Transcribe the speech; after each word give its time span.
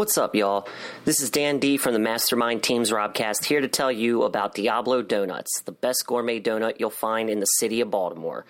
What's 0.00 0.16
up, 0.16 0.34
y'all? 0.34 0.66
This 1.04 1.20
is 1.20 1.28
Dan 1.28 1.58
D 1.58 1.76
from 1.76 1.92
the 1.92 1.98
Mastermind 1.98 2.62
Teams 2.62 2.90
Robcast 2.90 3.44
here 3.44 3.60
to 3.60 3.68
tell 3.68 3.92
you 3.92 4.22
about 4.22 4.54
Diablo 4.54 5.02
Donuts, 5.02 5.60
the 5.66 5.72
best 5.72 6.06
gourmet 6.06 6.40
donut 6.40 6.80
you'll 6.80 6.88
find 6.88 7.28
in 7.28 7.38
the 7.38 7.44
city 7.44 7.82
of 7.82 7.90
Baltimore. 7.90 8.46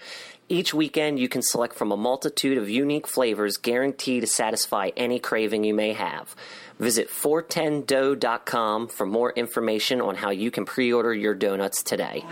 Each 0.48 0.72
weekend, 0.72 1.18
you 1.18 1.28
can 1.28 1.42
select 1.42 1.74
from 1.74 1.90
a 1.90 1.96
multitude 1.96 2.56
of 2.56 2.71
unique 2.71 3.08
flavors 3.08 3.56
guaranteed 3.56 4.21
to 4.21 4.28
satisfy 4.28 4.90
any 4.96 5.18
craving 5.18 5.64
you 5.64 5.74
may 5.74 5.92
have. 5.92 6.36
Visit 6.78 7.10
410dough.com 7.10 8.87
for 8.87 9.06
more 9.06 9.32
information 9.32 10.01
on 10.01 10.14
how 10.14 10.30
you 10.30 10.53
can 10.53 10.64
pre 10.64 10.92
order 10.92 11.12
your 11.12 11.35
donuts 11.35 11.82
today. 11.82 12.24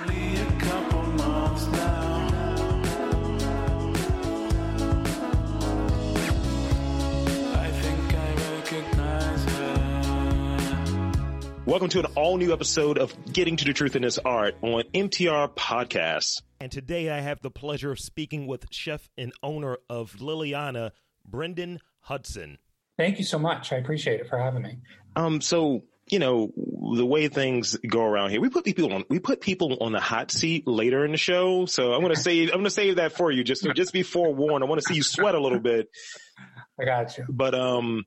Welcome 11.69 11.91
to 11.91 11.99
an 11.99 12.07
all 12.17 12.39
new 12.39 12.55
episode 12.55 12.97
of 12.97 13.15
Getting 13.31 13.59
to 13.59 13.67
the 13.67 13.75
Truth 13.75 13.95
in 13.95 14.01
This 14.01 14.17
Art 14.17 14.55
on 14.63 14.85
MTR 14.95 15.55
Podcasts. 15.55 16.41
And 16.59 16.73
today 16.73 17.11
I 17.11 17.21
have 17.21 17.43
the 17.43 17.51
pleasure 17.51 17.93
of 17.93 18.01
speaking 18.01 18.47
with 18.47 18.65
chef 18.71 19.11
and 19.19 19.35
owner 19.43 19.77
of 19.91 20.13
Liliahna, 20.13 20.93
Brendon 21.27 21.81
Hudson. 22.01 22.57
Thank 22.97 23.19
you 23.19 23.25
so 23.25 23.39
much. 23.39 23.71
I 23.71 23.77
appreciate 23.77 24.19
it 24.19 24.31
for 24.31 24.39
having 24.39 24.63
me. 24.63 24.79
Um, 25.15 25.43
so 25.43 25.83
you 26.07 26.19
know 26.19 26.51
the 26.97 27.05
way 27.05 27.29
things 27.29 27.77
go 27.87 28.01
around 28.01 28.31
here, 28.31 28.41
we 28.41 28.49
put 28.49 28.65
people 28.65 28.91
on 28.95 29.05
we 29.11 29.19
put 29.19 29.43
people 29.43 29.77
on 29.83 29.93
the 29.93 30.01
hot 30.01 30.31
seat 30.31 30.67
later 30.67 31.05
in 31.05 31.13
the 31.13 31.19
show. 31.19 31.67
So 31.67 31.93
I'm 31.93 32.01
gonna 32.01 32.17
save 32.17 32.49
I'm 32.49 32.61
gonna 32.61 32.71
save 32.71 32.97
that 32.97 33.13
for 33.13 33.31
you. 33.31 33.45
Just 33.45 33.67
just 33.75 33.93
be 33.93 34.05
forewarned. 34.05 34.65
I 34.65 34.67
want 34.67 34.81
to 34.81 34.89
see 34.89 34.95
you 34.95 35.03
sweat 35.03 35.35
a 35.35 35.41
little 35.41 35.61
bit. 35.61 35.91
I 36.81 36.87
got 36.87 37.19
you. 37.19 37.27
But 37.29 37.55
um, 37.55 38.07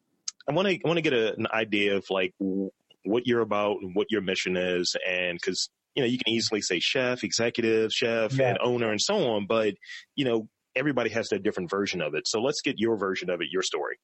I 0.49 0.53
want 0.53 0.67
to 0.67 0.73
I 0.83 0.87
want 0.87 0.97
to 0.97 1.03
get 1.03 1.13
a, 1.13 1.35
an 1.35 1.45
idea 1.53 1.97
of 1.97 2.09
like 2.09 2.33
what 3.03 3.25
you're 3.25 3.41
about 3.41 3.77
and 3.81 3.95
what 3.95 4.07
your 4.09 4.21
mission 4.21 4.57
is. 4.57 4.95
And 5.07 5.37
because, 5.37 5.69
you 5.95 6.03
know, 6.03 6.07
you 6.07 6.17
can 6.17 6.33
easily 6.33 6.61
say 6.61 6.79
chef, 6.79 7.23
executive, 7.23 7.91
chef, 7.91 8.33
yeah. 8.33 8.49
and 8.49 8.59
owner 8.61 8.91
and 8.91 9.01
so 9.01 9.15
on, 9.31 9.45
but, 9.47 9.73
you 10.15 10.25
know, 10.25 10.47
everybody 10.75 11.09
has 11.09 11.29
their 11.29 11.39
different 11.39 11.69
version 11.69 12.01
of 12.01 12.13
it. 12.13 12.27
So 12.27 12.41
let's 12.41 12.61
get 12.61 12.79
your 12.79 12.97
version 12.97 13.29
of 13.29 13.41
it, 13.41 13.47
your 13.51 13.63
story. 13.63 13.97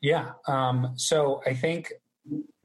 Yeah. 0.00 0.32
Um, 0.46 0.92
so 0.96 1.42
I 1.44 1.54
think 1.54 1.92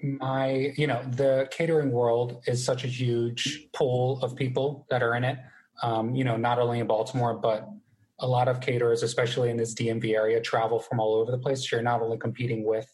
my, 0.02 0.74
you 0.78 0.88
know, 0.88 1.04
the 1.10 1.48
catering 1.52 1.92
world 1.92 2.44
is 2.48 2.64
such 2.64 2.84
a 2.84 2.88
huge 2.88 3.68
pool 3.74 4.20
of 4.22 4.36
people 4.36 4.86
that 4.90 5.02
are 5.02 5.16
in 5.16 5.24
it. 5.24 5.40
Um, 5.82 6.14
you 6.16 6.24
know, 6.24 6.38
not 6.38 6.60
only 6.60 6.80
in 6.80 6.88
Baltimore, 6.88 7.34
but 7.34 7.68
a 8.20 8.28
lot 8.28 8.48
of 8.48 8.62
caterers, 8.62 9.04
especially 9.04 9.50
in 9.50 9.58
this 9.58 9.74
DMV 9.74 10.14
area, 10.14 10.40
travel 10.40 10.80
from 10.80 11.00
all 11.00 11.16
over 11.16 11.32
the 11.32 11.38
place. 11.38 11.72
You're 11.72 11.82
not 11.82 12.02
only 12.02 12.18
competing 12.18 12.64
with 12.64 12.88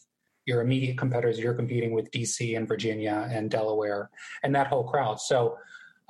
your 0.50 0.60
immediate 0.60 0.98
competitors, 0.98 1.38
you're 1.38 1.54
competing 1.54 1.92
with 1.92 2.10
DC 2.10 2.56
and 2.56 2.66
Virginia 2.66 3.28
and 3.30 3.48
Delaware 3.50 4.10
and 4.42 4.52
that 4.54 4.66
whole 4.66 4.82
crowd. 4.82 5.20
So 5.20 5.56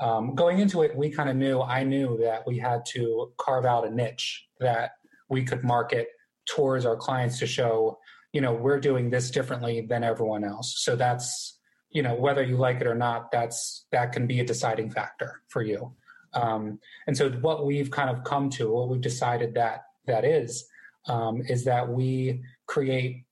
um, 0.00 0.34
going 0.34 0.60
into 0.60 0.80
it, 0.80 0.97
we 0.97 1.10
kind 1.10 1.28
of 1.28 1.36
knew, 1.36 1.60
I 1.60 1.84
knew 1.84 2.19
that 2.22 2.47
we 2.47 2.58
had 2.58 2.86
to 2.86 3.32
carve 3.36 3.66
out 3.66 3.86
a 3.86 3.91
niche 3.91 4.47
that 4.58 4.92
we 5.28 5.44
could 5.44 5.62
market 5.62 6.08
towards 6.48 6.86
our 6.86 6.97
clients 6.97 7.38
to 7.41 7.47
show, 7.47 7.98
you 8.32 8.41
know, 8.41 8.55
we're 8.55 8.80
doing 8.80 9.10
this 9.10 9.30
differently 9.30 9.82
than 9.82 10.02
everyone 10.02 10.42
else. 10.42 10.77
So 10.78 10.97
that's, 10.97 11.58
you 11.91 12.02
know, 12.02 12.14
whether 12.14 12.42
you 12.42 12.56
like 12.56 12.80
it 12.80 12.86
or 12.86 12.94
not, 12.94 13.30
that's, 13.30 13.84
that 13.92 14.12
can 14.12 14.27
be 14.27 14.41
a 14.41 14.44
deciding 14.44 14.91
factor 14.91 15.42
for 15.48 15.62
you. 15.62 15.92
Um, 16.32 16.78
and 17.06 17.14
so 17.14 17.28
what 17.30 17.66
we've 17.66 17.91
kind 17.91 18.08
of 18.08 18.25
come 18.25 18.48
to, 18.50 18.72
what 18.72 18.88
we've 18.88 19.02
decided 19.02 19.54
that 19.54 19.82
that 20.06 20.25
is, 20.25 20.64
um, 21.08 21.42
is 21.47 21.64
that 21.64 21.88
we 21.88 22.42
create 22.66 23.25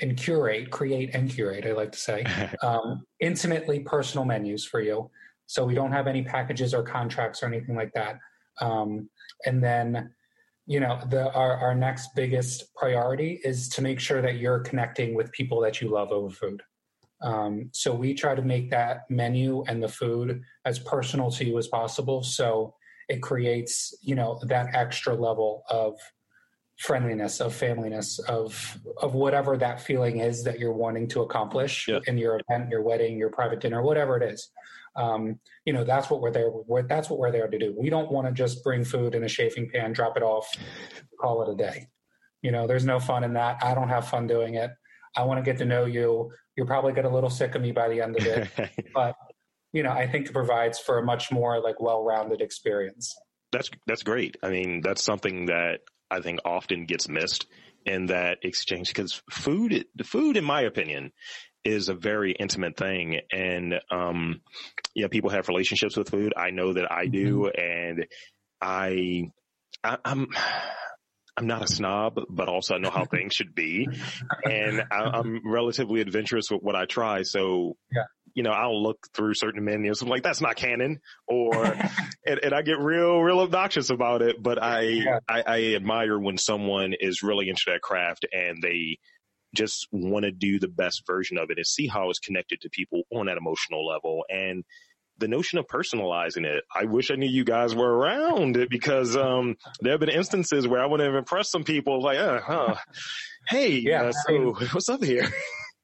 and 0.00 0.16
curate, 0.16 0.70
create 0.70 1.14
and 1.14 1.30
curate, 1.30 1.66
I 1.66 1.72
like 1.72 1.92
to 1.92 1.98
say, 1.98 2.24
um, 2.62 3.04
intimately 3.20 3.80
personal 3.80 4.24
menus 4.24 4.64
for 4.64 4.80
you. 4.80 5.10
So 5.46 5.64
we 5.64 5.74
don't 5.74 5.92
have 5.92 6.06
any 6.06 6.22
packages 6.22 6.74
or 6.74 6.82
contracts 6.82 7.42
or 7.42 7.46
anything 7.46 7.74
like 7.74 7.92
that. 7.94 8.18
Um, 8.60 9.08
and 9.46 9.62
then, 9.62 10.12
you 10.66 10.80
know, 10.80 11.00
the 11.08 11.32
our, 11.32 11.56
our 11.56 11.74
next 11.74 12.10
biggest 12.14 12.72
priority 12.74 13.40
is 13.44 13.68
to 13.70 13.82
make 13.82 13.98
sure 13.98 14.22
that 14.22 14.36
you're 14.36 14.60
connecting 14.60 15.14
with 15.14 15.32
people 15.32 15.60
that 15.62 15.80
you 15.80 15.88
love 15.88 16.12
over 16.12 16.30
food. 16.30 16.62
Um, 17.22 17.68
so 17.72 17.94
we 17.94 18.14
try 18.14 18.34
to 18.34 18.42
make 18.42 18.70
that 18.70 19.02
menu 19.10 19.64
and 19.66 19.82
the 19.82 19.88
food 19.88 20.40
as 20.64 20.78
personal 20.78 21.30
to 21.32 21.44
you 21.44 21.58
as 21.58 21.66
possible. 21.66 22.22
So 22.22 22.74
it 23.08 23.20
creates, 23.20 23.94
you 24.02 24.14
know, 24.14 24.38
that 24.44 24.74
extra 24.74 25.14
level 25.14 25.64
of 25.68 25.98
friendliness 26.80 27.40
of 27.40 27.52
familyness 27.52 28.18
of 28.20 28.78
of 29.02 29.12
whatever 29.12 29.58
that 29.58 29.82
feeling 29.82 30.20
is 30.20 30.44
that 30.44 30.58
you're 30.58 30.72
wanting 30.72 31.06
to 31.06 31.20
accomplish 31.20 31.86
yeah. 31.86 31.98
in 32.06 32.16
your 32.16 32.40
event 32.40 32.70
your 32.70 32.80
wedding 32.80 33.18
your 33.18 33.28
private 33.28 33.60
dinner 33.60 33.82
whatever 33.82 34.16
it 34.16 34.32
is. 34.32 34.50
Um, 34.96 35.38
you 35.66 35.74
know 35.74 35.84
that's 35.84 36.08
what 36.08 36.22
we're 36.22 36.32
there 36.32 36.50
we're, 36.50 36.82
that's 36.82 37.10
what 37.10 37.18
we're 37.18 37.30
there 37.30 37.48
to 37.48 37.58
do. 37.58 37.74
We 37.78 37.90
don't 37.90 38.10
want 38.10 38.26
to 38.28 38.32
just 38.32 38.64
bring 38.64 38.84
food 38.84 39.14
in 39.14 39.22
a 39.22 39.28
chafing 39.28 39.68
pan 39.70 39.92
drop 39.92 40.16
it 40.16 40.22
off 40.22 40.50
call 41.20 41.42
it 41.42 41.52
a 41.52 41.54
day. 41.54 41.86
You 42.40 42.50
know 42.50 42.66
there's 42.66 42.86
no 42.86 42.98
fun 42.98 43.24
in 43.24 43.34
that. 43.34 43.62
I 43.62 43.74
don't 43.74 43.90
have 43.90 44.08
fun 44.08 44.26
doing 44.26 44.54
it. 44.54 44.70
I 45.14 45.24
want 45.24 45.38
to 45.38 45.48
get 45.48 45.58
to 45.58 45.66
know 45.66 45.84
you. 45.84 46.32
You'll 46.56 46.66
probably 46.66 46.94
get 46.94 47.04
a 47.04 47.10
little 47.10 47.30
sick 47.30 47.54
of 47.54 47.60
me 47.60 47.72
by 47.72 47.90
the 47.90 48.00
end 48.00 48.16
of 48.16 48.24
it. 48.24 48.48
But 48.94 49.14
you 49.72 49.84
know 49.84 49.92
i 49.92 50.04
think 50.04 50.26
it 50.26 50.32
provides 50.32 50.80
for 50.80 50.98
a 50.98 51.04
much 51.04 51.30
more 51.30 51.60
like 51.60 51.78
well-rounded 51.78 52.40
experience. 52.40 53.14
That's 53.52 53.70
that's 53.86 54.02
great. 54.02 54.38
I 54.42 54.48
mean 54.48 54.80
that's 54.80 55.02
something 55.02 55.46
that 55.46 55.80
I 56.10 56.20
think 56.20 56.40
often 56.44 56.86
gets 56.86 57.08
missed 57.08 57.46
in 57.86 58.06
that 58.06 58.38
exchange 58.42 58.88
because 58.88 59.22
food, 59.30 59.86
food, 60.04 60.36
in 60.36 60.44
my 60.44 60.62
opinion, 60.62 61.12
is 61.64 61.88
a 61.88 61.94
very 61.94 62.32
intimate 62.32 62.76
thing. 62.76 63.20
And, 63.32 63.80
um, 63.90 64.40
yeah, 64.94 65.08
people 65.08 65.30
have 65.30 65.48
relationships 65.48 65.96
with 65.96 66.10
food. 66.10 66.32
I 66.36 66.50
know 66.50 66.72
that 66.72 66.90
I 66.90 67.06
do. 67.06 67.50
Mm-hmm. 67.54 67.60
And 67.60 68.06
I, 68.60 69.30
I, 69.84 69.98
I'm, 70.04 70.28
I'm 71.36 71.46
not 71.46 71.62
a 71.62 71.68
snob, 71.68 72.20
but 72.28 72.48
also 72.48 72.74
I 72.74 72.78
know 72.78 72.90
how 72.90 73.04
things 73.10 73.34
should 73.34 73.54
be, 73.54 73.88
and 74.44 74.82
I, 74.90 75.18
am 75.18 75.40
relatively 75.44 76.02
adventurous 76.02 76.50
with 76.50 76.62
what 76.62 76.76
I 76.76 76.84
try. 76.84 77.22
So, 77.22 77.76
yeah. 77.90 78.02
You 78.34 78.42
know, 78.42 78.50
I'll 78.50 78.82
look 78.82 78.98
through 79.14 79.34
certain 79.34 79.64
menus. 79.64 80.02
I'm 80.02 80.08
like, 80.08 80.22
that's 80.22 80.40
not 80.40 80.56
canon, 80.56 81.00
or 81.26 81.64
and, 82.26 82.40
and, 82.42 82.54
I 82.54 82.62
get 82.62 82.78
real, 82.78 83.20
real 83.20 83.40
obnoxious 83.40 83.90
about 83.90 84.22
it. 84.22 84.42
But 84.42 84.62
I, 84.62 84.80
yeah. 84.80 85.18
I, 85.28 85.42
I 85.46 85.62
admire 85.74 86.18
when 86.18 86.38
someone 86.38 86.94
is 86.98 87.22
really 87.22 87.48
into 87.48 87.64
that 87.66 87.82
craft 87.82 88.26
and 88.32 88.62
they 88.62 88.98
just 89.54 89.88
want 89.90 90.24
to 90.24 90.30
do 90.30 90.58
the 90.58 90.68
best 90.68 91.02
version 91.06 91.38
of 91.38 91.50
it 91.50 91.58
and 91.58 91.66
see 91.66 91.86
how 91.86 92.10
it's 92.10 92.20
connected 92.20 92.60
to 92.60 92.70
people 92.70 93.02
on 93.12 93.26
that 93.26 93.36
emotional 93.36 93.86
level 93.86 94.24
and 94.28 94.64
the 95.18 95.28
notion 95.28 95.58
of 95.58 95.66
personalizing 95.66 96.44
it. 96.44 96.64
I 96.74 96.84
wish 96.84 97.10
I 97.10 97.14
knew 97.14 97.28
you 97.28 97.44
guys 97.44 97.74
were 97.74 97.94
around 97.94 98.56
it 98.56 98.70
because 98.70 99.16
um, 99.16 99.56
there 99.80 99.92
have 99.92 100.00
been 100.00 100.08
instances 100.08 100.66
where 100.66 100.82
I 100.82 100.86
would 100.86 101.00
have 101.00 101.14
impressed 101.14 101.52
some 101.52 101.64
people 101.64 102.02
like, 102.02 102.18
uh, 102.18 102.40
huh, 102.40 102.74
hey, 103.48 103.74
yeah, 103.74 104.04
uh, 104.04 104.12
so 104.12 104.20
I 104.28 104.38
mean, 104.38 104.54
what's 104.72 104.88
up 104.88 105.04
here? 105.04 105.28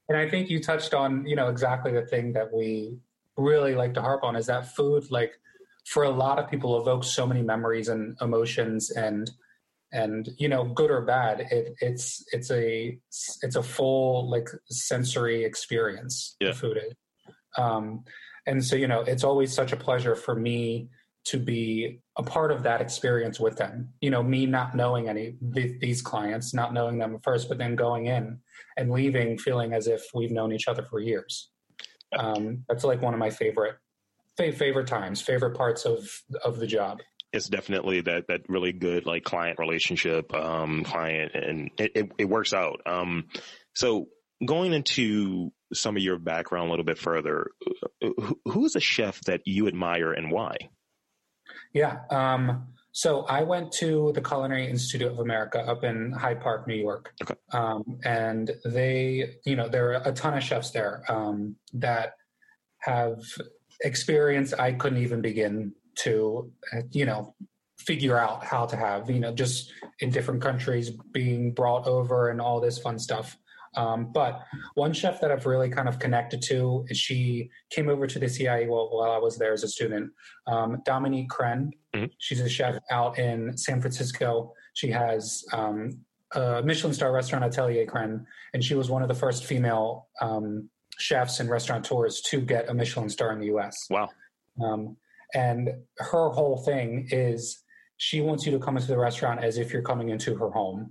And 0.09 0.17
I 0.17 0.29
think 0.29 0.49
you 0.49 0.63
touched 0.63 0.95
on, 0.95 1.27
you 1.27 1.37
know, 1.37 1.49
exactly 1.49 1.93
the 1.93 2.07
thing 2.07 2.33
that 2.35 2.53
we 2.53 2.99
really 3.37 3.75
like 3.75 3.95
to 3.95 4.03
harp 4.03 4.23
on 4.23 4.37
is 4.37 4.47
that 4.47 4.75
food, 4.75 5.11
like 5.11 5.33
for 5.85 6.05
a 6.05 6.11
lot 6.11 6.39
of 6.39 6.49
people, 6.51 6.81
evokes 6.81 7.09
so 7.09 7.27
many 7.27 7.43
memories 7.43 7.89
and 7.89 8.17
emotions 8.21 8.91
and 8.91 9.31
and 9.93 10.31
you 10.37 10.49
know 10.49 10.65
good 10.65 10.91
or 10.91 11.01
bad 11.03 11.47
it, 11.51 11.75
it's 11.81 12.25
it's 12.33 12.51
a 12.51 12.99
it's 13.43 13.57
a 13.57 13.63
full 13.63 14.29
like 14.29 14.49
sensory 14.69 15.45
experience 15.45 16.37
yeah. 16.41 16.53
food 16.53 16.77
is 16.77 16.93
um 17.57 18.03
and 18.47 18.65
so 18.65 18.75
you 18.75 18.89
know 18.89 19.03
it's 19.03 19.23
always 19.23 19.53
such 19.53 19.73
a 19.73 19.77
pleasure 19.77 20.17
for 20.17 20.35
me 20.35 20.89
to 21.25 21.39
be 21.39 22.01
a 22.17 22.23
part 22.23 22.51
of 22.51 22.63
that 22.63 22.81
experience 22.81 23.39
with 23.39 23.57
them. 23.57 23.91
You 24.01 24.11
know 24.11 24.23
me 24.23 24.47
not 24.47 24.75
knowing 24.75 25.09
any 25.09 25.37
these 25.41 26.03
clients 26.03 26.55
not 26.55 26.73
knowing 26.73 26.99
them 26.99 27.19
first 27.23 27.49
but 27.49 27.59
then 27.59 27.77
going 27.77 28.07
in 28.07 28.41
and 28.77 28.91
leaving 28.91 29.39
feeling 29.39 29.73
as 29.73 29.87
if 29.87 30.03
we've 30.15 30.31
known 30.31 30.53
each 30.53 30.69
other 30.69 30.83
for 30.83 31.01
years. 31.01 31.51
Um, 32.17 32.65
that's 32.69 32.85
like 32.85 33.03
one 33.03 33.15
of 33.15 33.21
my 33.21 33.31
favorite 33.31 33.77
favorite 34.37 34.87
times 34.87 35.21
favorite 35.21 35.57
parts 35.57 35.85
of 35.85 36.09
of 36.45 36.59
the 36.59 36.67
job. 36.67 37.01
It's 37.33 37.49
definitely 37.49 38.01
that 38.03 38.25
that 38.29 38.43
really 38.49 38.73
good 38.73 39.07
like 39.07 39.25
client 39.25 39.59
relationship 39.59 40.35
um 40.35 40.85
client 40.85 41.33
and 41.35 41.71
it, 41.79 41.93
it, 41.95 42.13
it 42.19 42.25
works 42.25 42.55
out. 42.55 42.81
Um 42.87 43.27
so 43.75 44.09
going 44.45 44.73
into 44.73 45.53
some 45.73 45.97
of 45.97 46.03
your 46.03 46.19
background 46.19 46.69
a 46.69 46.71
little 46.71 46.85
bit 46.85 46.99
further, 46.99 47.51
who 48.45 48.65
is 48.65 48.77
a 48.77 48.81
chef 48.81 49.21
that 49.23 49.41
you 49.45 49.67
admire 49.67 50.13
and 50.13 50.31
why? 50.31 50.57
Yeah. 51.73 52.01
Um, 52.11 52.69
so 52.93 53.25
I 53.25 53.43
went 53.43 53.73
to 53.73 54.13
the 54.15 54.23
Culinary 54.23 54.69
Institute 54.69 55.07
of 55.07 55.19
America 55.19 55.61
up 55.61 55.85
in 55.85 56.13
Hyde 56.13 56.41
Park, 56.41 56.67
New 56.67 56.77
York. 56.77 57.13
Okay. 57.23 57.35
Um, 57.53 57.99
and 58.05 58.51
they, 58.65 59.37
you 59.45 59.55
know, 59.55 59.69
there 59.69 59.91
are 59.91 60.03
a 60.05 60.13
ton 60.13 60.35
of 60.35 60.43
chefs 60.43 60.71
there 60.71 61.05
um, 61.09 61.57
that 61.75 62.15
have 62.79 63.21
experience 63.83 64.55
I 64.55 64.73
couldn't 64.73 65.03
even 65.03 65.21
begin 65.21 65.73
to, 65.97 66.51
you 66.93 67.05
know, 67.05 67.35
figure 67.79 68.19
out 68.19 68.45
how 68.45 68.65
to 68.67 68.77
have, 68.77 69.11
you 69.11 69.21
know, 69.21 69.35
just 69.35 69.73
in 70.01 70.11
different 70.11 70.41
countries 70.41 70.91
being 71.13 71.53
brought 71.53 71.87
over 71.87 72.31
and 72.31 72.41
all 72.41 72.61
this 72.61 72.79
fun 72.79 72.99
stuff. 72.99 73.37
Um, 73.77 74.11
but 74.13 74.43
one 74.75 74.93
chef 74.93 75.21
that 75.21 75.31
I've 75.31 75.47
really 75.47 75.69
kind 75.69 75.89
of 75.89 75.99
connected 75.99 76.43
to 76.49 76.85
is 76.89 76.99
she 76.99 77.51
came 77.71 77.89
over 77.89 78.07
to 78.07 78.19
the 78.19 78.29
CIA 78.29 78.67
while, 78.67 78.89
while 78.91 79.13
I 79.13 79.19
was 79.19 79.37
there 79.37 79.53
as 79.53 79.63
a 79.63 79.69
student. 79.69 80.11
Um, 80.47 80.83
Dominique 80.85 81.29
Crenn. 81.29 81.73
Mhm. 81.95 82.11
She's 82.19 82.41
a 82.41 82.49
chef 82.49 82.77
out 82.91 83.19
in 83.19 83.57
San 83.57 83.81
Francisco. 83.81 84.53
She 84.75 84.91
has 84.91 85.45
um, 85.53 85.99
a 86.33 86.63
Michelin 86.63 86.95
star 86.95 87.13
restaurant, 87.13 87.45
Atelier 87.45 87.87
Crenn, 87.87 88.25
and 88.55 88.65
she 88.65 88.75
was 88.75 88.91
one 88.91 89.03
of 89.03 89.09
the 89.09 89.15
first 89.15 89.45
female 89.45 90.09
um, 90.21 90.69
chefs 90.99 91.41
and 91.41 91.51
restaurateurs 91.51 92.23
to 92.23 92.41
get 92.41 92.69
a 92.71 92.75
Michelin 92.75 93.09
star 93.11 93.33
in 93.33 93.39
the 93.39 93.47
U.S. 93.47 93.77
Wow. 93.91 94.09
Um, 94.63 94.97
and 95.35 95.69
her 95.99 96.31
whole 96.31 96.59
thing 96.65 97.09
is 97.11 97.63
she 97.99 98.21
wants 98.21 98.47
you 98.47 98.53
to 98.53 98.59
come 98.59 98.77
into 98.77 98.89
the 98.89 98.99
restaurant 98.99 99.43
as 99.45 99.59
if 99.59 99.73
you're 99.73 99.83
coming 99.83 100.09
into 100.09 100.35
her 100.37 100.51
home. 100.51 100.89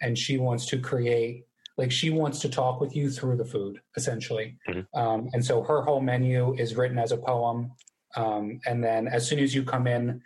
And 0.00 0.16
she 0.16 0.38
wants 0.38 0.66
to 0.66 0.78
create, 0.78 1.46
like, 1.78 1.92
she 1.92 2.10
wants 2.10 2.40
to 2.40 2.48
talk 2.48 2.80
with 2.80 2.94
you 2.94 3.08
through 3.10 3.36
the 3.36 3.44
food, 3.44 3.80
essentially. 3.96 4.58
Mhm. 4.68 4.86
Um, 4.94 5.30
and 5.32 5.44
so 5.44 5.62
her 5.62 5.80
whole 5.82 6.00
menu 6.00 6.54
is 6.54 6.76
written 6.76 6.98
as 6.98 7.12
a 7.12 7.16
poem. 7.16 7.72
Um, 8.16 8.60
and 8.66 8.82
then 8.82 9.06
as 9.08 9.26
soon 9.26 9.38
as 9.38 9.54
you 9.54 9.62
come 9.62 9.86
in, 9.86 10.20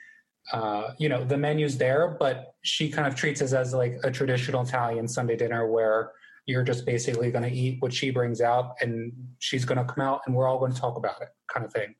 uh, 0.53 0.95
you 0.99 1.09
know, 1.09 1.25
the 1.25 1.37
menu's 1.37 1.79
there, 1.79 2.17
but 2.19 2.55
she 2.63 2.91
kind 2.91 3.07
of 3.07 3.15
treats 3.15 3.41
us 3.43 3.53
as 3.53 3.73
like 3.73 3.99
a 4.03 4.11
traditional 4.11 4.63
Italian 4.63 5.07
Sunday 5.07 5.37
dinner 5.37 5.71
where 5.71 6.13
you're 6.47 6.65
just 6.65 6.85
basically 6.85 7.31
going 7.31 7.49
to 7.49 7.57
eat 7.57 7.81
what 7.81 7.93
she 7.93 8.11
brings 8.11 8.41
out 8.41 8.75
and 8.81 9.13
she's 9.39 9.65
going 9.65 9.79
to 9.79 9.85
come 9.85 10.05
out 10.05 10.23
and 10.27 10.35
we're 10.35 10.49
all 10.49 10.59
going 10.59 10.73
to 10.73 10.81
talk 10.81 10.97
about 10.97 11.21
it 11.23 11.29
kind 11.53 11.65
of 11.65 11.73
thing. 11.73 11.95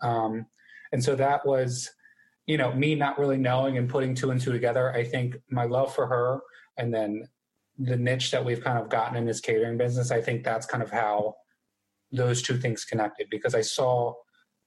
Um, 0.00 0.46
and 0.92 1.02
so 1.02 1.14
that 1.14 1.46
was, 1.46 1.90
you 2.46 2.58
know, 2.58 2.72
me 2.72 2.94
not 2.94 3.18
really 3.18 3.36
knowing 3.36 3.78
and 3.78 3.88
putting 3.88 4.14
two 4.14 4.30
and 4.30 4.40
two 4.40 4.52
together. 4.52 4.92
I 4.92 5.04
think 5.04 5.36
my 5.48 5.64
love 5.64 5.94
for 5.94 6.06
her 6.06 6.40
and 6.76 6.92
then 6.92 7.28
the 7.78 7.96
niche 7.96 8.30
that 8.30 8.44
we've 8.44 8.62
kind 8.62 8.78
of 8.78 8.88
gotten 8.88 9.16
in 9.16 9.26
this 9.26 9.40
catering 9.40 9.76
business, 9.76 10.10
I 10.10 10.20
think 10.20 10.44
that's 10.44 10.66
kind 10.66 10.82
of 10.82 10.90
how 10.90 11.34
those 12.12 12.42
two 12.42 12.56
things 12.56 12.84
connected 12.84 13.28
because 13.30 13.54
I 13.54 13.60
saw, 13.60 14.14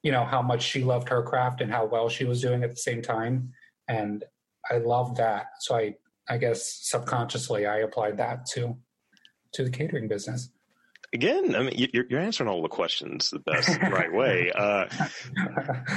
you 0.03 0.11
know, 0.11 0.25
how 0.25 0.41
much 0.41 0.63
she 0.63 0.83
loved 0.83 1.09
her 1.09 1.23
craft 1.23 1.61
and 1.61 1.71
how 1.71 1.85
well 1.85 2.09
she 2.09 2.25
was 2.25 2.41
doing 2.41 2.63
at 2.63 2.71
the 2.71 2.75
same 2.75 3.01
time. 3.01 3.53
And 3.87 4.25
I 4.69 4.77
loved 4.77 5.17
that. 5.17 5.47
So 5.61 5.75
I, 5.75 5.95
I 6.27 6.37
guess 6.37 6.79
subconsciously 6.83 7.65
I 7.65 7.77
applied 7.77 8.17
that 8.17 8.45
to, 8.47 8.77
to 9.53 9.63
the 9.63 9.69
catering 9.69 10.09
business. 10.09 10.49
Again, 11.13 11.55
I 11.55 11.59
mean, 11.63 11.73
you- 11.77 11.87
you're, 11.93 12.05
you're 12.09 12.19
answering 12.19 12.49
all 12.49 12.61
the 12.61 12.67
questions 12.67 13.29
the 13.29 13.39
best 13.39 13.69
right 13.81 14.11
way. 14.11 14.51
Uh, 14.53 14.87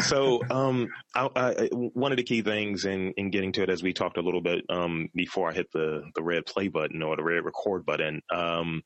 so, 0.03 0.41
um, 0.51 0.89
I, 1.15 1.29
I, 1.35 1.53
one 1.73 2.13
of 2.13 2.17
the 2.17 2.23
key 2.23 2.43
things 2.43 2.85
in, 2.85 3.13
in 3.17 3.31
getting 3.31 3.53
to 3.53 3.63
it, 3.63 3.71
as 3.71 3.83
we 3.83 3.93
talked 3.93 4.19
a 4.19 4.23
little 4.23 4.41
bit 4.41 4.65
um, 4.69 5.09
before 5.15 5.51
I 5.51 5.55
hit 5.55 5.67
the, 5.73 6.05
the 6.15 6.23
red 6.23 6.47
play 6.47 6.69
button 6.69 7.03
or 7.03 7.17
the 7.17 7.25
red 7.25 7.45
record 7.45 7.85
button, 7.85 8.23
um, 8.33 8.83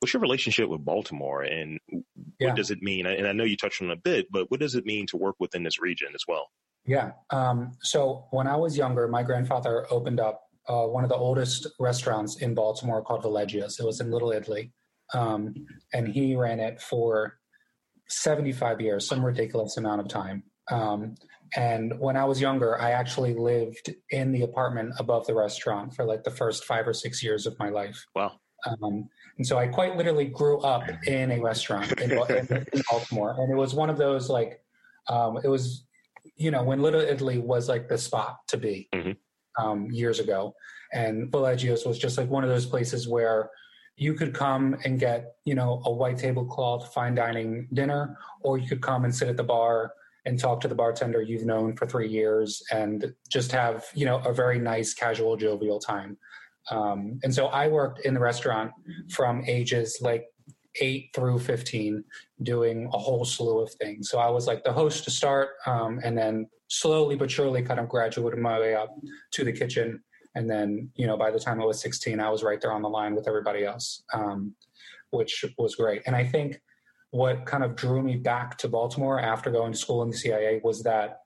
what's 0.00 0.14
your 0.14 0.22
relationship 0.22 0.68
with 0.68 0.84
Baltimore 0.84 1.42
and 1.42 1.78
what 1.90 2.02
Yeah. 2.40 2.54
does 2.54 2.70
it 2.70 2.80
mean? 2.80 3.04
And 3.06 3.26
I 3.26 3.32
know 3.32 3.44
you 3.44 3.56
touched 3.56 3.82
on 3.82 3.90
it 3.90 3.92
a 3.92 4.00
bit, 4.00 4.26
but 4.30 4.50
what 4.50 4.60
does 4.60 4.74
it 4.74 4.86
mean 4.86 5.06
to 5.08 5.16
work 5.16 5.36
within 5.38 5.64
this 5.64 5.80
region 5.80 6.08
as 6.14 6.22
well? 6.26 6.46
Yeah. 6.86 7.10
Um, 7.30 7.72
so 7.82 8.26
when 8.30 8.46
I 8.46 8.56
was 8.56 8.76
younger, 8.76 9.06
my 9.08 9.22
grandfather 9.22 9.86
opened 9.90 10.20
up 10.20 10.40
uh, 10.68 10.84
one 10.86 11.02
of 11.04 11.10
the 11.10 11.16
oldest 11.16 11.66
restaurants 11.78 12.36
in 12.40 12.54
Baltimore 12.54 13.02
called 13.02 13.22
Velleggia's. 13.22 13.78
It 13.80 13.84
was 13.84 14.00
in 14.00 14.10
Little 14.10 14.32
Italy. 14.32 14.72
Um, 15.14 15.54
and 15.92 16.06
he 16.08 16.36
ran 16.36 16.60
it 16.60 16.80
for 16.80 17.38
75 18.08 18.80
years, 18.80 19.06
some 19.06 19.24
ridiculous 19.24 19.76
amount 19.76 20.00
of 20.00 20.08
time. 20.08 20.42
Um, 20.70 21.14
and 21.56 21.98
when 21.98 22.16
I 22.16 22.24
was 22.24 22.40
younger, 22.40 22.78
I 22.80 22.90
actually 22.90 23.34
lived 23.34 23.94
in 24.10 24.32
the 24.32 24.42
apartment 24.42 24.92
above 24.98 25.26
the 25.26 25.34
restaurant 25.34 25.94
for 25.94 26.04
like 26.04 26.24
the 26.24 26.30
first 26.30 26.64
five 26.64 26.86
or 26.86 26.92
six 26.92 27.22
years 27.22 27.46
of 27.46 27.58
my 27.58 27.70
life. 27.70 28.04
Wow. 28.14 28.32
Um, 28.66 29.08
and 29.38 29.46
so 29.46 29.56
I 29.56 29.68
quite 29.68 29.96
literally 29.96 30.26
grew 30.26 30.58
up 30.60 30.82
in 31.06 31.30
a 31.30 31.40
restaurant 31.40 31.92
in, 32.00 32.10
in, 32.12 32.66
in 32.72 32.82
Baltimore. 32.90 33.34
And 33.38 33.52
it 33.52 33.56
was 33.56 33.72
one 33.72 33.88
of 33.88 33.96
those 33.96 34.28
like, 34.28 34.60
um, 35.08 35.38
it 35.42 35.48
was, 35.48 35.86
you 36.36 36.50
know, 36.50 36.62
when 36.62 36.82
Little 36.82 37.00
Italy 37.00 37.38
was 37.38 37.68
like 37.68 37.88
the 37.88 37.96
spot 37.96 38.38
to 38.48 38.56
be 38.58 38.88
Mhm. 38.94 39.16
um, 39.58 39.90
years 39.90 40.18
ago. 40.20 40.54
And 40.92 41.30
Velleggia's 41.30 41.86
was 41.86 41.98
just 41.98 42.18
like 42.18 42.28
one 42.28 42.42
of 42.44 42.50
those 42.50 42.66
places 42.66 43.08
where 43.08 43.50
you 43.98 44.14
could 44.14 44.32
come 44.32 44.76
and 44.84 44.98
get, 44.98 45.34
you 45.44 45.54
know, 45.54 45.82
a 45.84 45.92
white 45.92 46.18
tablecloth 46.18 46.94
fine 46.94 47.14
dining 47.14 47.68
dinner, 47.72 48.16
or 48.42 48.56
you 48.56 48.68
could 48.68 48.80
come 48.80 49.04
and 49.04 49.14
sit 49.14 49.28
at 49.28 49.36
the 49.36 49.42
bar 49.42 49.92
and 50.24 50.38
talk 50.38 50.60
to 50.60 50.68
the 50.68 50.74
bartender 50.74 51.20
you've 51.20 51.44
known 51.44 51.74
for 51.74 51.86
three 51.86 52.08
years 52.08 52.62
and 52.70 53.12
just 53.28 53.50
have, 53.50 53.84
you 53.94 54.06
know, 54.06 54.18
a 54.18 54.32
very 54.32 54.58
nice, 54.58 54.94
casual, 54.94 55.36
jovial 55.36 55.80
time. 55.80 56.16
Um, 56.70 57.18
and 57.24 57.34
so 57.34 57.46
I 57.46 57.66
worked 57.66 58.00
in 58.00 58.14
the 58.14 58.20
restaurant 58.20 58.70
from 59.10 59.42
ages 59.46 59.98
like 60.00 60.26
eight 60.80 61.10
through 61.14 61.40
15, 61.40 62.04
doing 62.42 62.88
a 62.92 62.98
whole 62.98 63.24
slew 63.24 63.58
of 63.60 63.72
things. 63.74 64.10
So 64.10 64.18
I 64.18 64.28
was 64.30 64.46
like 64.46 64.62
the 64.62 64.72
host 64.72 65.04
to 65.04 65.10
start, 65.10 65.50
um, 65.66 65.98
and 66.04 66.16
then 66.16 66.48
slowly 66.68 67.16
but 67.16 67.30
surely 67.30 67.62
kind 67.62 67.80
of 67.80 67.88
graduated 67.88 68.38
my 68.38 68.60
way 68.60 68.74
up 68.74 68.94
to 69.32 69.44
the 69.44 69.52
kitchen. 69.52 70.02
And 70.38 70.48
then, 70.48 70.90
you 70.94 71.08
know, 71.08 71.16
by 71.16 71.32
the 71.32 71.40
time 71.40 71.60
I 71.60 71.64
was 71.64 71.80
16, 71.80 72.20
I 72.20 72.30
was 72.30 72.44
right 72.44 72.60
there 72.60 72.72
on 72.72 72.80
the 72.80 72.88
line 72.88 73.16
with 73.16 73.26
everybody 73.26 73.64
else, 73.64 74.04
um, 74.14 74.54
which 75.10 75.44
was 75.58 75.74
great. 75.74 76.02
And 76.06 76.14
I 76.14 76.24
think 76.24 76.60
what 77.10 77.44
kind 77.44 77.64
of 77.64 77.74
drew 77.74 78.00
me 78.02 78.14
back 78.14 78.56
to 78.58 78.68
Baltimore 78.68 79.18
after 79.18 79.50
going 79.50 79.72
to 79.72 79.78
school 79.78 80.00
in 80.02 80.10
the 80.10 80.16
CIA 80.16 80.60
was 80.62 80.84
that 80.84 81.22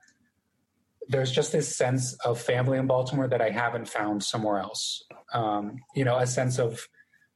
there's 1.09 1.31
just 1.31 1.53
this 1.53 1.77
sense 1.77 2.15
of 2.25 2.41
family 2.41 2.79
in 2.79 2.87
Baltimore 2.87 3.29
that 3.29 3.43
I 3.43 3.51
haven't 3.51 3.87
found 3.87 4.25
somewhere 4.25 4.61
else. 4.61 5.05
Um, 5.35 5.77
you 5.95 6.07
know, 6.07 6.17
a 6.17 6.27
sense 6.27 6.59
of 6.59 6.89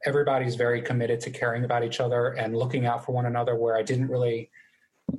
everybody's 0.07 0.55
very 0.55 0.81
committed 0.81 1.21
to 1.21 1.31
caring 1.31 1.65
about 1.65 1.85
each 1.85 2.01
other 2.01 2.29
and 2.29 2.57
looking 2.57 2.87
out 2.87 3.05
for 3.05 3.13
one 3.13 3.27
another, 3.27 3.55
where 3.55 3.77
I 3.77 3.83
didn't 3.83 4.09
really, 4.09 4.51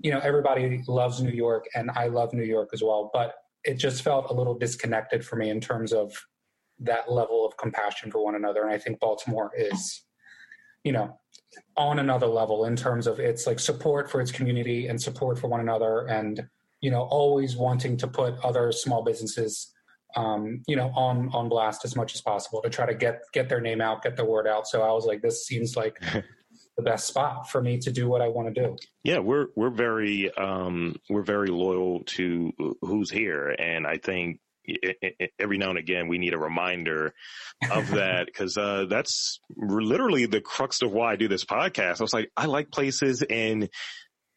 you 0.01 0.09
know, 0.09 0.21
everybody 0.23 0.81
loves 0.87 1.21
New 1.21 1.29
York 1.29 1.65
and 1.75 1.91
I 1.91 2.07
love 2.07 2.33
New 2.33 2.45
York 2.45 2.69
as 2.73 2.81
well, 2.81 3.11
but 3.13 3.35
it 3.63 3.75
just 3.75 4.01
felt 4.01 4.31
a 4.31 4.33
little 4.33 4.57
disconnected 4.57 5.23
for 5.23 5.35
me 5.35 5.51
in 5.51 5.61
terms 5.61 5.93
of 5.93 6.17
that 6.79 7.11
level 7.11 7.45
of 7.45 7.57
compassion 7.57 8.11
for 8.11 8.23
one 8.23 8.35
another. 8.35 8.63
And 8.63 8.71
I 8.71 8.77
think 8.77 8.99
Baltimore 8.99 9.51
is, 9.57 10.03
you 10.83 10.91
know, 10.91 11.19
on 11.75 11.99
another 11.99 12.27
level 12.27 12.65
in 12.65 12.75
terms 12.75 13.07
of 13.07 13.19
its 13.19 13.47
like 13.47 13.59
support 13.59 14.09
for 14.09 14.21
its 14.21 14.31
community 14.31 14.87
and 14.87 15.01
support 15.01 15.39
for 15.39 15.47
one 15.47 15.59
another 15.59 16.07
and 16.07 16.45
you 16.81 16.91
know 16.91 17.03
always 17.03 17.55
wanting 17.55 17.97
to 17.97 18.07
put 18.07 18.35
other 18.43 18.71
small 18.71 19.03
businesses 19.03 19.73
um, 20.15 20.61
you 20.67 20.75
know 20.75 20.91
on 20.95 21.29
on 21.33 21.49
blast 21.49 21.85
as 21.85 21.95
much 21.95 22.13
as 22.13 22.21
possible 22.21 22.61
to 22.61 22.69
try 22.69 22.85
to 22.85 22.93
get 22.93 23.21
get 23.33 23.49
their 23.49 23.61
name 23.61 23.81
out 23.81 24.03
get 24.03 24.15
the 24.15 24.25
word 24.25 24.47
out. 24.47 24.67
So 24.67 24.81
i 24.81 24.91
was 24.91 25.05
like 25.05 25.21
this 25.21 25.45
seems 25.45 25.75
like 25.75 25.99
the 26.77 26.83
best 26.83 27.07
spot 27.07 27.49
for 27.49 27.61
me 27.61 27.77
to 27.79 27.91
do 27.91 28.07
what 28.07 28.21
i 28.21 28.27
want 28.27 28.53
to 28.53 28.61
do. 28.61 28.75
Yeah, 29.03 29.19
we're 29.19 29.47
we're 29.55 29.69
very 29.69 30.31
um, 30.35 30.95
we're 31.09 31.23
very 31.23 31.47
loyal 31.47 32.03
to 32.05 32.51
who's 32.81 33.09
here, 33.09 33.55
and 33.59 33.85
I 33.87 33.97
think 33.97 34.39
every 35.39 35.57
now 35.57 35.69
and 35.69 35.79
again 35.79 36.07
we 36.07 36.17
need 36.17 36.33
a 36.33 36.37
reminder 36.37 37.13
of 37.71 37.87
that 37.91 38.25
because 38.25 38.57
uh, 38.57 38.85
that's 38.89 39.39
literally 39.55 40.25
the 40.25 40.41
crux 40.41 40.81
of 40.81 40.91
why 40.91 41.13
I 41.13 41.15
do 41.15 41.27
this 41.27 41.45
podcast. 41.45 41.99
I 41.99 42.03
was 42.03 42.13
like, 42.13 42.31
I 42.35 42.45
like 42.45 42.71
places, 42.71 43.21
and 43.21 43.69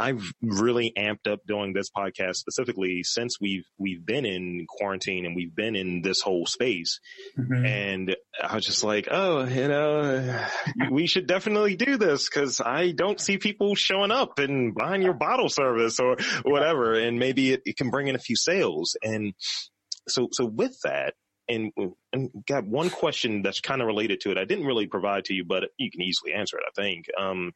I've 0.00 0.32
really 0.40 0.94
amped 0.96 1.30
up 1.30 1.40
doing 1.46 1.74
this 1.74 1.90
podcast 1.90 2.36
specifically 2.36 3.02
since 3.02 3.38
we've 3.38 3.66
we've 3.78 4.04
been 4.04 4.24
in 4.24 4.64
quarantine 4.66 5.26
and 5.26 5.36
we've 5.36 5.54
been 5.54 5.76
in 5.76 6.00
this 6.00 6.22
whole 6.22 6.46
space. 6.46 7.00
Mhm. 7.38 7.66
And 7.68 8.16
I 8.42 8.54
was 8.54 8.64
just 8.64 8.82
like, 8.82 9.08
oh, 9.10 9.44
you 9.44 9.68
know, 9.68 10.46
we 10.90 11.06
should 11.06 11.26
definitely 11.26 11.76
do 11.76 11.98
this 11.98 12.30
because 12.30 12.62
I 12.64 12.92
don't 12.92 13.20
see 13.20 13.36
people 13.36 13.74
showing 13.74 14.10
up 14.10 14.38
and 14.38 14.74
buying 14.74 15.02
your 15.02 15.12
bottle 15.12 15.50
service 15.50 16.00
or 16.00 16.16
whatever. 16.44 16.94
And 16.94 17.18
maybe 17.18 17.52
it, 17.52 17.60
it 17.66 17.76
can 17.76 17.90
bring 17.90 18.08
in 18.08 18.16
a 18.16 18.20
few 18.20 18.36
sales. 18.36 18.96
And 19.02 19.34
so, 20.10 20.28
so 20.32 20.44
with 20.44 20.76
that, 20.84 21.14
and, 21.48 21.72
and 22.12 22.30
got 22.46 22.64
one 22.64 22.90
question 22.90 23.42
that's 23.42 23.60
kind 23.60 23.80
of 23.80 23.88
related 23.88 24.20
to 24.20 24.30
it. 24.30 24.38
I 24.38 24.44
didn't 24.44 24.66
really 24.66 24.86
provide 24.86 25.24
to 25.26 25.34
you, 25.34 25.44
but 25.44 25.64
you 25.78 25.90
can 25.90 26.02
easily 26.02 26.32
answer 26.32 26.58
it. 26.58 26.64
I 26.66 26.80
think. 26.80 27.06
Um, 27.18 27.52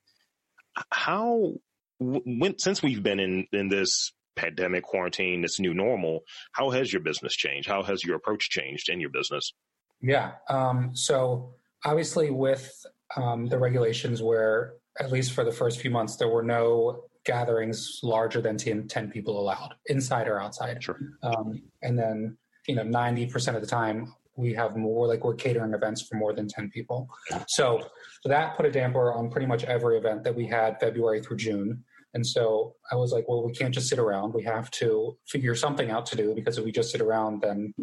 how, 0.91 1.53
when, 2.01 2.59
since 2.59 2.83
we've 2.83 3.03
been 3.03 3.21
in, 3.21 3.47
in 3.53 3.69
this 3.69 4.13
pandemic 4.35 4.83
quarantine, 4.83 5.43
this 5.43 5.61
new 5.61 5.75
normal, 5.75 6.23
how 6.53 6.71
has 6.71 6.93
your 6.93 7.03
business 7.03 7.35
changed? 7.35 7.69
How 7.69 7.83
has 7.85 8.03
your 8.05 8.17
approach 8.17 8.51
changed 8.51 8.89
in 8.89 9.01
your 9.01 9.11
business? 9.11 9.53
Yeah. 10.01 10.33
Um, 10.49 10.91
so 10.95 11.55
obviously, 11.85 12.31
with 12.31 12.85
um, 13.17 13.47
the 13.47 13.59
regulations, 13.59 14.23
where 14.23 14.75
at 14.99 15.13
least 15.13 15.33
for 15.33 15.45
the 15.45 15.53
first 15.53 15.81
few 15.81 15.91
months, 15.91 16.17
there 16.17 16.29
were 16.29 16.43
no 16.43 17.05
gatherings 17.25 18.01
larger 18.03 18.41
than 18.41 18.57
10, 18.57 18.89
10 18.89 19.11
people 19.11 19.41
allowed, 19.41 19.75
inside 19.87 20.29
or 20.29 20.41
outside. 20.41 20.83
Sure. 20.83 20.99
Um, 21.23 21.63
and 21.83 21.99
then, 21.99 22.37
you 22.67 22.75
know, 22.75 22.83
90% 22.83 23.55
of 23.55 23.61
the 23.61 23.67
time, 23.67 24.15
we 24.37 24.53
have 24.55 24.77
more 24.77 25.07
like 25.07 25.25
we're 25.25 25.35
catering 25.35 25.75
events 25.75 26.03
for 26.03 26.17
more 26.17 26.33
than 26.33 26.49
10 26.49 26.71
people. 26.71 27.09
So 27.47 27.87
that 28.25 28.57
put 28.57 28.67
a 28.67 28.71
damper 28.71 29.13
on 29.13 29.31
pretty 29.31 29.47
much 29.47 29.65
every 29.65 29.97
event 29.97 30.25
that 30.25 30.35
we 30.35 30.47
had 30.47 30.81
February 30.81 31.23
through 31.23 31.37
June. 31.37 31.85
And 32.15 32.27
so 32.27 32.75
I 32.91 32.97
was 32.97 33.13
like, 33.13 33.29
well, 33.29 33.45
we 33.45 33.53
can't 33.53 33.75
just 33.75 33.89
sit 33.89 33.99
around. 33.99 34.35
We 34.35 34.43
have 34.45 34.71
to 34.73 35.17
figure 35.27 35.55
something 35.55 35.91
out 35.91 36.07
to 36.07 36.17
do 36.17 36.35
because 36.35 36.59
if 36.59 36.65
we 36.65 36.73
just 36.73 36.91
sit 36.91 37.01
around, 37.01 37.43
then 37.43 37.75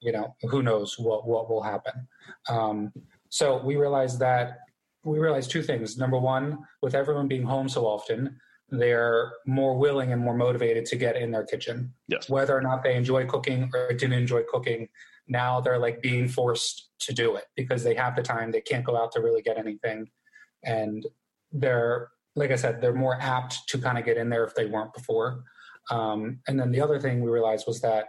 you 0.00 0.10
know 0.10 0.34
who 0.50 0.64
knows 0.64 0.98
what 0.98 1.28
what 1.28 1.48
will 1.48 1.62
happen 1.62 2.08
um, 2.50 2.92
so 3.28 3.62
we 3.64 3.76
realized 3.76 4.18
that 4.18 4.58
we 5.04 5.18
realized 5.18 5.50
two 5.50 5.62
things. 5.62 5.96
Number 5.96 6.18
one, 6.18 6.58
with 6.80 6.94
everyone 6.94 7.28
being 7.28 7.42
home 7.42 7.68
so 7.68 7.86
often, 7.86 8.38
they're 8.72 9.34
more 9.46 9.76
willing 9.76 10.12
and 10.12 10.22
more 10.22 10.34
motivated 10.34 10.86
to 10.86 10.96
get 10.96 11.14
in 11.14 11.30
their 11.30 11.44
kitchen. 11.44 11.92
Yes. 12.08 12.28
Whether 12.30 12.56
or 12.56 12.62
not 12.62 12.82
they 12.82 12.96
enjoy 12.96 13.26
cooking 13.26 13.70
or 13.74 13.88
didn't 13.92 14.14
enjoy 14.14 14.44
cooking, 14.50 14.88
now 15.28 15.60
they're 15.60 15.78
like 15.78 16.00
being 16.00 16.26
forced 16.26 16.88
to 17.00 17.12
do 17.12 17.36
it 17.36 17.44
because 17.54 17.84
they 17.84 17.94
have 17.94 18.16
the 18.16 18.22
time. 18.22 18.50
They 18.50 18.62
can't 18.62 18.84
go 18.84 18.96
out 18.96 19.12
to 19.12 19.20
really 19.20 19.42
get 19.42 19.58
anything. 19.58 20.08
And 20.64 21.06
they're, 21.52 22.08
like 22.34 22.50
I 22.50 22.56
said, 22.56 22.80
they're 22.80 22.94
more 22.94 23.18
apt 23.20 23.68
to 23.68 23.78
kind 23.78 23.98
of 23.98 24.06
get 24.06 24.16
in 24.16 24.30
there 24.30 24.44
if 24.44 24.54
they 24.54 24.64
weren't 24.64 24.94
before. 24.94 25.44
Um, 25.90 26.40
and 26.48 26.58
then 26.58 26.72
the 26.72 26.80
other 26.80 26.98
thing 26.98 27.20
we 27.20 27.30
realized 27.30 27.66
was 27.66 27.82
that 27.82 28.06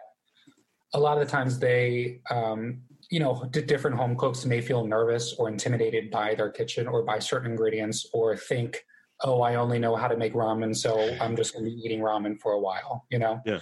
a 0.94 1.00
lot 1.00 1.18
of 1.18 1.26
the 1.26 1.32
times 1.32 1.60
they, 1.60 2.22
um, 2.32 2.84
you 3.10 3.20
know, 3.20 3.44
different 3.52 3.98
home 3.98 4.16
cooks 4.16 4.46
may 4.46 4.62
feel 4.62 4.86
nervous 4.86 5.34
or 5.38 5.50
intimidated 5.50 6.10
by 6.10 6.36
their 6.36 6.50
kitchen 6.50 6.88
or 6.88 7.04
by 7.04 7.20
certain 7.20 7.52
ingredients 7.52 8.08
or 8.14 8.38
think, 8.38 8.86
oh, 9.24 9.42
I 9.42 9.56
only 9.56 9.80
know 9.80 9.96
how 9.96 10.08
to 10.08 10.18
make 10.18 10.34
ramen, 10.34 10.76
so 10.76 11.16
I'm 11.22 11.36
just 11.36 11.54
going 11.54 11.66
to 11.66 11.72
be 11.72 11.78
eating 11.78 12.00
ramen 12.00 12.40
for 12.40 12.54
a 12.54 12.60
while, 12.60 13.06
you 13.10 13.20
know? 13.20 13.42
Yeah. 13.46 13.60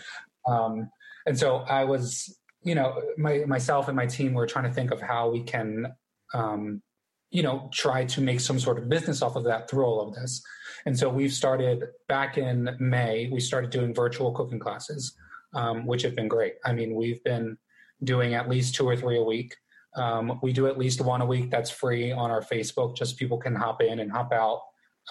Um, 0.48 0.90
and 1.26 1.38
so 1.38 1.58
I 1.58 1.84
was, 1.84 2.40
you 2.64 2.76
know, 2.76 3.00
my, 3.18 3.44
myself 3.46 3.88
and 3.88 3.96
my 3.96 4.08
team 4.08 4.34
were 4.34 4.48
trying 4.48 4.66
to 4.66 4.74
think 4.74 4.92
of 4.92 5.00
how 5.00 5.30
we 5.30 5.44
can, 5.44 5.94
um, 6.34 6.82
you 7.30 7.44
know, 7.44 7.70
try 7.72 8.06
to 8.06 8.22
make 8.22 8.40
some 8.40 8.60
sort 8.60 8.78
of 8.80 8.90
business 8.90 9.22
off 9.22 9.36
of 9.36 9.44
that 9.44 9.70
through 9.70 9.86
all 9.86 10.02
of 10.02 10.16
this. 10.16 10.42
And 10.86 10.98
so 10.98 11.10
we've 11.10 11.32
started 11.32 11.84
back 12.08 12.38
in 12.38 12.76
May, 12.80 13.30
we 13.32 13.40
started 13.40 13.70
doing 13.70 13.94
virtual 13.94 14.32
cooking 14.32 14.60
classes, 14.60 15.16
um, 15.54 15.86
which 15.86 16.02
have 16.02 16.16
been 16.16 16.28
great. 16.28 16.56
I 16.66 16.74
mean, 16.74 16.96
we've 16.96 17.24
been 17.24 17.58
doing 18.04 18.34
at 18.34 18.50
least 18.50 18.74
two 18.74 18.88
or 18.88 18.96
three 18.96 19.20
a 19.20 19.24
week. 19.24 19.56
Um, 19.96 20.40
we 20.42 20.54
do 20.54 20.68
at 20.68 20.78
least 20.78 21.02
one 21.02 21.22
a 21.22 21.26
week 21.26 21.52
that's 21.52 21.70
free 21.70 22.12
on 22.12 22.32
our 22.32 22.42
Facebook, 22.42 22.96
just 22.96 23.18
people 23.18 23.38
can 23.38 23.54
hop 23.54 23.82
in 23.82 24.00
and 24.00 24.12
hop 24.12 24.32
out 24.34 24.62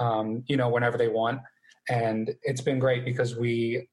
um, 0.01 0.43
you 0.49 0.57
know, 0.57 0.69
whenever 0.69 0.99
they 0.99 1.09
want. 1.09 1.41
And 1.89 2.35
it's 2.43 2.61
been 2.61 2.79
great 2.79 3.05
because 3.05 3.37
we, 3.37 3.89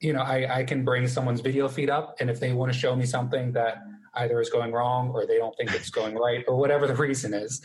you 0.00 0.12
know, 0.12 0.22
I, 0.22 0.58
I 0.58 0.64
can 0.64 0.84
bring 0.84 1.06
someone's 1.06 1.40
video 1.40 1.68
feed 1.68 1.90
up, 1.90 2.16
and 2.18 2.28
if 2.28 2.40
they 2.40 2.52
want 2.52 2.72
to 2.72 2.78
show 2.78 2.96
me 2.96 3.06
something 3.06 3.52
that 3.52 3.78
either 4.14 4.40
is 4.40 4.50
going 4.50 4.72
wrong 4.72 5.10
or 5.10 5.26
they 5.26 5.38
don't 5.38 5.56
think 5.56 5.72
it's 5.72 5.90
going 5.90 6.16
right 6.16 6.44
or 6.48 6.56
whatever 6.56 6.86
the 6.86 6.94
reason 6.94 7.32
is, 7.32 7.62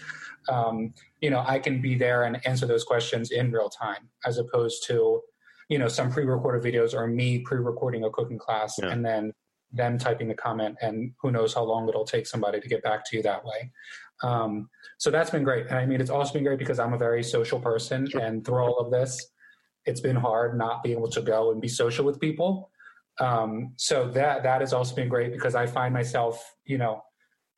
um, 0.50 0.94
you 1.22 1.29
know, 1.29 1.44
I 1.46 1.60
can 1.60 1.82
be 1.82 1.96
there 1.96 2.24
and 2.24 2.46
answer 2.46 2.65
those 2.65 2.84
questions 2.84 3.32
in 3.32 3.51
real 3.51 3.70
time 3.70 4.10
as 4.25 4.38
opposed 4.38 4.86
to, 4.88 5.22
you 5.70 5.77
know, 5.77 5.88
some 5.88 6.10
pre-recorded 6.10 6.63
videos 6.63 6.94
or 6.94 7.08
me 7.08 7.39
pre-recording 7.39 8.06
a 8.06 8.10
cooking 8.10 8.38
class 8.38 8.75
yeah. 8.82 8.89
and 8.89 9.03
then 9.03 9.34
them 9.71 9.97
typing 9.97 10.27
the 10.27 10.33
comment 10.33 10.77
and 10.81 11.12
who 11.21 11.31
knows 11.31 11.53
how 11.53 11.63
long 11.63 11.88
it'll 11.89 12.05
take 12.05 12.25
somebody 12.25 12.59
to 12.59 12.67
get 12.67 12.83
back 12.83 13.03
to 13.05 13.17
you 13.17 13.24
that 13.24 13.43
way. 13.43 13.71
Um, 14.24 14.69
so 14.97 15.12
that's 15.12 15.29
been 15.29 15.43
great. 15.43 15.67
And 15.67 15.77
I 15.77 15.86
mean, 15.86 16.01
it's 16.01 16.09
also 16.09 16.33
been 16.33 16.43
great 16.43 16.59
because 16.59 16.79
I'm 16.79 16.93
a 16.93 16.97
very 16.97 17.24
social 17.24 17.59
person, 17.59 18.09
sure. 18.09 18.21
and 18.21 18.43
through 18.45 18.59
all 18.59 18.79
of 18.79 18.91
this, 18.91 19.31
it's 19.86 20.01
been 20.01 20.15
hard 20.15 20.57
not 20.57 20.83
being 20.83 20.97
able 20.97 21.09
to 21.12 21.21
go 21.21 21.51
and 21.51 21.62
be 21.62 21.67
social 21.67 22.05
with 22.05 22.19
people. 22.19 22.71
Um, 23.19 23.74
so 23.77 24.09
that 24.09 24.43
that 24.43 24.62
has 24.62 24.74
also 24.74 24.95
been 24.95 25.09
great 25.09 25.31
because 25.31 25.55
I 25.55 25.65
find 25.65 25.93
myself, 25.93 26.55
you 26.65 26.77
know, 26.77 27.03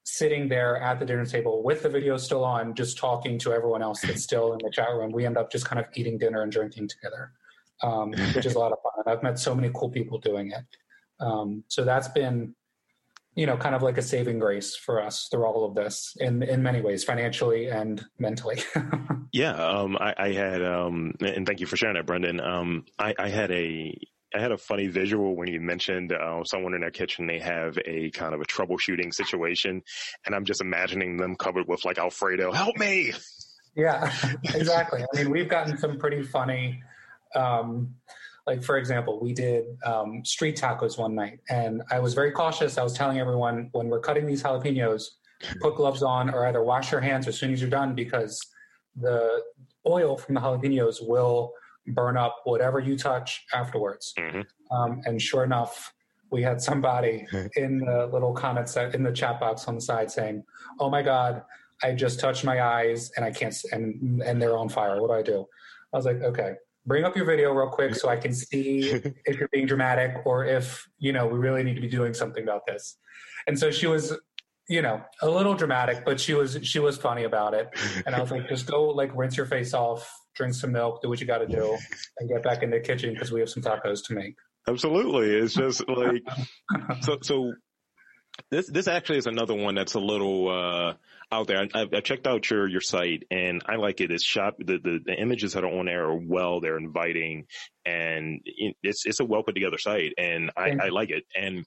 sitting 0.04 0.48
there 0.48 0.78
at 0.78 1.00
the 1.00 1.06
dinner 1.06 1.26
table 1.26 1.64
with 1.64 1.84
the 1.84 1.90
video 1.90 2.18
still 2.18 2.44
on, 2.44 2.74
just 2.74 2.98
talking 2.98 3.38
to 3.40 3.54
everyone 3.54 3.82
else 3.82 4.02
that's 4.02 4.24
still 4.24 4.54
in 4.54 4.60
the 4.64 4.72
chat 4.72 4.90
room. 4.90 5.12
We 5.12 5.26
end 5.26 5.38
up 5.38 5.52
just 5.52 5.66
kind 5.66 5.80
of 5.80 5.86
eating 5.96 6.18
dinner 6.18 6.42
and 6.42 6.52
drinking 6.52 6.88
together, 6.88 7.32
um, 7.84 8.12
which 8.34 8.46
is 8.46 8.56
a 8.56 8.60
lot 8.60 8.72
of 8.72 8.80
fun. 8.82 9.14
I've 9.14 9.24
met 9.24 9.38
so 9.38 9.54
many 9.54 9.70
cool 9.74 9.90
people 9.90 10.18
doing 10.18 10.52
it. 10.52 10.64
Um, 11.20 11.64
so 11.68 11.84
that's 11.84 12.08
been 12.08 12.56
you 13.40 13.46
know, 13.46 13.56
kind 13.56 13.74
of 13.74 13.82
like 13.82 13.98
a 13.98 14.02
saving 14.02 14.38
grace 14.38 14.76
for 14.76 15.02
us 15.02 15.30
through 15.32 15.46
all 15.46 15.64
of 15.64 15.74
this 15.74 16.18
in 16.20 16.44
in 16.44 16.62
many 16.62 16.82
ways, 16.82 17.06
financially 17.06 17.68
and 17.68 18.04
mentally. 18.18 18.62
yeah, 19.32 19.54
um, 19.54 19.96
I, 19.98 20.14
I, 20.18 20.32
had, 20.34 20.62
um, 20.62 21.14
and 21.22 21.46
thank 21.46 21.62
you 21.62 21.66
for 21.66 21.78
sharing 21.78 21.96
that, 21.96 22.06
Brendon. 22.06 22.42
Um, 22.42 22.84
I, 23.00 23.14
I, 23.18 23.30
had 23.30 23.50
a. 23.52 23.98
I 24.36 24.42
had 24.42 24.52
a 24.52 24.58
funny 24.58 24.88
visual 24.88 25.38
when 25.38 25.48
you 25.48 25.62
mentioned 25.62 26.12
uh, 26.12 26.44
someone 26.44 26.74
in 26.74 26.82
their 26.82 26.92
kitchen. 26.92 27.28
They 27.28 27.40
have 27.40 27.80
a 27.86 28.12
kind 28.12 28.36
of 28.36 28.42
a 28.42 28.46
troubleshooting 28.46 29.14
situation, 29.14 29.84
and 30.26 30.36
I'm 30.36 30.44
just 30.44 30.60
imagining 30.60 31.16
them 31.16 31.36
covered 31.36 31.68
with 31.68 31.86
like 31.86 31.98
Alfredo. 31.98 32.52
Help 32.52 32.78
me! 32.78 33.14
Yeah, 33.74 34.14
exactly. 34.54 35.02
I 35.02 35.18
mean, 35.18 35.32
we've 35.32 35.50
gotten 35.50 35.78
some 35.78 35.98
pretty 35.98 36.24
funny 36.24 36.84
um, 37.36 37.96
like 38.50 38.64
for 38.64 38.78
example 38.78 39.20
we 39.22 39.32
did 39.32 39.64
um, 39.86 40.26
street 40.26 40.58
tacos 40.58 40.98
one 40.98 41.14
night 41.14 41.40
and 41.50 41.84
i 41.92 42.00
was 42.00 42.14
very 42.16 42.32
cautious. 42.32 42.78
I 42.78 42.84
was 42.84 42.94
telling 42.94 43.20
everyone 43.20 43.70
when 43.74 43.88
we're 43.92 44.06
cutting 44.10 44.26
these 44.26 44.42
jalapenos 44.44 45.04
put 45.62 45.76
gloves 45.76 46.02
on 46.04 46.24
or 46.34 46.48
either 46.48 46.64
wash 46.64 46.92
your 46.92 47.02
hands 47.10 47.28
as 47.28 47.38
soon 47.38 47.54
as 47.54 47.62
you're 47.62 47.70
done 47.82 47.94
because 48.04 48.34
the 48.96 49.44
oil 49.88 50.18
from 50.18 50.34
the 50.36 50.42
jalapenos 50.42 50.98
will 51.12 51.54
burn 52.00 52.18
up 52.18 52.36
whatever 52.44 52.80
you 52.80 52.98
touch 52.98 53.46
afterwards. 53.54 54.14
Mm-hmm. 54.18 54.42
um, 54.76 55.02
and 55.06 55.22
sure 55.22 55.44
enough 55.44 55.94
we 56.32 56.42
had 56.42 56.60
somebody 56.62 57.28
in 57.56 57.80
the 57.80 58.10
little 58.12 58.34
comments 58.34 58.76
in 58.78 59.04
the 59.04 59.16
chat 59.22 59.40
box 59.40 59.68
on 59.68 59.76
the 59.76 59.82
side 59.82 60.10
saying 60.10 60.44
oh 60.80 60.90
my 60.90 61.04
god 61.04 61.44
i 61.84 61.94
just 61.94 62.20
touched 62.20 62.44
my 62.44 62.58
eyes 62.78 63.12
and 63.16 63.24
i 63.30 63.32
can't 63.40 63.56
and 63.72 64.22
and 64.28 64.42
they're 64.42 64.58
on 64.58 64.70
fire. 64.70 65.00
What 65.02 65.10
do 65.12 65.16
i 65.22 65.26
do? 65.34 65.40
I 65.94 65.98
was 65.98 66.06
like 66.06 66.22
okay 66.32 66.54
bring 66.90 67.06
up 67.06 67.16
your 67.16 67.26
video 67.26 67.54
real 67.54 67.70
quick 67.70 67.96
so 67.96 68.10
I 68.10 68.18
can 68.18 68.34
see 68.34 68.90
if 69.26 69.38
you're 69.38 69.48
being 69.50 69.68
dramatic 69.68 70.26
or 70.26 70.44
if, 70.44 70.90
you 70.98 71.14
know, 71.14 71.28
we 71.28 71.38
really 71.38 71.64
need 71.64 71.76
to 71.76 71.82
be 71.82 71.88
doing 71.88 72.14
something 72.14 72.44
about 72.44 72.66
this. 72.66 72.98
And 73.48 73.58
so 73.58 73.70
she 73.72 73.88
was, 73.88 74.18
you 74.68 74.82
know, 74.82 75.02
a 75.22 75.30
little 75.30 75.54
dramatic, 75.54 76.04
but 76.04 76.20
she 76.20 76.34
was 76.34 76.60
she 76.64 76.80
was 76.80 76.98
funny 76.98 77.24
about 77.24 77.54
it. 77.54 77.70
And 78.06 78.16
I 78.16 78.20
was 78.20 78.32
like, 78.32 78.50
just 78.50 78.66
go 78.66 78.88
like 78.90 79.16
rinse 79.16 79.38
your 79.38 79.46
face 79.46 79.74
off, 79.74 80.12
drink 80.36 80.54
some 80.56 80.72
milk, 80.72 81.02
do 81.02 81.10
what 81.10 81.22
you 81.22 81.28
got 81.28 81.38
to 81.38 81.48
do, 81.48 81.78
and 82.18 82.28
get 82.28 82.44
back 82.44 82.64
in 82.64 82.72
the 82.72 82.80
kitchen 82.80 83.14
because 83.14 83.32
we 83.32 83.40
have 83.40 83.50
some 83.50 83.64
tacos 83.64 84.04
to 84.08 84.16
make. 84.16 84.36
Absolutely, 84.68 85.36
it's 85.36 85.54
just 85.54 85.88
like 85.88 86.24
so. 87.02 87.18
So 87.22 87.54
this 88.52 88.68
this 88.68 88.88
actually 88.88 89.20
is 89.20 89.28
another 89.28 89.56
one 89.56 89.76
that's 89.76 89.94
a 89.94 90.00
little 90.00 90.50
uh, 90.50 90.94
out 91.32 91.48
there. 91.48 91.68
I, 91.74 91.88
I, 91.94 92.00
checked 92.02 92.28
out 92.28 92.50
your 92.50 92.68
your 92.68 92.82
site 92.82 93.24
and 93.30 93.62
I 93.66 93.76
like 93.76 94.02
it. 94.02 94.12
It's 94.12 94.24
shot. 94.24 94.56
The, 94.58 94.78
the, 94.78 95.00
the 95.06 95.14
images 95.14 95.54
that 95.54 95.64
are 95.64 95.80
on 95.80 95.86
there 95.86 96.06
are 96.06 96.16
well. 96.16 96.60
They're 96.60 96.78
inviting 96.78 97.46
and 97.86 98.42
it's 98.46 99.06
it's 99.06 99.20
a 99.20 99.26
well 99.26 99.44
put 99.44 99.56
together 99.56 99.78
site 99.78 100.14
and 100.18 100.52
I, 100.58 100.76
I 100.82 100.90
like 100.90 101.12
it. 101.12 101.26
And 101.36 101.66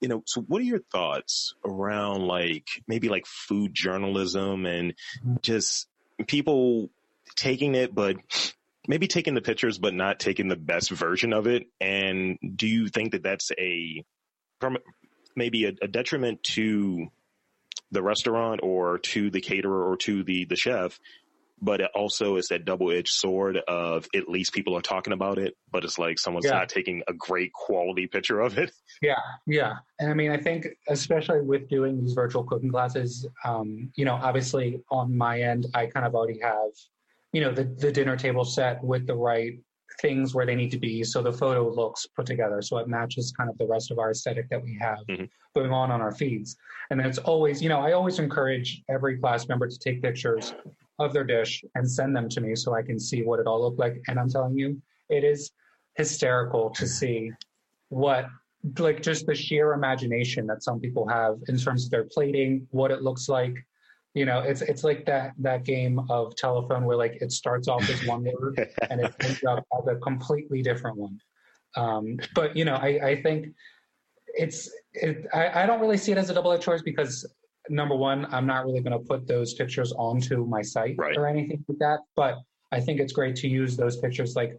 you 0.00 0.08
know, 0.08 0.22
so 0.26 0.42
what 0.42 0.60
are 0.60 0.64
your 0.64 0.82
thoughts 0.92 1.54
around 1.64 2.26
like 2.26 2.66
maybe 2.86 3.08
like 3.08 3.26
food 3.26 3.74
journalism 3.74 4.66
and 4.66 4.94
just 5.42 5.88
people 6.26 6.90
taking 7.34 7.74
it, 7.74 7.94
but 7.94 8.16
maybe 8.86 9.08
taking 9.08 9.34
the 9.34 9.40
pictures, 9.40 9.78
but 9.78 9.94
not 9.94 10.20
taking 10.20 10.48
the 10.48 10.56
best 10.56 10.90
version 10.90 11.32
of 11.32 11.46
it? 11.46 11.66
And 11.80 12.38
do 12.56 12.66
you 12.66 12.88
think 12.88 13.12
that 13.12 13.22
that's 13.22 13.50
a 13.58 14.04
maybe 15.34 15.64
a, 15.64 15.72
a 15.82 15.88
detriment 15.88 16.42
to 16.42 17.08
the 17.90 18.02
restaurant 18.02 18.60
or 18.62 18.98
to 18.98 19.30
the 19.30 19.40
caterer 19.40 19.88
or 19.88 19.96
to 19.96 20.22
the 20.22 20.44
the 20.46 20.56
chef 20.56 20.98
but 21.60 21.80
it 21.80 21.90
also 21.94 22.36
is 22.36 22.48
that 22.48 22.64
double-edged 22.64 23.12
sword 23.12 23.58
of 23.68 24.06
at 24.14 24.28
least 24.28 24.52
people 24.52 24.76
are 24.76 24.82
talking 24.82 25.12
about 25.12 25.38
it 25.38 25.56
but 25.70 25.84
it's 25.84 25.98
like 25.98 26.18
someone's 26.18 26.44
yeah. 26.44 26.52
not 26.52 26.68
taking 26.68 27.02
a 27.08 27.12
great 27.12 27.52
quality 27.52 28.06
picture 28.06 28.40
of 28.40 28.58
it 28.58 28.70
yeah 29.02 29.18
yeah 29.46 29.76
and 29.98 30.10
i 30.10 30.14
mean 30.14 30.30
i 30.30 30.36
think 30.36 30.66
especially 30.88 31.40
with 31.40 31.68
doing 31.68 32.00
these 32.00 32.12
virtual 32.12 32.44
cooking 32.44 32.70
classes 32.70 33.26
um, 33.44 33.90
you 33.96 34.04
know 34.04 34.14
obviously 34.14 34.80
on 34.90 35.16
my 35.16 35.40
end 35.40 35.66
i 35.74 35.86
kind 35.86 36.06
of 36.06 36.14
already 36.14 36.38
have 36.40 36.70
you 37.32 37.40
know 37.40 37.52
the, 37.52 37.64
the 37.64 37.92
dinner 37.92 38.16
table 38.16 38.44
set 38.44 38.82
with 38.82 39.06
the 39.06 39.14
right 39.14 39.58
things 40.00 40.34
where 40.34 40.46
they 40.46 40.54
need 40.54 40.70
to 40.70 40.78
be 40.78 41.02
so 41.02 41.22
the 41.22 41.32
photo 41.32 41.68
looks 41.68 42.06
put 42.06 42.26
together 42.26 42.62
so 42.62 42.78
it 42.78 42.88
matches 42.88 43.32
kind 43.36 43.50
of 43.50 43.58
the 43.58 43.66
rest 43.66 43.90
of 43.90 43.98
our 43.98 44.10
aesthetic 44.10 44.48
that 44.48 44.62
we 44.62 44.76
have 44.80 44.98
mm-hmm. 45.08 45.24
going 45.54 45.72
on 45.72 45.90
on 45.90 46.00
our 46.00 46.12
feeds 46.12 46.56
and 46.90 47.00
then 47.00 47.06
it's 47.06 47.18
always 47.18 47.62
you 47.62 47.68
know 47.68 47.80
i 47.80 47.92
always 47.92 48.18
encourage 48.18 48.82
every 48.88 49.18
class 49.18 49.48
member 49.48 49.66
to 49.66 49.78
take 49.78 50.00
pictures 50.02 50.54
of 50.98 51.12
their 51.12 51.24
dish 51.24 51.64
and 51.74 51.88
send 51.88 52.14
them 52.14 52.28
to 52.28 52.40
me 52.40 52.54
so 52.54 52.74
i 52.74 52.82
can 52.82 52.98
see 52.98 53.22
what 53.22 53.40
it 53.40 53.46
all 53.46 53.60
looked 53.60 53.78
like 53.78 54.00
and 54.08 54.18
i'm 54.18 54.28
telling 54.28 54.56
you 54.56 54.80
it 55.08 55.24
is 55.24 55.50
hysterical 55.96 56.70
to 56.70 56.86
see 56.86 57.30
what 57.88 58.26
like 58.78 59.02
just 59.02 59.26
the 59.26 59.34
sheer 59.34 59.72
imagination 59.72 60.46
that 60.46 60.62
some 60.62 60.80
people 60.80 61.06
have 61.08 61.36
in 61.48 61.56
terms 61.56 61.84
of 61.84 61.90
their 61.90 62.04
plating 62.04 62.66
what 62.70 62.90
it 62.90 63.02
looks 63.02 63.28
like 63.28 63.56
you 64.14 64.24
know 64.24 64.40
it's 64.40 64.62
it's 64.62 64.84
like 64.84 65.04
that 65.06 65.32
that 65.38 65.64
game 65.64 66.00
of 66.10 66.34
telephone 66.36 66.84
where 66.84 66.96
like 66.96 67.18
it 67.20 67.32
starts 67.32 67.68
off 67.68 67.88
as 67.88 68.04
one 68.06 68.24
word 68.24 68.68
and 68.90 69.00
it 69.00 69.14
ends 69.20 69.44
up 69.44 69.64
as 69.78 69.86
a 69.86 69.96
completely 69.96 70.62
different 70.62 70.96
one 70.96 71.18
um, 71.76 72.18
but 72.34 72.56
you 72.56 72.64
know 72.64 72.74
i 72.74 72.88
i 73.10 73.22
think 73.22 73.48
it's 74.34 74.70
it, 74.92 75.26
I, 75.32 75.62
I 75.62 75.66
don't 75.66 75.80
really 75.80 75.96
see 75.96 76.12
it 76.12 76.18
as 76.18 76.30
a 76.30 76.34
double-edged 76.34 76.64
sword 76.64 76.82
because 76.84 77.26
number 77.68 77.94
one 77.94 78.26
i'm 78.32 78.46
not 78.46 78.64
really 78.64 78.80
going 78.80 78.98
to 78.98 79.04
put 79.04 79.26
those 79.26 79.54
pictures 79.54 79.92
onto 79.92 80.46
my 80.46 80.62
site 80.62 80.96
right. 80.98 81.16
or 81.16 81.26
anything 81.26 81.64
like 81.68 81.78
that 81.78 82.00
but 82.16 82.38
i 82.72 82.80
think 82.80 83.00
it's 83.00 83.12
great 83.12 83.36
to 83.36 83.48
use 83.48 83.76
those 83.76 83.98
pictures 83.98 84.34
like 84.36 84.58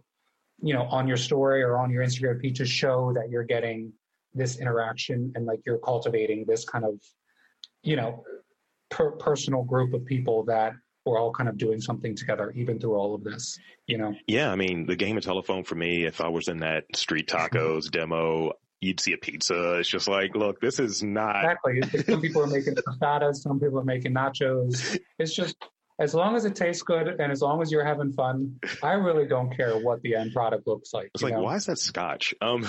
you 0.62 0.74
know 0.74 0.82
on 0.84 1.08
your 1.08 1.16
story 1.16 1.62
or 1.62 1.76
on 1.76 1.90
your 1.90 2.04
instagram 2.04 2.40
feed 2.40 2.54
to 2.54 2.64
show 2.64 3.12
that 3.12 3.30
you're 3.30 3.44
getting 3.44 3.92
this 4.32 4.60
interaction 4.60 5.32
and 5.34 5.44
like 5.44 5.60
you're 5.66 5.78
cultivating 5.78 6.44
this 6.46 6.64
kind 6.64 6.84
of 6.84 6.94
you 7.82 7.96
know 7.96 8.22
per- 8.90 9.12
personal 9.12 9.62
group 9.62 9.94
of 9.94 10.04
people 10.04 10.44
that 10.44 10.74
we're 11.06 11.18
all 11.18 11.32
kind 11.32 11.48
of 11.48 11.56
doing 11.56 11.80
something 11.80 12.14
together, 12.14 12.52
even 12.54 12.78
through 12.78 12.94
all 12.94 13.14
of 13.14 13.24
this, 13.24 13.58
you 13.86 13.98
know? 13.98 14.14
Yeah. 14.26 14.52
I 14.52 14.56
mean, 14.56 14.86
the 14.86 14.96
game 14.96 15.16
of 15.16 15.24
telephone 15.24 15.64
for 15.64 15.74
me, 15.74 16.04
if 16.04 16.20
I 16.20 16.28
was 16.28 16.48
in 16.48 16.58
that 16.60 16.84
street 16.94 17.28
tacos 17.28 17.90
demo, 17.90 18.52
you'd 18.80 19.00
see 19.00 19.12
a 19.12 19.18
pizza. 19.18 19.74
It's 19.74 19.88
just 19.88 20.08
like, 20.08 20.34
look, 20.34 20.60
this 20.60 20.78
is 20.78 21.02
not 21.02 21.36
exactly. 21.36 22.02
Some 22.02 22.20
people 22.20 22.42
are 22.42 22.46
making 22.46 22.74
tostadas, 22.88 23.36
some 23.36 23.60
people 23.60 23.78
are 23.78 23.84
making 23.84 24.14
nachos. 24.14 24.98
It's 25.18 25.34
just 25.34 25.56
as 26.00 26.14
long 26.14 26.34
as 26.34 26.46
it 26.46 26.54
tastes 26.54 26.82
good 26.82 27.08
and 27.08 27.30
as 27.30 27.42
long 27.42 27.60
as 27.60 27.70
you're 27.70 27.84
having 27.84 28.12
fun, 28.12 28.58
I 28.82 28.92
really 28.92 29.26
don't 29.26 29.54
care 29.54 29.78
what 29.78 30.00
the 30.02 30.16
end 30.16 30.32
product 30.32 30.66
looks 30.66 30.94
like. 30.94 31.10
It's 31.14 31.22
like, 31.22 31.34
know? 31.34 31.42
why 31.42 31.56
is 31.56 31.66
that 31.66 31.78
scotch? 31.78 32.34
Um, 32.40 32.66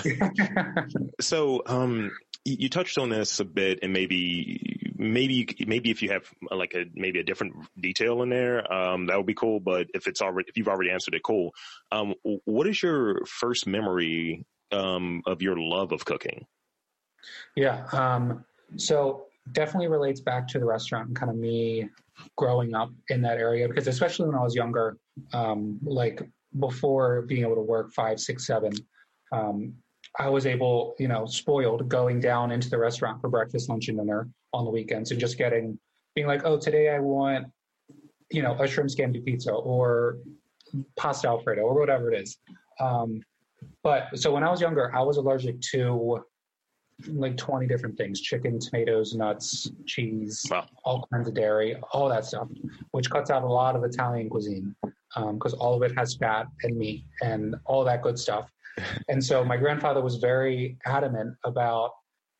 so, 1.20 1.62
um, 1.64 2.12
you 2.44 2.68
touched 2.68 2.98
on 2.98 3.08
this 3.08 3.40
a 3.40 3.44
bit 3.44 3.78
and 3.82 3.92
maybe 3.92 4.91
maybe 5.02 5.46
maybe 5.66 5.90
if 5.90 6.02
you 6.02 6.10
have 6.10 6.24
like 6.50 6.74
a 6.74 6.84
maybe 6.94 7.18
a 7.20 7.24
different 7.24 7.54
detail 7.80 8.22
in 8.22 8.28
there 8.28 8.72
um, 8.72 9.06
that 9.06 9.16
would 9.16 9.26
be 9.26 9.34
cool 9.34 9.60
but 9.60 9.86
if 9.94 10.06
it's 10.06 10.22
already 10.22 10.48
if 10.48 10.56
you've 10.56 10.68
already 10.68 10.90
answered 10.90 11.14
it 11.14 11.22
cool. 11.22 11.52
Um, 11.90 12.14
what 12.44 12.66
is 12.66 12.82
your 12.82 13.24
first 13.26 13.66
memory 13.66 14.44
um, 14.70 15.22
of 15.26 15.42
your 15.42 15.58
love 15.58 15.92
of 15.92 16.04
cooking? 16.04 16.46
Yeah 17.56 17.86
um, 17.92 18.44
so 18.76 19.26
definitely 19.52 19.88
relates 19.88 20.20
back 20.20 20.46
to 20.48 20.58
the 20.58 20.64
restaurant 20.64 21.08
and 21.08 21.16
kind 21.16 21.30
of 21.30 21.36
me 21.36 21.88
growing 22.36 22.74
up 22.74 22.90
in 23.08 23.22
that 23.22 23.38
area 23.38 23.66
because 23.68 23.88
especially 23.88 24.26
when 24.26 24.36
I 24.36 24.42
was 24.42 24.54
younger, 24.54 24.96
um, 25.32 25.78
like 25.82 26.22
before 26.58 27.22
being 27.22 27.42
able 27.42 27.56
to 27.56 27.62
work 27.62 27.92
five, 27.92 28.20
six, 28.20 28.46
seven, 28.46 28.72
um, 29.32 29.74
I 30.18 30.28
was 30.28 30.46
able, 30.46 30.94
you 30.98 31.08
know, 31.08 31.26
spoiled 31.26 31.88
going 31.88 32.20
down 32.20 32.52
into 32.52 32.68
the 32.68 32.78
restaurant 32.78 33.20
for 33.20 33.28
breakfast, 33.28 33.68
lunch, 33.68 33.88
and 33.88 33.98
dinner 33.98 34.28
on 34.52 34.64
the 34.64 34.70
weekends 34.70 35.10
and 35.10 35.20
just 35.20 35.38
getting, 35.38 35.78
being 36.14 36.26
like, 36.26 36.42
oh, 36.44 36.58
today 36.58 36.90
I 36.90 36.98
want, 36.98 37.46
you 38.30 38.42
know, 38.42 38.56
a 38.58 38.66
shrimp 38.66 38.90
scampi 38.90 39.24
pizza 39.24 39.52
or 39.52 40.18
pasta 40.96 41.28
alfredo 41.28 41.62
or 41.62 41.78
whatever 41.78 42.12
it 42.12 42.20
is. 42.20 42.38
Um, 42.80 43.20
but 43.82 44.08
so 44.18 44.32
when 44.32 44.42
I 44.42 44.50
was 44.50 44.60
younger, 44.60 44.94
I 44.94 45.02
was 45.02 45.16
allergic 45.16 45.60
to 45.72 46.24
like 47.08 47.36
20 47.36 47.66
different 47.66 47.96
things 47.96 48.20
chicken, 48.20 48.58
tomatoes, 48.58 49.14
nuts, 49.14 49.70
cheese, 49.86 50.42
wow. 50.50 50.66
all 50.84 51.06
kinds 51.12 51.28
of 51.28 51.34
dairy, 51.34 51.76
all 51.92 52.08
that 52.08 52.24
stuff, 52.24 52.48
which 52.92 53.10
cuts 53.10 53.30
out 53.30 53.42
a 53.42 53.46
lot 53.46 53.76
of 53.76 53.84
Italian 53.84 54.28
cuisine 54.28 54.74
because 55.14 55.52
um, 55.54 55.60
all 55.60 55.74
of 55.74 55.82
it 55.82 55.96
has 55.96 56.14
fat 56.14 56.46
and 56.62 56.76
meat 56.76 57.04
and 57.22 57.54
all 57.64 57.84
that 57.84 58.02
good 58.02 58.18
stuff. 58.18 58.50
And 59.10 59.22
so 59.22 59.44
my 59.44 59.58
grandfather 59.58 60.00
was 60.00 60.16
very 60.16 60.78
adamant 60.86 61.36
about 61.44 61.90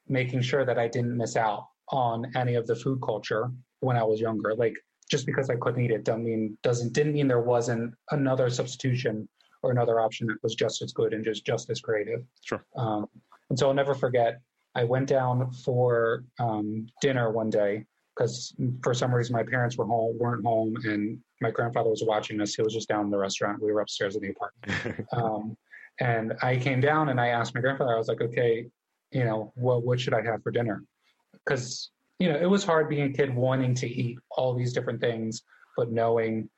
making 0.08 0.40
sure 0.40 0.64
that 0.64 0.78
I 0.78 0.88
didn't 0.88 1.14
miss 1.14 1.36
out 1.36 1.66
on 1.90 2.30
any 2.36 2.54
of 2.54 2.66
the 2.66 2.76
food 2.76 3.00
culture 3.02 3.50
when 3.80 3.96
I 3.96 4.02
was 4.02 4.20
younger. 4.20 4.54
Like 4.54 4.74
just 5.10 5.26
because 5.26 5.50
I 5.50 5.56
couldn't 5.56 5.84
eat 5.84 5.90
it 5.90 6.04
doesn't 6.04 6.24
mean 6.24 6.56
doesn't 6.62 6.92
didn't 6.92 7.12
mean 7.12 7.28
there 7.28 7.40
wasn't 7.40 7.94
another 8.10 8.48
substitution 8.48 9.28
or 9.62 9.70
another 9.70 10.00
option 10.00 10.26
that 10.28 10.42
was 10.42 10.54
just 10.54 10.82
as 10.82 10.92
good 10.92 11.12
and 11.12 11.24
just 11.24 11.44
just 11.44 11.70
as 11.70 11.80
creative. 11.80 12.22
Sure. 12.44 12.64
Um, 12.76 13.06
and 13.50 13.58
so 13.58 13.68
I'll 13.68 13.74
never 13.74 13.94
forget 13.94 14.40
I 14.74 14.84
went 14.84 15.08
down 15.08 15.52
for 15.52 16.24
um, 16.38 16.86
dinner 17.00 17.30
one 17.30 17.50
day 17.50 17.84
because 18.16 18.54
for 18.82 18.94
some 18.94 19.14
reason 19.14 19.34
my 19.34 19.42
parents 19.42 19.76
were 19.76 19.86
home, 19.86 20.18
weren't 20.18 20.44
home, 20.44 20.76
and 20.84 21.18
my 21.40 21.50
grandfather 21.50 21.90
was 21.90 22.02
watching 22.04 22.40
us. 22.40 22.54
He 22.54 22.62
was 22.62 22.72
just 22.72 22.88
down 22.88 23.04
in 23.04 23.10
the 23.10 23.18
restaurant. 23.18 23.62
We 23.62 23.72
were 23.72 23.80
upstairs 23.80 24.16
in 24.16 24.22
the 24.22 24.30
apartment, 24.30 25.06
um, 25.12 25.56
and 26.00 26.34
I 26.42 26.56
came 26.56 26.80
down 26.80 27.08
and 27.08 27.20
I 27.20 27.28
asked 27.28 27.54
my 27.54 27.60
grandfather. 27.60 27.94
I 27.94 27.98
was 27.98 28.08
like, 28.08 28.20
"Okay, 28.20 28.66
you 29.10 29.24
know, 29.24 29.52
what 29.56 29.84
what 29.84 30.00
should 30.00 30.14
I 30.14 30.22
have 30.22 30.42
for 30.42 30.50
dinner?" 30.50 30.82
Because 31.32 31.90
you 32.18 32.32
know, 32.32 32.38
it 32.38 32.48
was 32.48 32.64
hard 32.64 32.88
being 32.88 33.10
a 33.10 33.12
kid 33.12 33.34
wanting 33.34 33.74
to 33.74 33.88
eat 33.88 34.18
all 34.30 34.54
these 34.54 34.72
different 34.72 35.00
things, 35.00 35.42
but 35.76 35.90
knowing, 35.90 36.48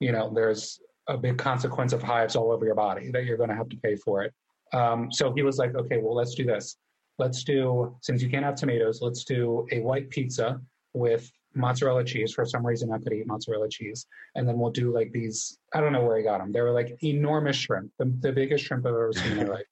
you 0.00 0.12
know, 0.12 0.30
there's 0.34 0.78
a 1.08 1.16
big 1.16 1.38
consequence 1.38 1.92
of 1.92 2.02
hives 2.02 2.36
all 2.36 2.52
over 2.52 2.66
your 2.66 2.74
body 2.74 3.10
that 3.12 3.24
you're 3.24 3.38
going 3.38 3.48
to 3.48 3.54
have 3.54 3.68
to 3.68 3.76
pay 3.76 3.96
for 3.96 4.24
it. 4.24 4.34
Um, 4.72 5.10
so 5.10 5.32
he 5.32 5.42
was 5.42 5.58
like, 5.58 5.74
"Okay, 5.74 5.98
well, 5.98 6.14
let's 6.14 6.34
do 6.34 6.44
this." 6.44 6.76
let's 7.18 7.44
do, 7.44 7.96
since 8.00 8.22
you 8.22 8.28
can't 8.28 8.44
have 8.44 8.56
tomatoes, 8.56 9.00
let's 9.00 9.24
do 9.24 9.66
a 9.72 9.80
white 9.80 10.10
pizza 10.10 10.60
with 10.92 11.30
mozzarella 11.54 12.04
cheese. 12.04 12.32
For 12.32 12.44
some 12.44 12.66
reason, 12.66 12.92
I 12.92 12.98
could 12.98 13.12
eat 13.12 13.26
mozzarella 13.26 13.68
cheese. 13.68 14.06
And 14.34 14.46
then 14.46 14.58
we'll 14.58 14.70
do 14.70 14.92
like 14.92 15.12
these, 15.12 15.58
I 15.74 15.80
don't 15.80 15.92
know 15.92 16.04
where 16.04 16.18
he 16.18 16.24
got 16.24 16.38
them. 16.38 16.52
They 16.52 16.60
were 16.60 16.72
like 16.72 17.02
enormous 17.02 17.56
shrimp, 17.56 17.90
the, 17.98 18.12
the 18.20 18.32
biggest 18.32 18.64
shrimp 18.64 18.84
I've 18.86 18.92
ever 18.92 19.12
seen 19.12 19.38
in 19.38 19.46
my 19.46 19.54
life. 19.54 19.66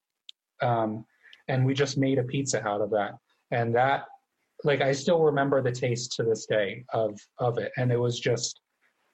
Um, 0.62 1.04
and 1.48 1.66
we 1.66 1.74
just 1.74 1.98
made 1.98 2.18
a 2.18 2.24
pizza 2.24 2.66
out 2.66 2.80
of 2.80 2.90
that. 2.90 3.16
And 3.50 3.74
that, 3.74 4.06
like, 4.64 4.80
I 4.80 4.92
still 4.92 5.22
remember 5.22 5.62
the 5.62 5.72
taste 5.72 6.12
to 6.12 6.22
this 6.22 6.46
day 6.46 6.84
of, 6.92 7.18
of 7.38 7.58
it. 7.58 7.72
And 7.76 7.92
it 7.92 7.98
was 7.98 8.18
just 8.18 8.60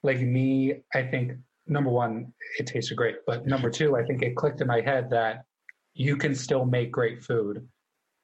like 0.03 0.19
me, 0.19 0.81
I 0.95 1.03
think, 1.03 1.33
number 1.67 1.89
one, 1.89 2.33
it 2.59 2.67
tasted 2.67 2.95
great. 2.95 3.17
But 3.27 3.45
number 3.45 3.69
two, 3.69 3.95
I 3.95 4.03
think 4.03 4.21
it 4.21 4.35
clicked 4.35 4.61
in 4.61 4.67
my 4.67 4.81
head 4.81 5.09
that 5.11 5.43
you 5.93 6.15
can 6.15 6.33
still 6.33 6.65
make 6.65 6.91
great 6.91 7.23
food 7.23 7.67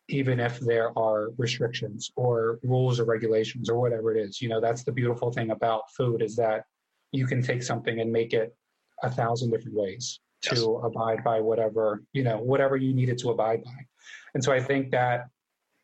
even 0.09 0.39
if 0.39 0.59
there 0.59 0.97
are 0.97 1.31
restrictions 1.37 2.11
or 2.15 2.59
rules 2.63 2.99
or 2.99 3.03
regulations 3.03 3.69
or 3.69 3.79
whatever 3.79 4.15
it 4.15 4.19
is. 4.19 4.41
You 4.41 4.49
know, 4.49 4.61
that's 4.61 4.83
the 4.83 4.91
beautiful 4.91 5.31
thing 5.31 5.51
about 5.51 5.91
food 5.91 6.21
is 6.21 6.35
that 6.37 6.63
you 7.11 7.27
can 7.27 7.41
take 7.41 7.61
something 7.61 7.99
and 7.99 8.11
make 8.11 8.33
it 8.33 8.55
a 9.03 9.09
thousand 9.09 9.51
different 9.51 9.77
ways 9.77 10.19
yes. 10.45 10.61
to 10.61 10.77
abide 10.77 11.23
by 11.23 11.41
whatever, 11.41 12.03
you 12.13 12.23
know, 12.23 12.37
whatever 12.37 12.77
you 12.77 12.93
needed 12.93 13.17
to 13.19 13.31
abide 13.31 13.63
by. 13.63 13.85
And 14.33 14.43
so 14.43 14.53
I 14.53 14.61
think 14.61 14.91
that, 14.91 15.27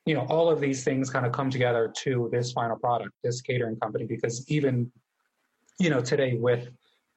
you 0.05 0.13
know, 0.13 0.25
all 0.29 0.49
of 0.49 0.59
these 0.59 0.83
things 0.83 1.09
kind 1.09 1.25
of 1.25 1.31
come 1.31 1.49
together 1.49 1.91
to 1.99 2.29
this 2.31 2.51
final 2.51 2.77
product, 2.77 3.13
this 3.23 3.41
catering 3.41 3.77
company, 3.77 4.05
because 4.05 4.45
even, 4.49 4.91
you 5.79 5.89
know, 5.89 6.01
today 6.01 6.35
with 6.35 6.69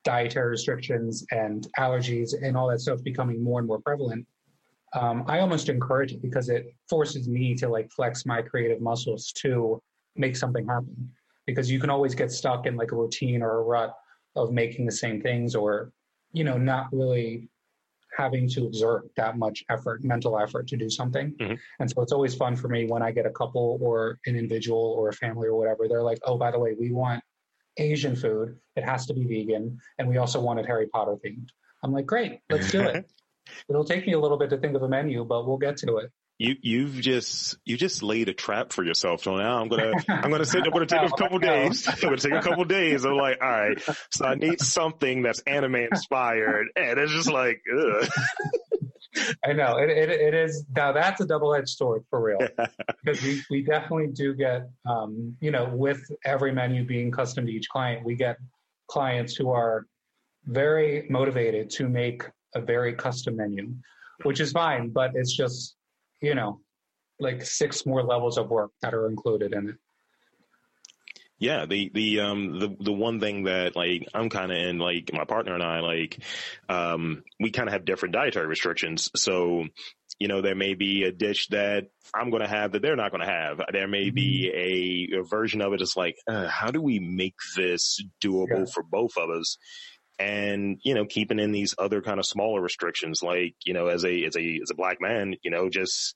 dietary 0.05 0.51
restrictions 0.51 1.25
and 1.33 1.66
allergies 1.79 2.31
and 2.40 2.57
all 2.57 2.68
that 2.68 2.81
stuff 2.81 3.03
becoming 3.03 3.42
more 3.42 3.59
and 3.59 3.66
more 3.66 3.81
prevalent, 3.81 4.25
um, 4.94 5.25
I 5.27 5.40
almost 5.40 5.68
encourage 5.68 6.12
it 6.12 6.22
because 6.22 6.49
it 6.49 6.75
forces 6.88 7.29
me 7.29 7.55
to 7.57 7.68
like 7.68 7.90
flex 7.90 8.25
my 8.25 8.40
creative 8.40 8.81
muscles 8.81 9.33
to 9.38 9.83
make 10.14 10.37
something 10.37 10.66
happen. 10.66 11.11
Because 11.44 11.70
you 11.70 11.79
can 11.79 11.90
always 11.90 12.14
get 12.14 12.33
stuck 12.33 12.66
in 12.66 12.77
like 12.77 12.92
a 12.92 12.96
routine 12.96 13.42
or 13.42 13.59
a 13.59 13.62
rut 13.62 13.94
of 14.37 14.53
making 14.53 14.87
the 14.87 14.92
same 14.92 15.20
things 15.20 15.55
or, 15.55 15.92
you 16.33 16.44
know, 16.44 16.57
not 16.57 16.88
really 16.92 17.49
having 18.16 18.48
to 18.48 18.66
exert 18.66 19.09
that 19.16 19.37
much 19.37 19.64
effort, 19.68 20.02
mental 20.02 20.38
effort 20.38 20.66
to 20.68 20.76
do 20.76 20.88
something. 20.88 21.33
Mm-hmm. 21.33 21.55
And 21.81 21.90
so 21.90 22.02
it's 22.02 22.12
always 22.12 22.35
fun 22.35 22.57
for 22.57 22.68
me 22.68 22.87
when 22.87 23.02
I 23.02 23.11
get 23.11 23.26
a 23.26 23.31
couple 23.31 23.79
or 23.81 24.18
an 24.26 24.37
individual 24.37 24.94
or 24.98 25.09
a 25.09 25.12
family 25.12 25.48
or 25.48 25.57
whatever. 25.57 25.87
They're 25.88 26.02
like, 26.02 26.18
oh, 26.24 26.38
by 26.38 26.50
the 26.50 26.59
way, 26.59 26.74
we 26.79 26.92
want 26.92 27.22
Asian 27.76 28.16
food. 28.16 28.57
It 28.76 28.85
has 28.85 29.07
to 29.07 29.14
be 29.14 29.24
vegan. 29.24 29.79
And 29.98 30.09
we 30.09 30.16
also 30.16 30.40
want 30.40 30.59
it 30.59 30.66
Harry 30.66 30.87
Potter 30.87 31.16
themed. 31.24 31.48
I'm 31.83 31.92
like, 31.92 32.07
great, 32.07 32.40
let's 32.50 32.70
do 32.70 32.83
it. 32.83 33.11
It'll 33.68 33.85
take 33.85 34.07
me 34.07 34.14
a 34.14 34.18
little 34.18 34.38
bit 34.38 34.50
to 34.50 34.57
think 34.57 34.74
of 34.74 34.83
a 34.83 34.88
menu, 34.88 35.24
but 35.24 35.46
we'll 35.46 35.59
get 35.59 35.76
to 35.79 35.98
it. 35.98 36.11
You 36.38 36.55
you've 36.61 36.94
just 36.94 37.57
you 37.64 37.77
just 37.77 38.03
laid 38.03 38.29
a 38.29 38.35
trap 38.35 38.72
for 38.72 38.85
yourself. 38.85 39.22
So 39.22 39.37
now 39.37 39.61
I'm 39.61 39.68
gonna 39.68 39.92
I'm 40.09 40.31
gonna 40.31 40.44
sit. 40.44 40.62
I'm 40.64 40.70
gonna 40.70 40.87
take 40.87 41.03
a 41.03 41.16
couple 41.16 41.38
days. 41.38 41.88
I'm 41.88 41.99
gonna 42.01 42.16
take 42.16 42.35
a 42.35 42.42
couple 42.42 42.64
days. 42.64 43.05
I'm 43.05 43.16
like, 43.16 43.38
all 43.40 43.49
right. 43.49 43.81
So 44.11 44.27
I 44.27 44.35
need 44.35 44.61
something 44.61 45.22
that's 45.22 45.40
anime 45.40 45.77
inspired, 45.77 46.66
and 46.77 46.99
it's 46.99 47.12
just 47.12 47.31
like, 47.31 47.62
ugh. 47.75 48.09
I 49.42 49.55
know 49.55 49.79
it, 49.79 49.88
it, 49.88 50.11
it 50.11 50.35
is 50.35 50.66
now 50.77 50.92
that's 50.92 51.22
a 51.22 51.27
double 51.27 51.55
edged 51.55 51.70
sword 51.70 52.05
for 52.11 52.22
real 52.22 52.38
because 53.03 53.22
we, 53.22 53.42
we 53.51 53.62
definitely 53.62 54.09
do 54.09 54.35
get 54.35 54.68
um, 54.85 55.38
you 55.40 55.51
know 55.51 55.70
with 55.72 56.03
every 56.22 56.53
menu 56.53 56.85
being 56.85 57.11
custom 57.11 57.46
to 57.46 57.51
each 57.53 57.70
client 57.70 58.05
we 58.05 58.14
get 58.14 58.37
clients 58.88 59.35
who 59.35 59.51
are 59.51 59.87
very 60.46 61.07
motivated 61.11 61.70
to 61.70 61.88
make 61.88 62.22
a 62.55 62.61
very 62.61 62.94
custom 62.94 63.37
menu, 63.37 63.75
which 64.22 64.40
is 64.40 64.53
fine, 64.53 64.90
but 64.90 65.12
it's 65.14 65.37
just, 65.37 65.76
you 66.27 66.35
know, 66.35 66.61
like 67.21 67.45
six 67.45 67.87
more 67.87 68.03
levels 68.03 68.37
of 68.37 68.51
work 68.51 68.73
that 68.83 68.95
are 68.95 69.09
included 69.09 69.55
in 69.55 69.71
it. 69.71 69.77
Yeah, 71.39 71.67
the 71.67 71.91
the 71.93 72.21
um 72.21 72.59
the 72.59 72.75
the 72.81 72.93
one 72.93 73.21
thing 73.21 73.45
that 73.45 73.77
like 73.77 74.09
I'm 74.15 74.31
kind 74.31 74.51
of 74.51 74.57
in 74.57 74.79
like 74.79 75.11
my 75.12 75.25
partner 75.25 75.55
and 75.55 75.62
I 75.62 75.81
like 75.81 76.19
um 76.69 77.23
we 77.39 77.51
kind 77.51 77.69
of 77.69 77.75
have 77.75 77.85
different 77.85 78.15
dietary 78.15 78.47
restrictions. 78.47 79.11
So, 79.17 79.67
you 80.19 80.29
know, 80.29 80.41
there 80.41 80.55
may 80.55 80.73
be 80.73 81.05
a 81.05 81.12
dish 81.12 81.49
that 81.49 81.89
I'm 82.15 82.31
going 82.31 82.43
to 82.43 82.49
have 82.49 82.73
that 82.73 82.81
they're 82.81 82.97
not 82.97 83.11
going 83.11 83.21
to 83.21 83.31
have. 83.31 83.61
There 83.71 83.87
may 83.87 84.09
be 84.09 84.51
mm-hmm. 84.51 85.17
a, 85.17 85.21
a, 85.21 85.25
version 85.25 85.61
of 85.61 85.75
it. 85.75 85.81
it 85.81 85.83
is 85.83 85.95
like, 85.95 86.17
uh, 86.27 86.49
how 86.49 86.71
do 86.71 86.81
we 86.81 87.01
make 87.01 87.37
this 87.55 88.01
doable 88.25 88.61
yeah. 88.61 88.73
for 88.73 88.83
both 88.83 89.19
of 89.19 89.29
us? 89.29 89.59
And 90.18 90.79
you 90.83 90.94
know 90.94 91.05
keeping 91.05 91.38
in 91.38 91.52
these 91.52 91.74
other 91.79 92.00
kind 92.00 92.18
of 92.18 92.26
smaller 92.26 92.61
restrictions 92.61 93.22
like 93.22 93.55
you 93.64 93.74
know 93.74 93.88
as 93.88 94.05
a 94.05 94.24
as 94.24 94.37
a 94.37 94.61
as 94.62 94.70
a 94.70 94.74
black 94.74 94.98
man 95.00 95.35
you 95.42 95.50
know 95.50 95.68
just 95.68 96.14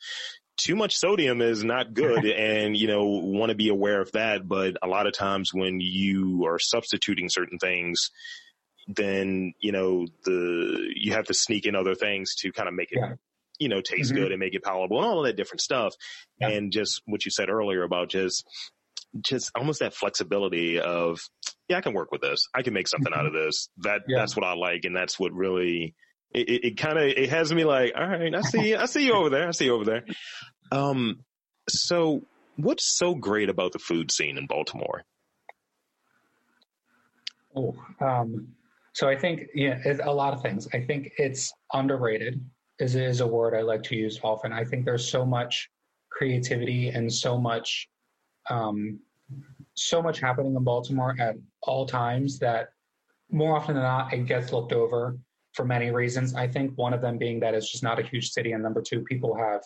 too 0.57 0.77
much 0.77 0.97
sodium 0.97 1.41
is 1.41 1.65
not 1.65 1.95
good 1.95 2.25
and 2.27 2.77
you 2.77 2.87
know 2.87 3.05
want 3.05 3.51
to 3.51 3.57
be 3.57 3.69
aware 3.69 4.01
of 4.01 4.11
that 4.13 4.47
but 4.47 4.77
a 4.83 4.87
lot 4.87 5.07
of 5.07 5.13
times 5.13 5.53
when 5.53 5.81
you 5.81 6.45
are 6.47 6.59
substituting 6.59 7.29
certain 7.29 7.59
things 7.59 8.11
then 8.89 9.53
you 9.61 9.73
know 9.73 10.07
the 10.25 10.93
you 10.95 11.13
have 11.13 11.27
to 11.27 11.35
sneak 11.35 11.67
in 11.67 11.77
other 11.77 11.95
things 11.95 12.35
to 12.35 12.53
kind 12.53 12.69
of 12.69 12.75
make 12.75 12.91
it 12.93 12.99
yeah. 13.01 13.15
you 13.59 13.69
know 13.69 13.81
taste 13.81 14.13
mm-hmm. 14.13 14.23
good 14.23 14.33
and 14.33 14.41
make 14.41 14.55
it 14.55 14.63
palatable 14.63 14.99
and 14.99 15.07
all 15.07 15.21
of 15.21 15.27
that 15.27 15.37
different 15.37 15.61
stuff 15.61 15.95
yeah. 16.41 16.49
and 16.49 16.73
just 16.73 17.03
what 17.07 17.25
you 17.25 17.31
said 17.31 17.51
earlier 17.51 17.83
about 17.83 18.09
just 18.09 18.45
just 19.21 19.51
almost 19.55 19.81
that 19.81 19.95
flexibility 19.95 20.79
of, 20.81 21.21
yeah, 21.69 21.79
I 21.79 21.81
can 21.81 21.95
work 21.95 22.13
with 22.13 22.21
this. 22.21 22.47
I 22.55 22.63
can 22.63 22.75
make 22.75 22.89
something 22.89 23.13
out 23.15 23.27
of 23.27 23.33
this. 23.33 23.69
That 23.79 24.03
yeah. 24.09 24.19
that's 24.19 24.37
what 24.37 24.45
I 24.45 24.55
like, 24.55 24.85
and 24.85 24.95
that's 24.95 25.19
what 25.19 25.33
really 25.33 25.95
it, 26.33 26.49
it, 26.49 26.65
it 26.65 26.77
kind 26.77 26.99
of 26.99 27.05
it 27.05 27.31
has 27.31 27.53
me 27.53 27.65
like, 27.65 27.93
all 27.97 28.07
right, 28.07 28.35
I 28.35 28.41
see, 28.43 28.75
I 28.75 28.87
see 28.87 29.07
you 29.07 29.15
over 29.15 29.31
there, 29.31 29.49
I 29.49 29.51
see 29.53 29.67
you 29.67 29.75
over 29.75 29.85
there. 29.85 30.05
Um, 30.73 31.21
so 31.69 32.23
what's 32.57 32.85
so 32.85 33.15
great 33.15 33.49
about 33.49 33.73
the 33.73 33.79
food 33.79 34.11
scene 34.11 34.39
in 34.39 34.47
Baltimore? 34.47 35.03
Oh, 37.57 37.75
um, 38.01 38.49
so 38.93 39.09
I 39.09 39.17
think 39.17 39.49
yeah, 39.55 39.81
a 40.03 40.13
lot 40.13 40.35
of 40.35 40.43
things. 40.43 40.69
I 40.73 40.81
think 40.81 41.13
it's 41.19 41.53
underrated. 41.73 42.45
Is 42.79 42.95
is 42.95 43.21
a 43.21 43.27
word 43.27 43.55
I 43.55 43.63
like 43.63 43.83
to 43.85 43.97
use 43.97 44.19
often. 44.23 44.53
I 44.53 44.65
think 44.65 44.85
there's 44.85 45.07
so 45.07 45.27
much 45.27 45.69
creativity 46.11 46.89
and 46.89 47.13
so 47.13 47.39
much, 47.39 47.89
um, 48.51 48.99
so 49.75 50.03
much 50.03 50.21
happening 50.21 50.55
in 50.55 50.65
Baltimore 50.65 51.17
at 51.19 51.37
all 51.63 51.87
times 51.87 52.39
that 52.41 52.71
more 53.31 53.57
often 53.57 53.75
than 53.75 53.85
not 53.85 54.13
it 54.13 54.27
gets 54.27 54.53
looked 54.53 54.73
over 54.73 55.17
for 55.53 55.65
many 55.65 55.91
reasons. 55.91 56.35
I 56.35 56.47
think 56.47 56.77
one 56.77 56.93
of 56.93 57.01
them 57.01 57.17
being 57.17 57.41
that 57.41 57.55
it's 57.55 57.71
just 57.71 57.83
not 57.83 57.99
a 57.99 58.03
huge 58.03 58.31
city, 58.31 58.53
and 58.53 58.63
number 58.63 58.83
two, 58.83 59.03
people 59.03 59.35
have, 59.37 59.63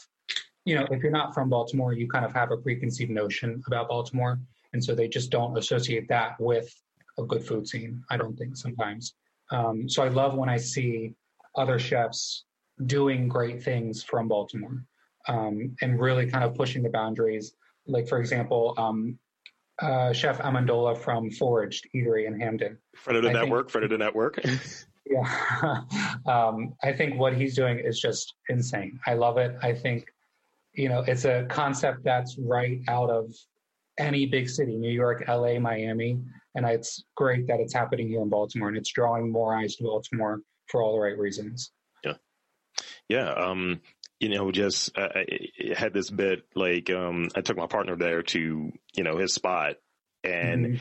you 0.64 0.74
know, 0.76 0.86
if 0.90 1.02
you're 1.02 1.12
not 1.12 1.34
from 1.34 1.48
Baltimore, 1.48 1.92
you 1.92 2.08
kind 2.08 2.24
of 2.24 2.32
have 2.32 2.50
a 2.52 2.56
preconceived 2.56 3.10
notion 3.10 3.62
about 3.66 3.88
Baltimore, 3.88 4.38
and 4.72 4.82
so 4.82 4.94
they 4.94 5.08
just 5.08 5.30
don't 5.30 5.56
associate 5.56 6.08
that 6.08 6.38
with 6.38 6.72
a 7.18 7.22
good 7.22 7.44
food 7.44 7.66
scene. 7.66 8.02
I 8.10 8.16
don't 8.16 8.36
think 8.36 8.56
sometimes. 8.56 9.14
Um, 9.50 9.88
so 9.88 10.02
I 10.02 10.08
love 10.08 10.34
when 10.34 10.48
I 10.48 10.56
see 10.56 11.14
other 11.56 11.78
chefs 11.78 12.44
doing 12.86 13.28
great 13.28 13.62
things 13.62 14.02
from 14.02 14.26
Baltimore 14.26 14.82
um, 15.28 15.76
and 15.80 16.00
really 16.00 16.28
kind 16.28 16.44
of 16.44 16.54
pushing 16.54 16.82
the 16.82 16.88
boundaries. 16.88 17.54
Like 17.86 18.08
for 18.08 18.18
example, 18.18 18.74
um, 18.76 19.18
uh, 19.80 20.12
Chef 20.12 20.38
Amendola 20.38 20.96
from 20.96 21.30
Foraged 21.30 21.88
Eatery 21.94 22.26
in 22.26 22.38
Hampden. 22.38 22.78
Friend 22.94 23.16
of 23.16 23.22
the 23.24 23.30
I 23.30 23.32
network. 23.32 23.66
Think, 23.66 23.72
friend 23.72 23.84
of 23.84 23.90
the 23.90 23.98
network. 23.98 24.40
yeah, 25.06 25.82
um, 26.26 26.74
I 26.82 26.92
think 26.92 27.18
what 27.18 27.34
he's 27.34 27.54
doing 27.54 27.78
is 27.78 28.00
just 28.00 28.34
insane. 28.48 28.98
I 29.06 29.14
love 29.14 29.36
it. 29.36 29.56
I 29.62 29.74
think 29.74 30.06
you 30.72 30.88
know 30.88 31.04
it's 31.06 31.24
a 31.24 31.46
concept 31.48 32.04
that's 32.04 32.38
right 32.38 32.80
out 32.88 33.10
of 33.10 33.34
any 33.98 34.26
big 34.26 34.48
city, 34.48 34.76
New 34.76 34.90
York, 34.90 35.24
LA, 35.28 35.58
Miami. 35.58 36.18
And 36.54 36.66
it's 36.66 37.04
great 37.16 37.46
that 37.48 37.60
it's 37.60 37.74
happening 37.74 38.08
here 38.08 38.22
in 38.22 38.28
Baltimore 38.28 38.68
and 38.68 38.76
it's 38.76 38.92
drawing 38.92 39.30
more 39.30 39.56
eyes 39.56 39.76
to 39.76 39.84
Baltimore 39.84 40.40
for 40.66 40.82
all 40.82 40.94
the 40.94 41.00
right 41.00 41.18
reasons. 41.18 41.72
Yeah. 42.04 42.14
Yeah. 43.08 43.30
Um, 43.32 43.80
you 44.20 44.28
know, 44.28 44.50
just 44.52 44.96
uh, 44.96 45.08
I 45.14 45.74
had 45.76 45.92
this 45.92 46.10
bit 46.10 46.44
like 46.54 46.90
um, 46.90 47.28
I 47.34 47.40
took 47.40 47.56
my 47.56 47.66
partner 47.66 47.96
there 47.96 48.22
to 48.22 48.72
you 48.94 49.04
know 49.04 49.16
his 49.16 49.34
spot, 49.34 49.76
and 50.22 50.66
mm-hmm 50.66 50.76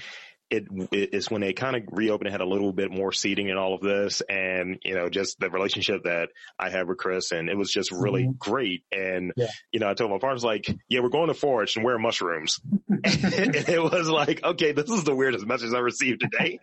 it, 0.53 0.67
it 0.91 1.13
is 1.13 1.31
when 1.31 1.41
they 1.41 1.53
kind 1.53 1.75
of 1.75 1.83
reopened, 1.91 2.27
it 2.27 2.31
had 2.31 2.41
a 2.41 2.45
little 2.45 2.71
bit 2.71 2.91
more 2.91 3.11
seating 3.11 3.49
and 3.49 3.57
all 3.57 3.73
of 3.73 3.81
this. 3.81 4.21
And, 4.21 4.77
you 4.83 4.93
know, 4.93 5.09
just 5.09 5.39
the 5.39 5.49
relationship 5.49 6.03
that 6.03 6.29
I 6.59 6.69
have 6.69 6.87
with 6.87 6.99
Chris 6.99 7.31
and 7.31 7.49
it 7.49 7.57
was 7.57 7.71
just 7.71 7.91
really 7.91 8.23
mm-hmm. 8.23 8.37
great. 8.37 8.83
And, 8.91 9.33
yeah. 9.35 9.47
you 9.71 9.79
know, 9.79 9.89
I 9.89 9.95
told 9.95 10.11
my 10.11 10.19
partners 10.19 10.43
like, 10.43 10.67
yeah, 10.87 10.99
we're 10.99 11.09
going 11.09 11.29
to 11.29 11.33
Forage 11.33 11.75
and 11.75 11.83
wear 11.83 11.97
mushrooms. 11.97 12.59
and 12.89 13.55
it 13.55 13.81
was 13.81 14.07
like, 14.07 14.43
okay, 14.43 14.73
this 14.73 14.89
is 14.91 15.03
the 15.03 15.15
weirdest 15.15 15.47
message 15.47 15.73
I 15.73 15.79
received 15.79 16.21
today. 16.21 16.59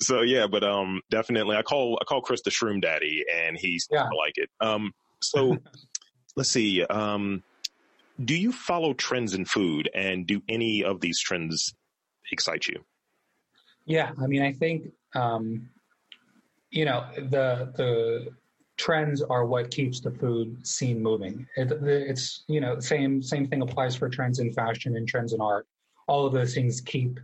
so 0.00 0.22
yeah, 0.22 0.46
but, 0.46 0.62
um, 0.62 1.00
definitely 1.10 1.56
I 1.56 1.62
call, 1.62 1.98
I 2.00 2.04
call 2.04 2.22
Chris 2.22 2.42
the 2.42 2.50
shroom 2.50 2.80
daddy 2.80 3.24
and 3.34 3.58
he's 3.58 3.88
yeah. 3.90 4.04
like 4.04 4.34
it. 4.36 4.50
Um, 4.60 4.92
so 5.20 5.56
let's 6.36 6.50
see, 6.50 6.84
um, 6.84 7.42
do 8.24 8.34
you 8.34 8.52
follow 8.52 8.94
trends 8.94 9.34
in 9.34 9.44
food 9.44 9.88
and 9.94 10.26
do 10.26 10.42
any 10.48 10.84
of 10.84 11.00
these 11.00 11.20
trends 11.20 11.74
excite 12.32 12.66
you? 12.66 12.84
Yeah, 13.86 14.12
I 14.20 14.26
mean, 14.26 14.42
I 14.42 14.52
think 14.52 14.92
um, 15.14 15.68
you 16.70 16.84
know 16.84 17.06
the 17.16 17.72
the 17.76 18.28
trends 18.76 19.22
are 19.22 19.44
what 19.44 19.70
keeps 19.70 20.00
the 20.00 20.10
food 20.10 20.66
scene 20.66 21.02
moving. 21.02 21.46
It, 21.56 21.72
it's 21.82 22.44
you 22.48 22.60
know 22.60 22.78
same 22.80 23.22
same 23.22 23.48
thing 23.48 23.62
applies 23.62 23.96
for 23.96 24.08
trends 24.08 24.38
in 24.40 24.52
fashion 24.52 24.96
and 24.96 25.08
trends 25.08 25.32
in 25.32 25.40
art. 25.40 25.66
All 26.06 26.26
of 26.26 26.32
those 26.32 26.54
things 26.54 26.80
keep 26.80 27.18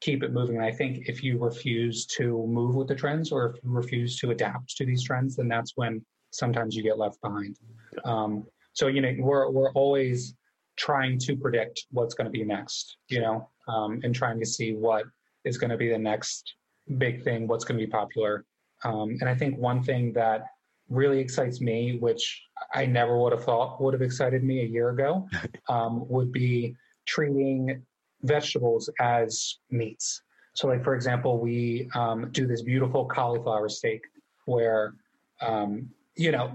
keep 0.00 0.22
it 0.22 0.32
moving. 0.32 0.56
And 0.56 0.64
I 0.64 0.72
think 0.72 1.08
if 1.08 1.22
you 1.22 1.38
refuse 1.38 2.06
to 2.06 2.46
move 2.46 2.74
with 2.74 2.88
the 2.88 2.94
trends 2.94 3.32
or 3.32 3.50
if 3.50 3.62
you 3.62 3.70
refuse 3.70 4.18
to 4.20 4.30
adapt 4.30 4.76
to 4.76 4.86
these 4.86 5.02
trends, 5.02 5.36
then 5.36 5.48
that's 5.48 5.72
when 5.76 6.04
sometimes 6.30 6.74
you 6.74 6.82
get 6.82 6.98
left 6.98 7.20
behind. 7.20 7.58
Um, 8.04 8.46
so 8.72 8.86
you 8.86 9.00
know 9.00 9.14
we're 9.18 9.50
we're 9.50 9.72
always 9.72 10.34
trying 10.76 11.18
to 11.18 11.36
predict 11.36 11.86
what's 11.90 12.14
going 12.14 12.26
to 12.26 12.30
be 12.30 12.44
next. 12.44 12.96
You 13.08 13.20
know, 13.20 13.48
um, 13.68 14.00
and 14.02 14.14
trying 14.14 14.38
to 14.40 14.46
see 14.46 14.72
what 14.72 15.04
is 15.44 15.58
going 15.58 15.70
to 15.70 15.76
be 15.76 15.88
the 15.88 15.98
next 15.98 16.54
big 16.98 17.22
thing, 17.22 17.46
what's 17.46 17.64
going 17.64 17.78
to 17.78 17.86
be 17.86 17.90
popular. 17.90 18.44
Um, 18.84 19.16
and 19.20 19.28
I 19.28 19.34
think 19.34 19.58
one 19.58 19.82
thing 19.82 20.12
that 20.14 20.46
really 20.88 21.20
excites 21.20 21.60
me, 21.60 21.98
which 21.98 22.42
I 22.74 22.86
never 22.86 23.18
would 23.18 23.32
have 23.32 23.44
thought 23.44 23.80
would 23.80 23.94
have 23.94 24.02
excited 24.02 24.42
me 24.42 24.60
a 24.60 24.66
year 24.66 24.90
ago, 24.90 25.28
um, 25.68 26.08
would 26.08 26.32
be 26.32 26.74
treating 27.06 27.82
vegetables 28.22 28.90
as 29.00 29.58
meats. 29.70 30.22
So, 30.54 30.66
like 30.66 30.82
for 30.82 30.94
example, 30.94 31.38
we 31.38 31.88
um, 31.94 32.30
do 32.32 32.46
this 32.46 32.62
beautiful 32.62 33.06
cauliflower 33.06 33.68
steak 33.68 34.02
where 34.46 34.94
um, 35.40 35.88
you 36.20 36.32
know 36.32 36.52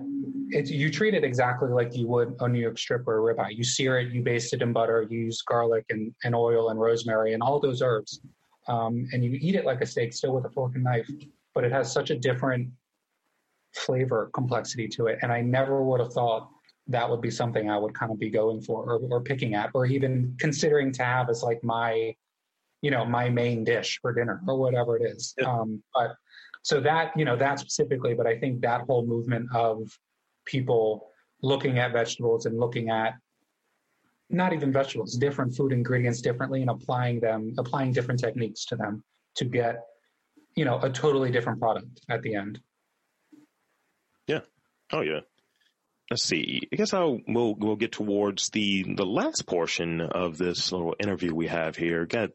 it's 0.50 0.70
you 0.70 0.90
treat 0.90 1.14
it 1.14 1.24
exactly 1.24 1.70
like 1.70 1.96
you 1.96 2.08
would 2.08 2.36
a 2.40 2.48
New 2.48 2.60
York 2.60 2.78
strip 2.78 3.08
or 3.08 3.18
a 3.18 3.34
ribeye. 3.36 3.58
You 3.58 3.64
sear 3.64 4.00
it, 4.00 4.14
you 4.14 4.22
baste 4.22 4.54
it 4.54 4.62
in 4.62 4.72
butter, 4.72 5.06
you 5.10 5.20
use 5.20 5.42
garlic 5.42 5.86
and, 5.90 6.14
and 6.24 6.36
oil 6.36 6.70
and 6.70 6.80
rosemary 6.80 7.34
and 7.34 7.42
all 7.42 7.60
those 7.60 7.82
herbs 7.82 8.22
um, 8.68 9.08
and 9.14 9.24
you 9.24 9.38
eat 9.42 9.56
it 9.56 9.66
like 9.66 9.82
a 9.82 9.86
steak, 9.86 10.14
still 10.14 10.34
with 10.34 10.46
a 10.46 10.50
fork 10.50 10.74
and 10.76 10.84
knife, 10.84 11.10
but 11.54 11.64
it 11.64 11.72
has 11.72 11.92
such 11.92 12.10
a 12.10 12.16
different 12.16 12.70
flavor 13.74 14.30
complexity 14.34 14.88
to 14.88 15.08
it. 15.08 15.20
And 15.22 15.32
I 15.32 15.42
never 15.42 15.84
would 15.84 16.00
have 16.00 16.14
thought 16.14 16.50
that 16.88 17.10
would 17.10 17.22
be 17.22 17.32
something 17.32 17.70
I 17.70 17.78
would 17.78 17.94
kind 17.94 18.12
of 18.12 18.20
be 18.20 18.30
going 18.30 18.62
for 18.62 18.84
or, 18.84 19.00
or 19.10 19.22
picking 19.22 19.56
at, 19.56 19.72
or 19.74 19.86
even 19.86 20.36
considering 20.40 20.92
to 20.94 21.04
have 21.04 21.30
as 21.30 21.44
like 21.44 21.64
my, 21.64 22.16
you 22.82 22.92
know, 22.92 23.06
my 23.06 23.30
main 23.30 23.64
dish 23.64 24.00
for 24.02 24.14
dinner 24.14 24.42
or 24.48 24.58
whatever 24.58 24.98
it 24.98 25.04
is. 25.04 25.34
Yeah. 25.38 25.52
Um, 25.52 25.84
but 25.94 26.16
so 26.66 26.80
that, 26.80 27.12
you 27.16 27.26
know, 27.26 27.36
that 27.36 27.60
specifically, 27.60 28.16
but 28.16 28.26
I 28.26 28.40
think 28.40 28.62
that 28.62 28.82
whole 28.88 29.06
movement 29.06 29.50
of 29.54 29.88
people 30.46 31.12
looking 31.44 31.78
at 31.78 31.94
vegetables 31.94 32.48
and 32.48 32.60
looking 32.60 32.90
at 32.90 33.14
not 34.32 34.52
even 34.52 34.72
vegetables, 34.72 35.16
different 35.16 35.56
food 35.56 35.72
ingredients 35.72 36.22
differently 36.22 36.62
and 36.62 36.72
applying 36.72 37.20
them, 37.20 37.54
applying 37.60 37.94
different 37.94 38.20
techniques 38.20 38.66
to 38.66 38.76
them 38.76 39.04
to 39.36 39.46
get, 39.46 39.84
you 40.56 40.66
know, 40.66 40.80
a 40.82 40.90
totally 40.90 41.30
different 41.30 41.60
product 41.60 42.02
at 42.10 42.24
the 42.24 42.34
end. 42.34 42.60
Yeah. 44.26 44.40
Oh 44.92 45.02
yeah. 45.02 45.20
Let's 46.10 46.24
see. 46.24 46.68
I 46.74 46.78
guess 46.78 46.96
I'll 46.96 47.20
we'll 47.28 47.54
we'll 47.54 47.76
get 47.76 47.92
towards 47.92 48.50
the 48.50 48.96
the 48.96 49.06
last 49.06 49.46
portion 49.46 50.02
of 50.02 50.40
this 50.40 50.72
little 50.72 50.96
interview 51.00 51.32
we 51.36 51.46
have 51.46 51.76
here. 51.76 52.08
Got 52.08 52.32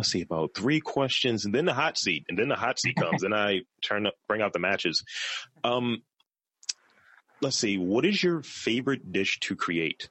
let's 0.00 0.10
see 0.10 0.22
about 0.22 0.50
three 0.54 0.80
questions 0.80 1.44
and 1.44 1.54
then 1.54 1.66
the 1.66 1.74
hot 1.74 1.98
seat 1.98 2.24
and 2.28 2.38
then 2.38 2.48
the 2.48 2.56
hot 2.56 2.78
seat 2.78 2.96
comes 2.96 3.22
and 3.22 3.34
I 3.34 3.60
turn 3.82 4.06
up 4.06 4.14
bring 4.26 4.42
out 4.42 4.52
the 4.52 4.58
matches. 4.58 5.04
Um 5.62 6.02
let's 7.42 7.56
see. 7.56 7.78
What 7.78 8.04
is 8.04 8.22
your 8.22 8.42
favorite 8.42 9.12
dish 9.12 9.38
to 9.40 9.56
create? 9.56 10.08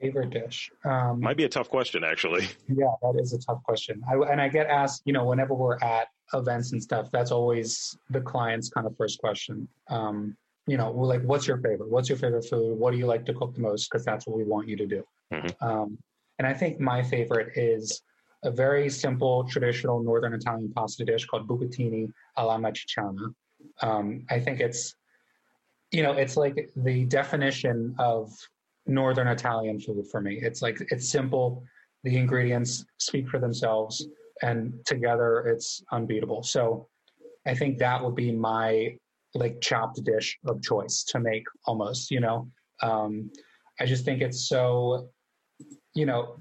favorite 0.00 0.30
dish? 0.30 0.70
Um, 0.84 1.20
Might 1.20 1.36
be 1.36 1.44
a 1.44 1.48
tough 1.48 1.68
question, 1.68 2.04
actually. 2.04 2.46
Yeah, 2.68 2.92
that 3.02 3.18
is 3.18 3.32
a 3.32 3.38
tough 3.38 3.62
question. 3.62 4.02
I, 4.08 4.14
and 4.30 4.40
I 4.40 4.48
get 4.48 4.66
asked, 4.66 5.02
you 5.04 5.12
know, 5.12 5.24
whenever 5.24 5.54
we're 5.54 5.78
at 5.78 6.08
events 6.32 6.72
and 6.72 6.82
stuff, 6.82 7.10
that's 7.10 7.30
always 7.30 7.96
the 8.10 8.20
client's 8.20 8.68
kind 8.68 8.86
of 8.86 8.96
first 8.96 9.18
question. 9.18 9.68
Um, 9.88 10.36
you 10.66 10.76
know, 10.76 10.90
like, 10.90 11.22
what's 11.22 11.46
your 11.46 11.58
favorite? 11.58 11.90
What's 11.90 12.08
your 12.08 12.18
favorite 12.18 12.44
food? 12.48 12.78
What 12.78 12.92
do 12.92 12.98
you 12.98 13.06
like 13.06 13.26
to 13.26 13.34
cook 13.34 13.54
the 13.54 13.60
most? 13.60 13.90
Because 13.90 14.04
that's 14.04 14.26
what 14.26 14.36
we 14.36 14.44
want 14.44 14.68
you 14.68 14.76
to 14.76 14.86
do. 14.86 15.04
Mm-hmm. 15.32 15.66
Um, 15.66 15.98
and 16.38 16.46
I 16.46 16.54
think 16.54 16.80
my 16.80 17.02
favorite 17.02 17.56
is 17.56 18.02
a 18.44 18.50
very 18.50 18.88
simple, 18.88 19.44
traditional 19.44 20.02
Northern 20.02 20.34
Italian 20.34 20.70
pasta 20.72 21.04
dish 21.04 21.26
called 21.26 21.48
bucatini 21.48 22.12
all'amatriciana. 22.38 23.34
Um, 23.82 24.24
I 24.30 24.38
think 24.38 24.60
it's, 24.60 24.94
you 25.90 26.02
know, 26.02 26.12
it's 26.12 26.36
like 26.36 26.70
the 26.76 27.04
definition 27.06 27.94
of 27.98 28.32
northern 28.86 29.28
Italian 29.28 29.80
food 29.80 30.06
for 30.10 30.20
me. 30.20 30.38
It's 30.42 30.62
like 30.62 30.78
it's 30.90 31.08
simple. 31.08 31.64
The 32.04 32.16
ingredients 32.16 32.84
speak 32.98 33.28
for 33.28 33.38
themselves, 33.38 34.06
and 34.42 34.74
together 34.84 35.46
it's 35.48 35.82
unbeatable. 35.90 36.42
So 36.42 36.88
I 37.46 37.54
think 37.54 37.78
that 37.78 38.02
would 38.02 38.14
be 38.14 38.30
my 38.32 38.96
like 39.34 39.60
chopped 39.60 40.02
dish 40.04 40.38
of 40.46 40.62
choice 40.62 41.02
to 41.04 41.18
make 41.18 41.44
almost, 41.66 42.10
you 42.10 42.20
know. 42.20 42.50
Um, 42.82 43.30
I 43.80 43.86
just 43.86 44.04
think 44.04 44.20
it's 44.20 44.48
so, 44.48 45.08
you 45.94 46.06
know, 46.06 46.36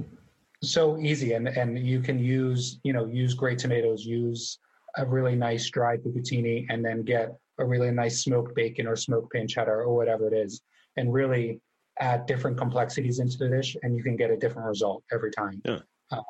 so 0.63 0.97
easy 0.97 1.34
and, 1.34 1.47
and 1.47 1.78
you 1.78 1.99
can 2.02 2.19
use, 2.19 2.80
you 2.84 2.93
know, 2.93 3.06
use 3.06 3.34
great 3.34 3.60
tomatoes, 3.60 4.06
use 4.06 4.60
a 4.97 5.06
really 5.06 5.36
nice 5.36 5.69
dried 5.69 6.04
bucatini 6.04 6.65
and 6.69 6.84
then 6.84 7.04
get 7.04 7.36
a 7.60 7.65
really 7.65 7.91
nice 7.91 8.19
smoked 8.19 8.56
bacon 8.56 8.88
or 8.88 8.95
smoked 8.95 9.34
pancetta 9.34 9.67
or 9.67 9.93
whatever 9.95 10.28
it 10.28 10.34
is. 10.34 10.62
And 10.97 11.12
really 11.12 11.60
add 11.99 12.26
different 12.26 12.58
complexities 12.58 13.19
into 13.19 13.38
the 13.38 13.49
dish 13.49 13.76
and 13.84 13.95
you 13.95 14.04
can 14.04 14.15
get 14.15 14.32
a 14.32 14.38
different 14.38 14.67
result 14.67 15.04
every 15.12 15.32
time. 15.32 15.62
Yeah. 15.65 15.80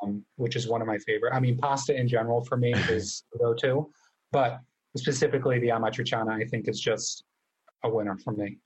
um, 0.02 0.24
which 0.36 0.56
is 0.56 0.66
one 0.66 0.80
of 0.80 0.86
my 0.86 0.98
favorite. 0.98 1.34
I 1.34 1.40
mean, 1.40 1.58
pasta 1.58 1.94
in 1.94 2.08
general 2.08 2.44
for 2.44 2.56
me 2.56 2.72
is 2.88 3.24
go 3.38 3.54
to, 3.54 3.90
but 4.32 4.60
specifically 4.96 5.58
the 5.58 5.68
amatriciana, 5.68 6.32
I 6.32 6.44
think 6.46 6.68
is 6.68 6.80
just 6.80 7.24
a 7.82 7.88
winner 7.90 8.16
for 8.16 8.32
me. 8.32 8.58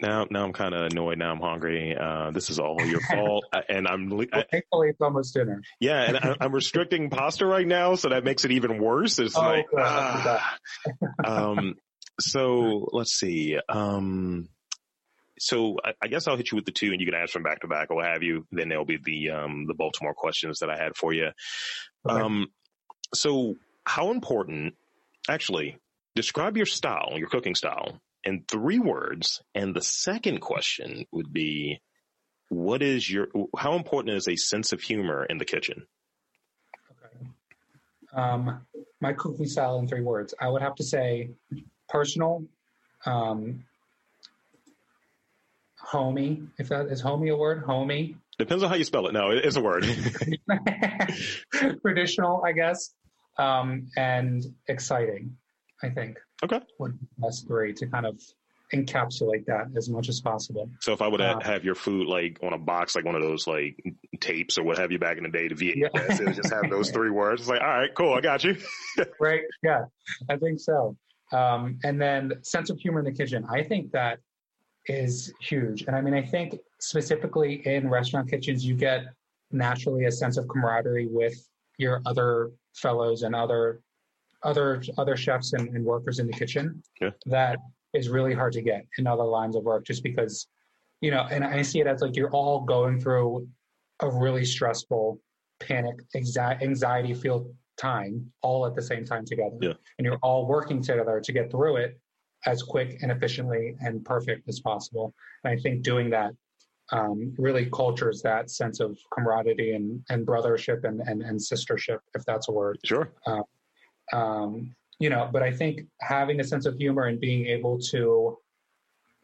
Now, 0.00 0.26
now 0.30 0.44
I'm 0.44 0.52
kind 0.52 0.74
of 0.74 0.90
annoyed. 0.90 1.18
Now 1.18 1.32
I'm 1.32 1.40
hungry. 1.40 1.96
Uh, 1.98 2.30
this 2.30 2.50
is 2.50 2.58
all 2.58 2.80
your 2.82 3.00
fault, 3.10 3.44
and 3.68 3.86
I'm. 3.86 4.12
I, 4.32 4.44
Thankfully, 4.50 4.90
it's 4.90 5.00
almost 5.00 5.34
dinner. 5.34 5.62
Yeah, 5.78 6.02
and 6.02 6.16
I, 6.16 6.44
am 6.44 6.52
restricting 6.52 7.10
pasta 7.10 7.46
right 7.46 7.66
now, 7.66 7.94
so 7.96 8.10
that 8.10 8.24
makes 8.24 8.44
it 8.44 8.52
even 8.52 8.78
worse. 8.82 9.18
It's 9.18 9.36
oh, 9.36 9.40
like, 9.40 9.66
ah. 9.76 10.56
um, 11.24 11.76
so 12.20 12.88
let's 12.92 13.12
see. 13.12 13.58
Um, 13.68 14.48
so 15.38 15.78
I, 15.82 15.92
I, 16.02 16.08
guess 16.08 16.28
I'll 16.28 16.36
hit 16.36 16.52
you 16.52 16.56
with 16.56 16.66
the 16.66 16.72
two, 16.72 16.92
and 16.92 17.00
you 17.00 17.06
can 17.06 17.14
answer 17.14 17.34
them 17.34 17.42
back 17.42 17.60
to 17.60 17.68
back 17.68 17.90
or 17.90 17.96
what 17.96 18.06
have 18.06 18.22
you. 18.22 18.46
Then 18.52 18.68
there'll 18.68 18.84
be 18.84 18.98
the 19.02 19.30
um, 19.30 19.66
the 19.66 19.74
Baltimore 19.74 20.14
questions 20.14 20.60
that 20.60 20.70
I 20.70 20.76
had 20.76 20.96
for 20.96 21.12
you. 21.12 21.28
Okay. 22.08 22.20
Um, 22.20 22.48
so 23.14 23.56
how 23.84 24.10
important? 24.10 24.74
Actually, 25.28 25.76
describe 26.14 26.56
your 26.56 26.66
style, 26.66 27.14
your 27.16 27.28
cooking 27.28 27.54
style, 27.54 28.00
in 28.24 28.44
three 28.48 28.78
words. 28.78 29.42
And 29.54 29.74
the 29.74 29.82
second 29.82 30.40
question 30.40 31.06
would 31.12 31.32
be, 31.32 31.80
what 32.48 32.82
is 32.82 33.08
your? 33.08 33.28
How 33.56 33.74
important 33.74 34.16
is 34.16 34.28
a 34.28 34.36
sense 34.36 34.72
of 34.72 34.80
humor 34.80 35.24
in 35.24 35.38
the 35.38 35.44
kitchen? 35.44 35.86
Okay. 36.90 37.26
Um, 38.12 38.66
my 39.00 39.12
cooking 39.12 39.46
style 39.46 39.78
in 39.78 39.88
three 39.88 40.02
words. 40.02 40.34
I 40.40 40.48
would 40.48 40.62
have 40.62 40.74
to 40.76 40.84
say 40.84 41.30
personal, 41.88 42.44
um, 43.06 43.64
homey, 45.78 46.42
if 46.58 46.68
that 46.68 46.86
is 46.86 47.00
homey 47.00 47.30
a 47.30 47.36
word, 47.36 47.62
homey. 47.64 48.16
Depends 48.38 48.62
on 48.62 48.70
how 48.70 48.76
you 48.76 48.84
spell 48.84 49.06
it. 49.06 49.12
No, 49.12 49.30
it's 49.30 49.56
a 49.56 49.60
word. 49.60 49.84
Traditional, 51.82 52.42
I 52.44 52.52
guess, 52.52 52.94
um, 53.38 53.88
and 53.96 54.42
exciting. 54.66 55.36
I 55.82 55.88
think. 55.88 56.18
Okay. 56.42 56.60
Would 56.78 56.98
be 56.98 57.06
best 57.18 57.46
three 57.46 57.72
to 57.74 57.86
kind 57.86 58.06
of 58.06 58.20
encapsulate 58.74 59.44
that 59.46 59.66
as 59.76 59.88
much 59.88 60.08
as 60.08 60.20
possible. 60.20 60.70
So 60.80 60.92
if 60.92 61.02
I 61.02 61.08
would 61.08 61.20
uh, 61.20 61.40
have 61.40 61.64
your 61.64 61.74
food 61.74 62.06
like 62.06 62.38
on 62.42 62.52
a 62.52 62.58
box, 62.58 62.94
like 62.94 63.04
one 63.04 63.14
of 63.14 63.22
those 63.22 63.46
like 63.46 63.82
tapes 64.20 64.58
or 64.58 64.62
what 64.62 64.78
have 64.78 64.92
you 64.92 64.98
back 64.98 65.16
in 65.16 65.24
the 65.24 65.28
day, 65.28 65.48
to 65.48 65.54
VHS, 65.54 65.76
yeah. 65.76 65.88
it 65.94 66.20
would 66.20 66.34
just 66.34 66.52
have 66.52 66.70
those 66.70 66.90
three 66.90 67.10
words. 67.10 67.42
It's 67.42 67.50
like, 67.50 67.60
all 67.60 67.66
right, 67.66 67.94
cool, 67.94 68.14
I 68.14 68.20
got 68.20 68.44
you. 68.44 68.56
right? 69.20 69.42
Yeah, 69.62 69.84
I 70.28 70.36
think 70.36 70.60
so. 70.60 70.96
Um, 71.32 71.78
and 71.84 72.00
then 72.00 72.32
sense 72.42 72.70
of 72.70 72.78
humor 72.78 73.00
in 73.00 73.04
the 73.04 73.12
kitchen. 73.12 73.46
I 73.50 73.62
think 73.62 73.92
that 73.92 74.18
is 74.86 75.32
huge. 75.40 75.82
And 75.82 75.94
I 75.94 76.00
mean, 76.00 76.14
I 76.14 76.22
think 76.22 76.58
specifically 76.80 77.66
in 77.66 77.88
restaurant 77.88 78.30
kitchens, 78.30 78.64
you 78.64 78.74
get 78.74 79.04
naturally 79.52 80.04
a 80.04 80.12
sense 80.12 80.36
of 80.36 80.48
camaraderie 80.48 81.06
with 81.06 81.34
your 81.78 82.02
other 82.06 82.50
fellows 82.74 83.22
and 83.22 83.34
other 83.34 83.80
other 84.42 84.82
other 84.98 85.16
chefs 85.16 85.52
and, 85.52 85.68
and 85.74 85.84
workers 85.84 86.18
in 86.18 86.26
the 86.26 86.32
kitchen 86.32 86.82
yeah. 87.00 87.10
that 87.26 87.58
is 87.94 88.08
really 88.08 88.34
hard 88.34 88.52
to 88.52 88.62
get 88.62 88.86
in 88.98 89.06
other 89.06 89.24
lines 89.24 89.56
of 89.56 89.64
work 89.64 89.84
just 89.84 90.02
because 90.02 90.46
you 91.00 91.10
know 91.10 91.26
and 91.30 91.44
i 91.44 91.62
see 91.62 91.80
it 91.80 91.86
as 91.86 92.00
like 92.00 92.16
you're 92.16 92.30
all 92.30 92.60
going 92.60 93.00
through 93.00 93.46
a 94.00 94.10
really 94.10 94.44
stressful 94.44 95.20
panic 95.60 95.96
anxiety 96.14 97.14
filled 97.14 97.52
time 97.76 98.30
all 98.42 98.66
at 98.66 98.74
the 98.74 98.82
same 98.82 99.04
time 99.04 99.24
together 99.24 99.56
yeah. 99.60 99.72
and 99.98 100.04
you're 100.04 100.18
all 100.22 100.46
working 100.46 100.82
together 100.82 101.20
to 101.20 101.32
get 101.32 101.50
through 101.50 101.76
it 101.76 101.98
as 102.46 102.62
quick 102.62 102.98
and 103.02 103.12
efficiently 103.12 103.76
and 103.80 104.04
perfect 104.04 104.48
as 104.48 104.60
possible 104.60 105.14
and 105.44 105.58
i 105.58 105.60
think 105.60 105.82
doing 105.82 106.10
that 106.10 106.30
um, 106.92 107.32
really 107.38 107.66
cultures 107.66 108.20
that 108.22 108.50
sense 108.50 108.80
of 108.80 108.98
camaraderie 109.12 109.74
and, 109.76 110.02
and 110.08 110.26
brothership 110.26 110.82
and, 110.82 111.00
and, 111.02 111.22
and 111.22 111.38
sistership 111.38 111.98
if 112.14 112.24
that's 112.24 112.48
a 112.48 112.52
word 112.52 112.78
sure 112.84 113.12
uh, 113.26 113.42
um, 114.12 114.74
you 114.98 115.08
know, 115.08 115.28
but 115.32 115.42
I 115.42 115.50
think 115.50 115.80
having 116.00 116.40
a 116.40 116.44
sense 116.44 116.66
of 116.66 116.76
humor 116.76 117.04
and 117.04 117.18
being 117.18 117.46
able 117.46 117.78
to, 117.90 118.38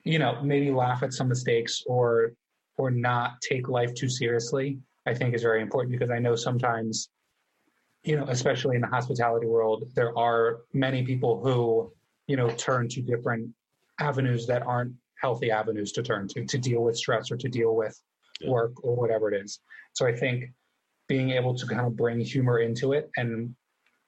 you 0.05 0.19
know, 0.19 0.41
maybe 0.43 0.71
laugh 0.71 1.03
at 1.03 1.13
some 1.13 1.29
mistakes 1.29 1.83
or 1.87 2.33
or 2.79 2.91
not 2.91 3.41
take 3.41 3.69
life 3.69 3.95
too 3.95 4.09
seriously, 4.09 4.79
I 5.07 5.15
think 5.15 5.35
is 5.35 5.43
very 5.43 5.63
important 5.63 5.93
because 5.93 6.11
I 6.11 6.19
know 6.19 6.35
sometimes, 6.35 7.09
you 8.05 8.17
know, 8.17 8.25
especially 8.29 8.77
in 8.77 8.83
the 8.83 8.89
hospitality 8.89 9.47
world, 9.47 9.85
there 9.95 10.17
are 10.19 10.61
many 10.73 11.03
people 11.05 11.43
who, 11.43 11.93
you 12.27 12.37
know, 12.37 12.51
turn 12.51 12.89
to 12.89 13.01
different 13.03 13.51
avenues 13.99 14.47
that 14.47 14.63
aren't 14.63 14.93
healthy 15.21 15.51
avenues 15.51 15.93
to 15.93 16.03
turn 16.03 16.29
to 16.29 16.45
to 16.47 16.59
deal 16.59 16.83
with 16.83 16.97
stress 16.97 17.31
or 17.31 17.37
to 17.37 17.49
deal 17.49 17.75
with 17.75 18.01
yeah. 18.41 18.51
work 18.51 18.73
or 18.83 18.97
whatever 18.97 19.33
it 19.33 19.43
is. 19.43 19.61
So 19.93 20.07
I 20.07 20.15
think 20.15 20.45
being 21.07 21.31
able 21.31 21.55
to 21.55 21.67
kind 21.67 21.87
of 21.87 21.97
bring 21.97 22.21
humor 22.21 22.61
into 22.61 22.93
it 22.93 23.11
and 23.17 23.55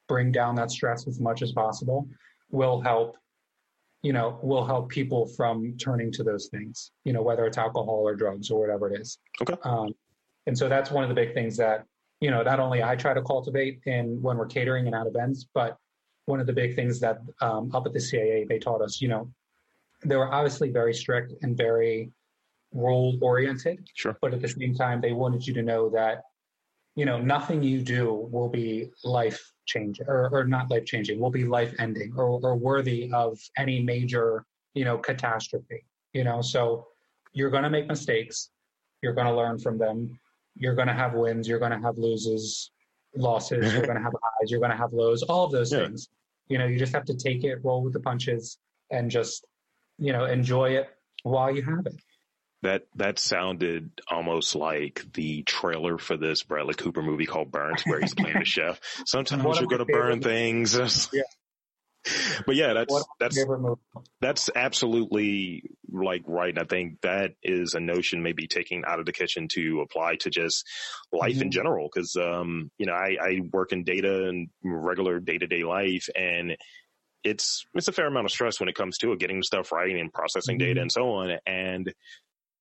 bring 0.08 0.32
down 0.32 0.54
that 0.56 0.70
stress 0.70 1.06
as 1.06 1.20
much 1.20 1.42
as 1.42 1.52
possible 1.52 2.08
will 2.50 2.80
help 2.80 3.16
you 4.02 4.12
know 4.12 4.38
will 4.42 4.64
help 4.64 4.88
people 4.88 5.26
from 5.36 5.76
turning 5.76 6.10
to 6.10 6.22
those 6.22 6.48
things 6.48 6.92
you 7.04 7.12
know 7.12 7.22
whether 7.22 7.46
it's 7.46 7.58
alcohol 7.58 8.00
or 8.04 8.14
drugs 8.14 8.50
or 8.50 8.60
whatever 8.60 8.92
it 8.92 9.00
is. 9.00 9.18
Okay. 9.42 9.54
Um, 9.62 9.94
and 10.46 10.56
so 10.56 10.68
that's 10.68 10.90
one 10.90 11.04
of 11.04 11.08
the 11.08 11.14
big 11.14 11.34
things 11.34 11.56
that 11.58 11.84
you 12.20 12.30
know 12.30 12.42
not 12.42 12.58
only 12.58 12.82
i 12.82 12.96
try 12.96 13.12
to 13.14 13.22
cultivate 13.22 13.80
in 13.86 14.20
when 14.22 14.36
we're 14.36 14.46
catering 14.46 14.86
and 14.86 14.94
out 14.94 15.06
events 15.06 15.46
but 15.54 15.76
one 16.24 16.40
of 16.40 16.46
the 16.46 16.52
big 16.52 16.74
things 16.74 17.00
that 17.00 17.18
um, 17.40 17.70
up 17.74 17.86
at 17.86 17.92
the 17.92 18.00
CIA 18.00 18.44
they 18.48 18.58
taught 18.58 18.82
us 18.82 19.00
you 19.00 19.08
know 19.08 19.30
they 20.04 20.16
were 20.16 20.32
obviously 20.32 20.70
very 20.70 20.94
strict 20.94 21.34
and 21.42 21.56
very 21.56 22.10
rule 22.72 23.18
oriented 23.22 23.86
sure. 23.94 24.16
but 24.20 24.34
at 24.34 24.40
the 24.40 24.48
same 24.48 24.74
time 24.74 25.00
they 25.00 25.12
wanted 25.12 25.46
you 25.46 25.54
to 25.54 25.62
know 25.62 25.88
that 25.90 26.22
you 26.94 27.04
know 27.04 27.18
nothing 27.18 27.62
you 27.62 27.80
do 27.82 28.28
will 28.30 28.48
be 28.48 28.90
life 29.04 29.52
changing 29.68 30.07
or, 30.09 30.28
or 30.33 30.44
not 30.44 30.70
life 30.70 30.85
changing 30.85 31.20
will 31.20 31.31
be 31.31 31.44
life 31.44 31.72
ending 31.78 32.12
or, 32.16 32.40
or 32.42 32.57
worthy 32.57 33.11
of 33.12 33.38
any 33.57 33.78
major 33.81 34.44
you 34.74 34.85
know 34.85 34.98
catastrophe 34.98 35.85
you 36.12 36.24
know? 36.24 36.40
So 36.42 36.87
you're 37.33 37.50
going 37.50 37.62
to 37.64 37.70
make 37.70 37.87
mistakes. 37.87 38.50
You're 39.02 39.14
going 39.14 39.26
to 39.26 39.35
learn 39.35 39.59
from 39.59 39.78
them. 39.78 40.18
You're 40.57 40.74
going 40.74 40.88
to 40.88 40.94
have 40.94 41.14
wins. 41.14 41.46
You're 41.48 41.61
going 41.61 41.72
to 41.72 41.78
have 41.78 41.98
loses 41.98 42.70
losses. 43.14 43.72
You're 43.72 43.87
going 43.87 43.96
to 43.96 44.02
have 44.02 44.12
highs. 44.22 44.50
You're 44.50 44.61
going 44.61 44.72
to 44.72 44.76
have 44.76 44.92
lows. 44.92 45.22
All 45.22 45.44
of 45.44 45.52
those 45.52 45.72
yeah. 45.72 45.81
things. 45.81 46.09
You 46.48 46.57
know 46.57 46.64
you 46.64 46.78
just 46.78 46.94
have 46.94 47.04
to 47.04 47.14
take 47.14 47.44
it 47.44 47.59
roll 47.62 47.83
with 47.83 47.92
the 47.92 48.00
punches 48.00 48.57
and 48.90 49.11
just 49.11 49.46
you 49.98 50.14
know 50.14 50.24
enjoy 50.24 50.70
it 50.70 50.88
while 51.22 51.54
you 51.54 51.61
have 51.61 51.85
it 51.85 51.94
that 52.62 52.86
that 52.96 53.18
sounded 53.18 53.90
almost 54.10 54.54
like 54.54 55.04
the 55.12 55.42
trailer 55.44 55.98
for 55.98 56.16
this 56.16 56.42
Bradley 56.42 56.74
Cooper 56.74 57.02
movie 57.02 57.26
called 57.26 57.52
Burnt, 57.52 57.82
where 57.86 58.00
he's 58.00 58.14
playing 58.14 58.38
the 58.38 58.44
chef. 58.44 58.80
Sometimes 59.06 59.58
you're 59.58 59.68
going 59.68 59.86
to 59.86 59.92
burn 59.92 60.20
things. 60.20 61.08
Yeah. 61.18 61.22
But 62.46 62.54
yeah, 62.54 62.72
that's 62.72 63.04
that's 63.18 63.44
that's 64.20 64.50
absolutely 64.54 65.64
like 65.90 66.22
right. 66.26 66.50
And 66.50 66.58
I 66.58 66.64
think 66.64 67.00
that 67.02 67.32
is 67.42 67.74
a 67.74 67.80
notion 67.80 68.22
maybe 68.22 68.46
taking 68.46 68.84
out 68.86 69.00
of 69.00 69.04
the 69.04 69.12
kitchen 69.12 69.48
to 69.48 69.80
apply 69.80 70.16
to 70.20 70.30
just 70.30 70.64
life 71.12 71.34
mm-hmm. 71.34 71.42
in 71.42 71.50
general. 71.50 71.90
Because 71.92 72.16
um, 72.16 72.70
you 72.78 72.86
know, 72.86 72.92
I, 72.92 73.16
I 73.20 73.40
work 73.52 73.72
in 73.72 73.84
data 73.84 74.28
and 74.28 74.48
regular 74.62 75.18
day 75.20 75.38
to 75.38 75.46
day 75.46 75.64
life, 75.64 76.08
and 76.14 76.56
it's 77.24 77.66
it's 77.74 77.88
a 77.88 77.92
fair 77.92 78.06
amount 78.06 78.26
of 78.26 78.32
stress 78.32 78.60
when 78.60 78.68
it 78.68 78.76
comes 78.76 78.98
to 78.98 79.12
it, 79.12 79.18
getting 79.18 79.42
stuff 79.42 79.72
right 79.72 79.94
and 79.94 80.12
processing 80.12 80.58
mm-hmm. 80.58 80.68
data 80.68 80.80
and 80.80 80.92
so 80.92 81.10
on. 81.10 81.36
And 81.46 81.92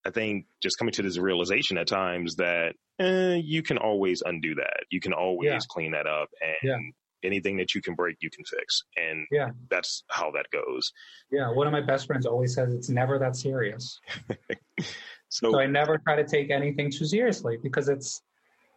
I 0.08 0.10
think 0.10 0.46
just 0.64 0.80
coming 0.80 0.94
to 0.94 1.02
this 1.02 1.18
realization 1.18 1.78
at 1.78 1.88
times 1.88 2.38
that 2.38 2.76
eh, 3.00 3.42
you 3.44 3.62
can 3.62 3.78
always 3.78 4.24
undo 4.26 4.56
that. 4.56 4.86
You 4.90 5.02
can 5.02 5.12
always 5.12 5.50
yeah. 5.52 5.60
clean 5.68 5.92
that 5.92 6.08
up 6.08 6.30
and 6.42 6.56
yeah. 6.64 6.78
anything 7.24 7.58
that 7.58 7.76
you 7.76 7.82
can 7.82 7.94
break, 7.94 8.16
you 8.22 8.30
can 8.30 8.46
fix. 8.46 8.84
And 8.96 9.28
yeah. 9.32 9.50
that's 9.70 10.06
how 10.10 10.32
that 10.32 10.46
goes. 10.50 10.94
Yeah. 11.30 11.52
One 11.52 11.68
of 11.68 11.74
my 11.74 11.82
best 11.82 12.08
friends 12.08 12.26
always 12.26 12.56
says 12.56 12.74
it's 12.74 12.88
never 12.88 13.20
that 13.20 13.36
serious. 13.36 14.00
so, 15.28 15.52
so 15.52 15.60
I 15.60 15.66
never 15.66 15.98
try 15.98 16.16
to 16.16 16.26
take 16.26 16.52
anything 16.52 16.90
too 16.90 17.06
seriously 17.06 17.58
because 17.62 17.90
it's, 17.90 18.22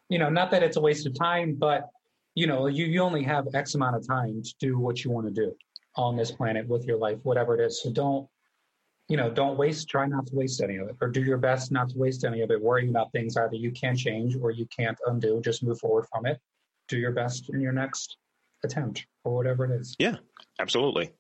you 0.09 0.19
know, 0.19 0.31
not 0.31 0.51
that 0.51 0.65
it's 0.65 0.79
a 0.79 0.81
waste 0.81 1.07
of 1.07 1.15
time, 1.15 1.55
but 1.55 1.89
you 2.35 2.49
know, 2.49 2.67
you, 2.67 2.87
you 2.87 3.03
only 3.03 3.23
have 3.23 3.47
X 3.55 3.77
amount 3.77 3.95
of 3.95 4.05
time 4.05 4.43
to 4.43 4.55
do 4.59 4.79
what 4.79 5.05
you 5.05 5.13
want 5.13 5.29
to 5.29 5.33
do 5.33 5.55
on 5.95 6.17
this 6.17 6.33
planet 6.33 6.67
with 6.67 6.85
your 6.87 6.97
life, 6.97 7.19
whatever 7.23 7.55
it 7.55 7.65
is. 7.65 7.81
So 7.81 7.93
don't 7.93 8.29
you 9.11 9.17
know, 9.17 9.29
don't 9.29 9.59
waste, 9.59 9.89
try 9.89 10.07
not 10.07 10.25
to 10.29 10.37
waste 10.37 10.63
any 10.63 10.77
of 10.77 10.89
it, 10.89 10.97
or 11.01 11.09
do 11.09 11.21
your 11.21 11.37
best 11.37 11.73
not 11.73 11.89
to 11.91 11.99
waste 11.99 12.25
any 12.25 12.43
of 12.43 12.51
it, 12.53 12.63
worrying 12.63 12.91
about 12.91 13.11
things 13.11 13.37
either 13.37 13.57
you 13.57 13.73
can't 13.73 13.99
change 13.99 14.37
or 14.41 14.53
you 14.53 14.67
can't 14.67 14.97
undo. 15.05 15.41
Just 15.41 15.65
move 15.65 15.81
forward 15.81 16.07
from 16.13 16.27
it. 16.27 16.39
Do 16.87 16.97
your 16.97 17.11
best 17.11 17.51
in 17.51 17.61
your 17.61 17.73
next 17.73 18.17
attempt 18.63 19.07
or 19.25 19.35
whatever 19.35 19.65
it 19.65 19.81
is. 19.81 19.97
Yeah, 19.99 20.17
absolutely. 20.61 21.11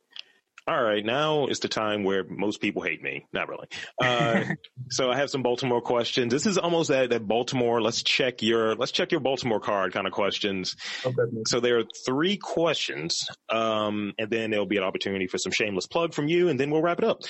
All 0.68 0.80
right, 0.80 1.04
now 1.04 1.48
is 1.48 1.58
the 1.58 1.68
time 1.68 2.04
where 2.04 2.22
most 2.22 2.60
people 2.60 2.82
hate 2.82 3.02
me. 3.02 3.26
Not 3.32 3.48
really. 3.48 3.66
Uh, 4.00 4.44
so 4.90 5.10
I 5.10 5.16
have 5.16 5.28
some 5.28 5.42
Baltimore 5.42 5.80
questions. 5.80 6.32
This 6.32 6.46
is 6.46 6.58
almost 6.58 6.90
that, 6.90 7.10
that 7.10 7.26
Baltimore. 7.26 7.82
Let's 7.82 8.04
check 8.04 8.40
your 8.40 8.76
let's 8.76 8.92
check 8.92 9.10
your 9.10 9.20
Baltimore 9.20 9.58
card 9.58 9.92
kind 9.92 10.06
of 10.06 10.12
questions. 10.12 10.76
Okay. 11.04 11.22
So 11.46 11.58
there 11.58 11.80
are 11.80 11.84
three 12.06 12.36
questions, 12.36 13.26
um, 13.48 14.12
and 14.16 14.30
then 14.30 14.50
there'll 14.50 14.66
be 14.66 14.76
an 14.76 14.84
opportunity 14.84 15.26
for 15.26 15.38
some 15.38 15.50
shameless 15.50 15.88
plug 15.88 16.14
from 16.14 16.28
you, 16.28 16.48
and 16.48 16.60
then 16.60 16.70
we'll 16.70 16.82
wrap 16.82 16.98
it 16.98 17.04
up. 17.04 17.22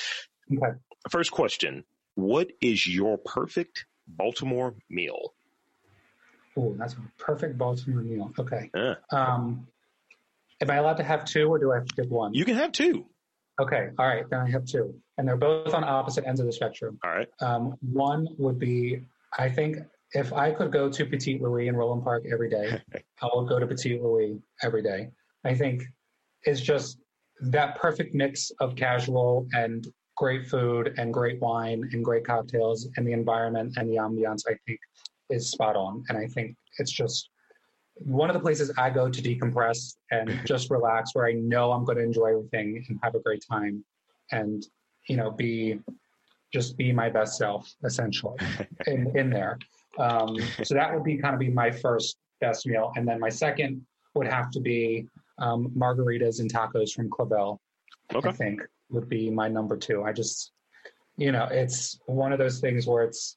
Okay. 0.53 0.79
First 1.11 1.31
question 1.31 1.85
What 2.15 2.51
is 2.61 2.87
your 2.87 3.19
perfect 3.19 3.87
Baltimore 4.07 4.75
meal? 4.89 5.35
Oh, 6.57 6.75
that's 6.79 6.95
a 6.95 6.97
perfect 7.19 7.57
Baltimore 7.57 8.03
meal. 8.03 8.33
Okay. 8.39 8.71
Yeah. 8.75 8.95
Um, 9.11 9.67
am 10.61 10.71
I 10.71 10.77
allowed 10.77 10.97
to 10.97 11.05
have 11.05 11.25
two, 11.25 11.49
or 11.49 11.59
do 11.59 11.73
I 11.73 11.77
have 11.77 11.87
to 11.87 11.95
pick 11.95 12.11
one? 12.11 12.35
You 12.35 12.45
can 12.45 12.57
have 12.57 12.73
two. 12.73 13.07
Okay. 13.61 13.91
All 13.99 14.07
right. 14.07 14.29
Then 14.29 14.41
I 14.41 14.51
have 14.51 14.67
two, 14.67 14.95
and 15.17 15.27
they're 15.27 15.37
both 15.37 15.75
on 15.75 15.85
opposite 15.85 16.27
ends 16.27 16.41
of 16.41 16.47
the 16.47 16.53
spectrum. 16.53 16.99
All 17.05 17.11
right. 17.11 17.29
Um, 17.41 17.77
one 17.81 18.27
would 18.39 18.59
be, 18.59 19.03
I 19.39 19.49
think, 19.49 19.79
if 20.13 20.33
I 20.33 20.51
could 20.51 20.73
go 20.73 20.91
to 20.91 21.07
Petit 21.07 21.39
Louis 21.39 21.69
in 21.69 21.77
Roland 21.77 22.03
Park 22.03 22.25
every 22.31 22.51
day, 22.51 22.81
I 23.23 23.29
would 23.33 23.49
go 23.49 23.59
to 23.59 23.67
Petit 23.67 24.01
Louis 24.01 24.41
every 24.63 24.83
day. 24.83 25.11
I 25.45 25.55
think 25.55 25.85
it's 26.43 26.61
just 26.61 26.99
that 27.41 27.79
perfect 27.79 28.15
mix 28.15 28.51
of 28.61 28.77
casual 28.77 29.47
and 29.53 29.87
great 30.21 30.47
food 30.47 30.93
and 30.99 31.15
great 31.15 31.41
wine 31.41 31.89
and 31.93 32.05
great 32.05 32.27
cocktails 32.27 32.87
and 32.99 33.09
the 33.09 33.13
environment 33.13 33.73
and 33.79 33.91
the 33.91 33.97
ambiance. 33.97 34.43
I 34.47 34.55
think 34.67 34.79
is 35.31 35.51
spot 35.51 35.77
on, 35.77 36.05
and 36.11 36.19
I 36.19 36.27
think 36.27 36.55
it's 36.79 36.93
just 36.93 37.31
one 37.95 38.29
of 38.29 38.35
the 38.35 38.41
places 38.41 38.71
I 38.77 38.91
go 38.91 39.09
to 39.09 39.23
decompress 39.23 39.97
and 40.11 40.39
just 40.45 40.71
relax, 40.71 41.15
where 41.15 41.27
I 41.27 41.33
know 41.33 41.73
I'm 41.73 41.87
going 41.87 41.97
to 41.97 42.05
enjoy 42.05 42.33
everything 42.37 42.85
and 42.87 42.99
have 43.03 43.15
a 43.15 43.21
great 43.21 43.43
time, 43.51 43.83
and 44.31 44.63
you 45.09 45.17
know, 45.17 45.31
be 45.31 45.81
just 46.53 46.77
be 46.77 46.93
my 46.93 47.09
best 47.09 47.39
self 47.39 47.73
essentially 47.85 48.37
in 48.87 49.11
in 49.17 49.31
there. 49.31 49.59
Um, 49.99 50.37
so 50.63 50.75
that 50.75 50.93
would 50.93 51.03
be 51.03 51.17
kind 51.17 51.35
of 51.35 51.41
be 51.41 51.49
my 51.49 51.71
first 51.71 52.19
best 52.43 52.67
meal, 52.67 52.93
and 52.95 53.09
then 53.09 53.19
my 53.21 53.31
second 53.31 53.87
would 54.15 54.27
have 54.27 54.51
to 54.51 54.61
be 54.61 55.07
um, 55.39 55.71
margaritas 55.75 56.41
and 56.41 56.53
tacos 56.53 56.93
from 56.93 57.09
Clavel. 57.09 57.59
Okay. 58.13 58.29
I 58.29 58.33
think 58.33 58.61
would 58.91 59.09
be 59.09 59.31
my 59.31 59.49
number 59.49 59.77
two. 59.77 60.05
I 60.05 60.13
just, 60.13 60.53
you 61.17 61.33
know, 61.33 61.49
it's 61.51 61.99
one 62.07 62.33
of 62.33 62.39
those 62.39 62.61
things 62.61 62.87
where 62.87 63.05
it's 63.05 63.37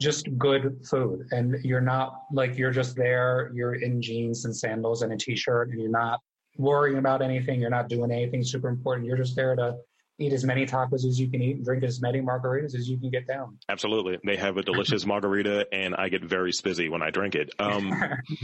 just 0.00 0.28
good 0.38 0.80
food 0.88 1.26
and 1.32 1.56
you're 1.64 1.80
not 1.80 2.20
like 2.32 2.56
you're 2.56 2.70
just 2.70 2.94
there 2.94 3.50
you're 3.52 3.74
in 3.74 4.00
jeans 4.00 4.44
and 4.44 4.56
sandals 4.56 5.02
and 5.02 5.12
a 5.12 5.16
t-shirt 5.16 5.70
and 5.70 5.80
you're 5.80 5.90
not 5.90 6.20
worrying 6.56 6.98
about 6.98 7.20
anything 7.20 7.60
you're 7.60 7.68
not 7.68 7.88
doing 7.88 8.12
anything 8.12 8.44
super 8.44 8.68
important 8.68 9.04
you're 9.04 9.16
just 9.16 9.34
there 9.34 9.56
to 9.56 9.74
eat 10.20 10.32
as 10.32 10.44
many 10.44 10.64
tacos 10.64 11.04
as 11.04 11.18
you 11.18 11.28
can 11.28 11.42
eat 11.42 11.56
and 11.56 11.64
drink 11.64 11.82
as 11.82 12.00
many 12.00 12.20
margaritas 12.20 12.76
as 12.76 12.88
you 12.88 12.96
can 12.96 13.10
get 13.10 13.26
down 13.26 13.58
Absolutely. 13.68 14.18
They 14.24 14.36
have 14.36 14.56
a 14.56 14.62
delicious 14.62 15.04
margarita, 15.12 15.66
and 15.72 15.94
I 15.94 16.08
get 16.08 16.24
very 16.24 16.52
spizzy 16.52 16.90
when 16.90 17.02
I 17.02 17.10
drink 17.10 17.34
it. 17.34 17.50
Um, 17.58 17.92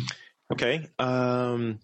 okay. 0.53 0.87
Um, 0.99 1.81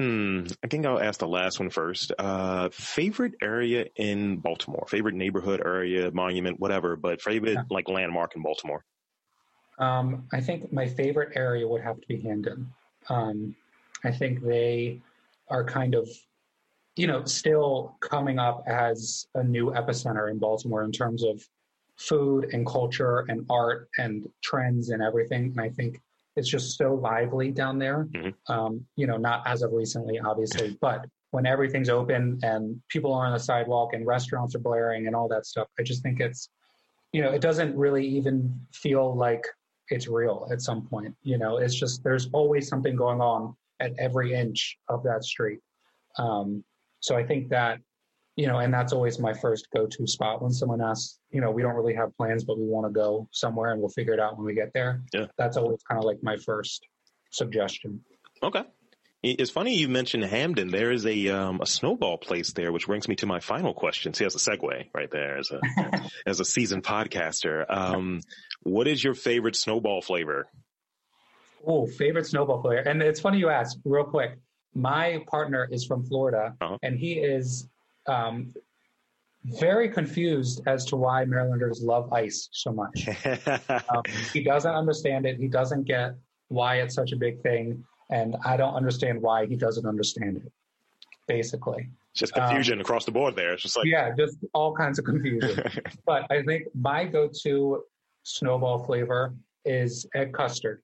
hmm. 0.00 0.46
I 0.64 0.66
think 0.68 0.86
I'll 0.86 1.00
ask 1.00 1.20
the 1.20 1.28
last 1.28 1.60
one 1.60 1.70
first. 1.70 2.12
Uh, 2.18 2.70
favorite 2.70 3.34
area 3.42 3.86
in 3.96 4.38
Baltimore? 4.38 4.86
Favorite 4.88 5.14
neighborhood 5.14 5.60
area, 5.64 6.10
monument, 6.10 6.58
whatever, 6.58 6.96
but 6.96 7.20
favorite 7.20 7.52
Yeah. 7.54 7.62
like 7.70 7.88
landmark 7.88 8.34
in 8.34 8.42
Baltimore? 8.42 8.84
Um, 9.78 10.26
I 10.32 10.40
think 10.40 10.72
my 10.72 10.86
favorite 10.86 11.32
area 11.36 11.66
would 11.68 11.82
have 11.82 12.00
to 12.00 12.08
be 12.08 12.20
Hampden. 12.20 12.72
Um, 13.08 13.54
I 14.04 14.10
think 14.10 14.42
they 14.42 15.00
are 15.48 15.64
kind 15.64 15.94
of, 15.94 16.08
you 16.96 17.06
know, 17.06 17.24
still 17.24 17.96
coming 18.00 18.38
up 18.38 18.62
as 18.66 19.26
a 19.34 19.44
new 19.44 19.70
epicenter 19.70 20.30
in 20.30 20.38
Baltimore 20.38 20.84
in 20.84 20.92
terms 20.92 21.24
of 21.24 21.46
food 21.96 22.54
and 22.54 22.66
culture 22.66 23.26
and 23.28 23.44
art 23.50 23.90
and 23.98 24.30
trends 24.42 24.90
and 24.90 25.02
everything. 25.02 25.52
And 25.56 25.60
I 25.60 25.68
think 25.68 26.00
it's 26.40 26.48
just 26.48 26.78
so 26.78 26.94
lively 26.94 27.50
down 27.50 27.78
there. 27.78 28.06
Mhm. 28.06 28.34
Um, 28.48 28.86
you 28.96 29.06
know, 29.06 29.18
not 29.18 29.46
as 29.46 29.60
of 29.62 29.72
recently, 29.72 30.18
obviously, 30.18 30.78
but 30.80 31.04
when 31.32 31.46
everything's 31.46 31.90
open 31.90 32.40
and 32.42 32.80
people 32.88 33.12
are 33.12 33.26
on 33.26 33.32
the 33.34 33.38
sidewalk 33.38 33.92
and 33.92 34.06
restaurants 34.06 34.54
are 34.54 34.58
blaring 34.60 35.06
and 35.06 35.14
all 35.14 35.28
that 35.28 35.44
stuff, 35.44 35.68
I 35.78 35.82
just 35.82 36.02
think 36.02 36.18
it's, 36.18 36.48
you 37.12 37.20
know, 37.22 37.30
it 37.30 37.42
doesn't 37.42 37.76
really 37.76 38.06
even 38.06 38.58
feel 38.72 39.14
like 39.14 39.44
it's 39.90 40.08
real 40.08 40.48
at 40.50 40.62
some 40.62 40.86
point. 40.86 41.14
You 41.22 41.36
know, 41.36 41.58
it's 41.58 41.74
just 41.74 42.02
there's 42.02 42.30
always 42.32 42.68
something 42.68 42.96
going 42.96 43.20
on 43.20 43.54
at 43.78 43.92
every 43.98 44.32
inch 44.32 44.78
of 44.88 45.02
that 45.02 45.22
street. 45.22 45.60
Um, 46.16 46.64
so 47.00 47.16
I 47.16 47.24
think 47.24 47.50
that, 47.50 47.80
you 48.36 48.46
know, 48.46 48.58
and 48.58 48.72
that's 48.72 48.92
always 48.92 49.18
my 49.18 49.32
first 49.34 49.68
go-to 49.74 50.06
spot 50.06 50.40
when 50.42 50.52
someone 50.52 50.80
asks, 50.80 51.18
you 51.30 51.40
know, 51.40 51.50
we 51.50 51.62
don't 51.62 51.74
really 51.74 51.94
have 51.94 52.16
plans, 52.16 52.44
but 52.44 52.58
we 52.58 52.64
want 52.64 52.86
to 52.86 52.92
go 52.92 53.28
somewhere 53.32 53.72
and 53.72 53.80
we'll 53.80 53.90
figure 53.90 54.12
it 54.14 54.20
out 54.20 54.36
when 54.36 54.46
we 54.46 54.54
get 54.54 54.72
there. 54.72 55.02
Yeah. 55.12 55.26
That's 55.36 55.56
always 55.56 55.82
kind 55.82 55.98
of 55.98 56.04
like 56.04 56.18
my 56.22 56.36
first 56.36 56.86
suggestion. 57.30 58.02
Okay. 58.42 58.62
It's 59.22 59.50
funny 59.50 59.76
you 59.76 59.88
mentioned 59.90 60.24
Hampden. 60.24 60.70
There 60.70 60.90
is 60.90 61.04
a 61.04 61.28
um, 61.28 61.60
a 61.60 61.66
snowball 61.66 62.16
place 62.16 62.54
there, 62.54 62.72
which 62.72 62.86
brings 62.86 63.06
me 63.06 63.16
to 63.16 63.26
my 63.26 63.38
final 63.40 63.74
question. 63.74 64.14
See, 64.14 64.24
that's 64.24 64.34
a 64.34 64.50
segue 64.50 64.86
right 64.94 65.10
there 65.10 65.36
as 65.36 65.50
a 65.50 65.60
as 66.26 66.40
a 66.40 66.44
seasoned 66.46 66.84
podcaster. 66.84 67.66
Um, 67.68 68.20
what 68.62 68.88
is 68.88 69.04
your 69.04 69.12
favorite 69.12 69.56
snowball 69.56 70.00
flavor? 70.00 70.48
Oh, 71.66 71.86
favorite 71.86 72.26
snowball 72.28 72.62
flavor. 72.62 72.80
And 72.88 73.02
it's 73.02 73.20
funny 73.20 73.38
you 73.38 73.50
ask, 73.50 73.76
real 73.84 74.04
quick. 74.04 74.38
My 74.74 75.22
partner 75.26 75.68
is 75.70 75.84
from 75.84 76.04
Florida, 76.06 76.54
Uh-huh. 76.58 76.78
and 76.82 76.98
he 76.98 77.14
is 77.14 77.68
um, 78.06 78.52
very 79.44 79.88
confused 79.88 80.62
as 80.66 80.84
to 80.86 80.96
why 80.96 81.24
Marylanders 81.24 81.82
love 81.82 82.12
ice 82.12 82.48
so 82.52 82.72
much. 82.72 83.08
Um, 83.90 84.02
he 84.32 84.42
doesn't 84.42 84.74
understand 84.74 85.26
it. 85.26 85.36
He 85.38 85.48
doesn't 85.48 85.84
get 85.84 86.14
why 86.48 86.76
it's 86.76 86.94
such 86.94 87.12
a 87.12 87.16
big 87.16 87.40
thing, 87.42 87.84
and 88.10 88.36
I 88.44 88.56
don't 88.56 88.74
understand 88.74 89.20
why 89.20 89.46
he 89.46 89.56
doesn't 89.56 89.86
understand 89.86 90.36
it. 90.36 90.52
Basically, 91.26 91.88
Just 92.14 92.34
confusion 92.34 92.80
across 92.80 93.04
the 93.04 93.12
board 93.12 93.36
there. 93.36 93.52
It's 93.52 93.62
just 93.62 93.76
like, 93.76 93.86
yeah, 93.86 94.10
just 94.16 94.36
all 94.52 94.74
kinds 94.74 94.98
of 94.98 95.04
confusion. 95.04 95.62
but 96.06 96.26
I 96.30 96.42
think 96.42 96.64
my 96.74 97.04
go-to 97.04 97.82
snowball 98.22 98.84
flavor 98.84 99.34
is 99.64 100.06
egg 100.14 100.32
custard, 100.32 100.82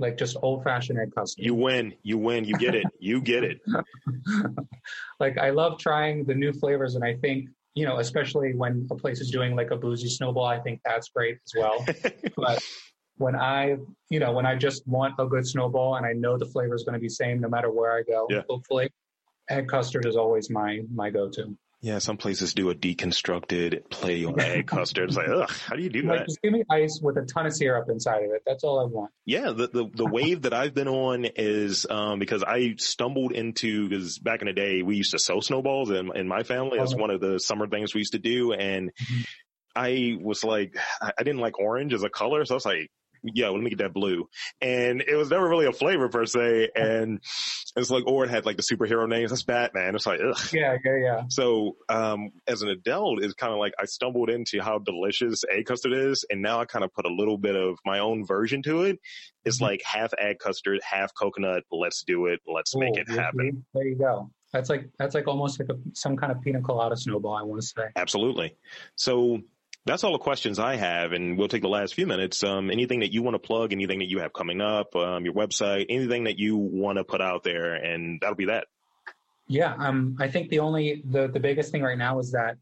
like 0.00 0.16
just 0.16 0.36
old-fashioned 0.42 0.98
egg 0.98 1.14
custard. 1.14 1.44
you 1.44 1.54
win, 1.54 1.94
you 2.02 2.18
win, 2.18 2.44
you 2.44 2.54
get 2.54 2.74
it, 2.74 2.86
you 2.98 3.20
get 3.20 3.44
it. 3.44 3.60
like 5.20 5.38
I 5.38 5.50
love 5.50 5.78
trying 5.78 6.24
the 6.24 6.34
new 6.34 6.52
flavors, 6.52 6.94
and 6.96 7.04
I 7.04 7.14
think 7.16 7.48
you 7.74 7.86
know, 7.86 7.98
especially 7.98 8.52
when 8.54 8.88
a 8.90 8.96
place 8.96 9.20
is 9.20 9.30
doing 9.30 9.54
like 9.54 9.70
a 9.70 9.76
boozy 9.76 10.08
snowball, 10.08 10.44
I 10.44 10.58
think 10.58 10.80
that's 10.84 11.08
great 11.10 11.38
as 11.46 11.52
well. 11.56 11.86
but 12.36 12.60
when 13.18 13.36
I, 13.36 13.76
you 14.08 14.18
know, 14.18 14.32
when 14.32 14.44
I 14.44 14.56
just 14.56 14.86
want 14.88 15.14
a 15.18 15.26
good 15.26 15.46
snowball 15.46 15.94
and 15.94 16.04
I 16.04 16.12
know 16.12 16.36
the 16.36 16.46
flavor 16.46 16.74
is 16.74 16.82
going 16.82 16.94
to 16.94 16.98
be 16.98 17.08
same 17.08 17.40
no 17.40 17.48
matter 17.48 17.70
where 17.70 17.92
I 17.92 18.02
go, 18.02 18.26
Yeah. 18.28 18.42
hopefully, 18.48 18.90
egg 19.50 19.68
custard 19.68 20.04
is 20.06 20.16
always 20.16 20.50
my 20.50 20.80
my 20.92 21.10
go-to. 21.10 21.56
Yeah, 21.82 21.98
some 21.98 22.18
places 22.18 22.52
do 22.52 22.68
a 22.68 22.74
deconstructed 22.74 23.88
play 23.88 24.24
on 24.26 24.38
egg 24.40 24.66
custard. 24.66 25.08
It's 25.08 25.16
like, 25.16 25.28
ugh, 25.28 25.48
how 25.48 25.76
do 25.76 25.82
you 25.82 25.88
do 25.88 26.02
Like 26.02 26.18
that? 26.20 26.26
just 26.26 26.42
give 26.42 26.52
me 26.52 26.62
ice 26.70 27.00
with 27.02 27.16
a 27.16 27.22
ton 27.22 27.46
of 27.46 27.54
syrup 27.54 27.88
inside 27.88 28.18
of 28.24 28.32
it. 28.32 28.42
That's 28.46 28.64
all 28.64 28.80
I 28.80 28.84
want. 28.84 29.12
Yeah, 29.24 29.52
the, 29.52 29.68
the, 29.68 29.90
the 29.94 30.06
wave 30.12 30.42
that 30.42 30.52
I've 30.52 30.74
been 30.74 30.88
on 30.88 31.24
is 31.24 31.86
um, 31.88 32.18
because 32.18 32.42
I 32.42 32.74
stumbled 32.76 33.32
into 33.32 33.88
because 33.88 34.18
back 34.18 34.42
in 34.42 34.46
the 34.48 34.52
day 34.52 34.82
we 34.82 34.96
used 34.96 35.12
to 35.12 35.18
sew 35.18 35.40
snowballs 35.40 35.90
in, 35.90 36.14
in 36.14 36.28
my 36.28 36.42
family. 36.42 36.78
That's 36.78 36.92
Okay. 36.92 37.00
one 37.00 37.10
of 37.10 37.20
the 37.22 37.38
summer 37.40 37.66
things 37.66 37.94
we 37.94 38.00
used 38.00 38.12
to 38.12 38.18
do, 38.18 38.52
and 38.52 38.90
Mhm. 39.00 39.24
I 39.74 40.18
was 40.20 40.44
like, 40.44 40.76
I 41.00 41.12
I 41.18 41.22
didn't 41.22 41.40
like 41.40 41.58
orange 41.58 41.94
as 41.94 42.02
a 42.02 42.10
color, 42.10 42.44
so 42.44 42.54
I 42.54 42.56
was 42.56 42.66
like, 42.66 42.90
yo, 43.22 43.52
let 43.52 43.62
me 43.62 43.70
get 43.70 43.78
that 43.80 43.92
blue. 43.92 44.28
And 44.60 45.00
it 45.02 45.14
was 45.16 45.30
never 45.30 45.48
really 45.48 45.66
a 45.66 45.72
flavor 45.72 46.08
per 46.08 46.26
se, 46.26 46.70
and 46.74 47.20
it's 47.76 47.90
like, 47.90 48.06
or 48.06 48.24
it 48.24 48.30
had 48.30 48.46
like 48.46 48.56
the 48.56 48.62
superhero 48.62 49.08
names. 49.08 49.30
That's 49.30 49.42
Batman. 49.42 49.94
It's 49.94 50.06
like, 50.06 50.20
ugh. 50.20 50.36
Yeah, 50.52 50.76
yeah, 50.84 50.96
yeah. 51.02 51.22
So, 51.28 51.76
um, 51.88 52.30
as 52.46 52.62
an 52.62 52.68
adult, 52.68 53.22
it's 53.22 53.34
kind 53.34 53.52
of 53.52 53.58
like 53.58 53.72
I 53.78 53.84
stumbled 53.84 54.30
into 54.30 54.60
how 54.60 54.78
delicious 54.78 55.44
egg 55.50 55.66
custard 55.66 55.92
is, 55.92 56.24
and 56.30 56.42
now 56.42 56.60
I 56.60 56.64
kind 56.64 56.84
of 56.84 56.92
put 56.92 57.06
a 57.06 57.12
little 57.12 57.38
bit 57.38 57.56
of 57.56 57.78
my 57.84 57.98
own 57.98 58.26
version 58.26 58.62
to 58.62 58.82
it. 58.82 58.98
It's 59.44 59.58
Mhm. 59.58 59.62
like 59.62 59.82
half 59.84 60.12
egg 60.18 60.38
custard, 60.38 60.80
half 60.82 61.12
coconut. 61.14 61.62
Let's 61.70 62.04
do 62.04 62.26
it. 62.26 62.40
Let's 62.46 62.76
make 62.76 62.96
it 62.96 63.08
you 63.08 63.16
happen. 63.16 63.64
There 63.74 63.86
you 63.86 63.96
go. 63.96 64.30
That's 64.52 64.68
like 64.68 64.90
that's 64.98 65.14
like 65.14 65.28
almost 65.28 65.60
like 65.60 65.68
a, 65.68 65.78
some 65.94 66.16
kind 66.16 66.32
of 66.32 66.40
pina 66.42 66.60
colada 66.60 66.96
snowball. 66.96 67.34
I 67.34 67.42
want 67.42 67.60
to 67.62 67.66
say. 67.66 67.84
Absolutely. 67.96 68.56
So 68.96 69.38
that's 69.86 70.04
all 70.04 70.12
the 70.12 70.18
questions 70.18 70.58
I 70.58 70.76
have, 70.76 71.12
and 71.12 71.38
we'll 71.38 71.48
take 71.48 71.62
the 71.62 71.68
last 71.68 71.94
few 71.94 72.06
minutes. 72.06 72.44
Um, 72.44 72.70
anything 72.70 73.00
that 73.00 73.12
you 73.12 73.22
want 73.22 73.34
to 73.34 73.38
plug, 73.38 73.72
anything 73.72 74.00
that 74.00 74.08
you 74.08 74.20
have 74.20 74.32
coming 74.32 74.60
up, 74.60 74.94
um, 74.94 75.24
your 75.24 75.34
website, 75.34 75.86
anything 75.88 76.24
that 76.24 76.38
you 76.38 76.56
want 76.56 76.98
to 76.98 77.04
put 77.04 77.20
out 77.20 77.44
there, 77.44 77.74
and 77.74 78.20
that'll 78.20 78.36
be 78.36 78.46
that. 78.46 78.66
Yeah, 79.48 79.74
um, 79.78 80.16
I 80.20 80.28
think 80.28 80.50
the 80.50 80.60
only 80.60 81.02
the 81.10 81.28
the 81.28 81.40
biggest 81.40 81.72
thing 81.72 81.82
right 81.82 81.98
now 81.98 82.18
is 82.18 82.30
that 82.32 82.56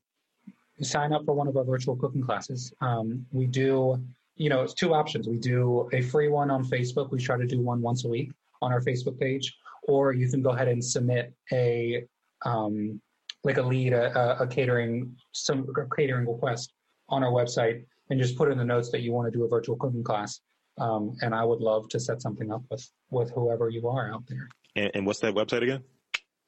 sign 0.81 1.12
up 1.12 1.25
for 1.25 1.35
one 1.35 1.49
of 1.49 1.57
our 1.57 1.64
virtual 1.64 1.97
cooking 1.97 2.23
classes. 2.23 2.73
Um, 2.81 3.27
we 3.33 3.47
do, 3.47 4.01
you 4.37 4.49
know, 4.49 4.62
it's 4.62 4.75
two 4.75 4.95
options. 4.95 5.27
We 5.29 5.39
do 5.39 5.89
a 5.93 6.01
free 6.01 6.29
one 6.29 6.51
on 6.51 6.64
Facebook. 6.64 7.11
We 7.11 7.19
try 7.19 7.37
to 7.37 7.47
do 7.47 7.61
one 7.61 7.83
once 7.83 8.05
a 8.05 8.09
week 8.09 8.31
on 8.62 8.73
our 8.73 8.81
Facebook 8.81 9.19
page, 9.19 9.57
or 9.89 10.12
you 10.12 10.29
can 10.29 10.41
go 10.41 10.51
ahead 10.51 10.69
and 10.69 10.85
submit 10.85 11.35
a 11.53 12.07
um, 12.45 13.01
like 13.45 13.57
a 13.57 13.62
lead, 13.62 13.93
a, 13.93 14.43
a, 14.43 14.47
catering 14.47 15.16
some 15.33 15.66
a 15.77 15.95
catering 15.97 16.27
request 16.27 16.73
on 17.09 17.25
our 17.25 17.31
website, 17.31 17.85
and 18.11 18.21
just 18.21 18.37
put 18.37 18.51
in 18.51 18.59
the 18.59 18.65
notes 18.65 18.91
that 18.91 19.01
you 19.01 19.13
want 19.13 19.33
to 19.33 19.37
do 19.37 19.45
a 19.45 19.49
virtual 19.49 19.77
cooking 19.77 20.05
class. 20.05 20.41
Um, 20.79 21.17
and 21.23 21.35
I 21.35 21.45
would 21.45 21.61
love 21.61 21.89
to 21.91 22.01
set 22.01 22.23
something 22.23 22.51
up 22.53 22.63
with 22.71 22.89
with 23.11 23.31
whoever 23.31 23.69
you 23.69 23.89
are 23.89 24.13
out 24.13 24.25
there. 24.29 24.49
And, 24.77 24.91
and 24.95 25.05
what's 25.07 25.21
that 25.21 25.35
website 25.35 25.63
again? 25.63 25.83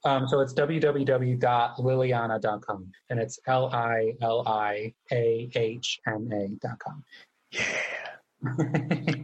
Um, 0.04 0.28
so 0.28 0.40
it's 0.40 0.52
www.liliahna.com 0.54 2.92
and 3.10 3.20
it's 3.20 3.38
L 3.46 3.66
I 3.66 4.14
L 4.22 4.42
I 4.46 4.94
A 5.12 5.50
H 5.54 6.00
N 6.06 6.30
A.com. 6.32 7.04
Yeah. 7.50 7.64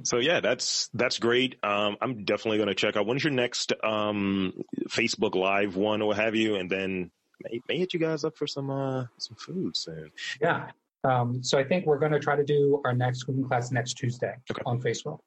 so 0.03 0.19
yeah, 0.19 0.41
that's 0.41 0.91
that's 0.93 1.19
great. 1.19 1.57
Um, 1.65 1.97
I'm 2.03 2.25
definitely 2.25 2.59
going 2.59 2.69
to 2.69 2.75
check 2.75 2.97
out. 2.97 3.07
When's 3.07 3.25
your 3.25 3.33
next 3.33 3.73
um, 3.83 4.53
Facebook 4.91 5.35
Live 5.35 5.77
one 5.77 6.03
or 6.03 6.09
what 6.09 6.19
have 6.19 6.35
you? 6.35 6.57
And 6.57 6.71
then 6.71 7.11
may, 7.43 7.63
may 7.69 7.79
hit 7.79 7.95
you 7.95 8.01
guys 8.01 8.25
up 8.25 8.37
for 8.37 8.47
some 8.47 8.69
uh, 8.71 9.07
some 9.17 9.37
food 9.37 9.75
soon. 9.77 10.11
Yeah. 10.41 10.71
Um, 11.05 11.43
so 11.43 11.59
I 11.59 11.65
think 11.65 11.87
we're 11.87 11.99
going 11.99 12.13
to 12.13 12.19
try 12.21 12.37
to 12.37 12.45
do 12.45 12.81
our 12.85 12.93
next 12.93 13.25
cooking 13.25 13.45
class 13.45 13.71
next 13.71 13.95
Tuesday 13.95 14.35
Okay. 14.51 14.63
on 14.67 14.81
Facebook. 14.81 15.19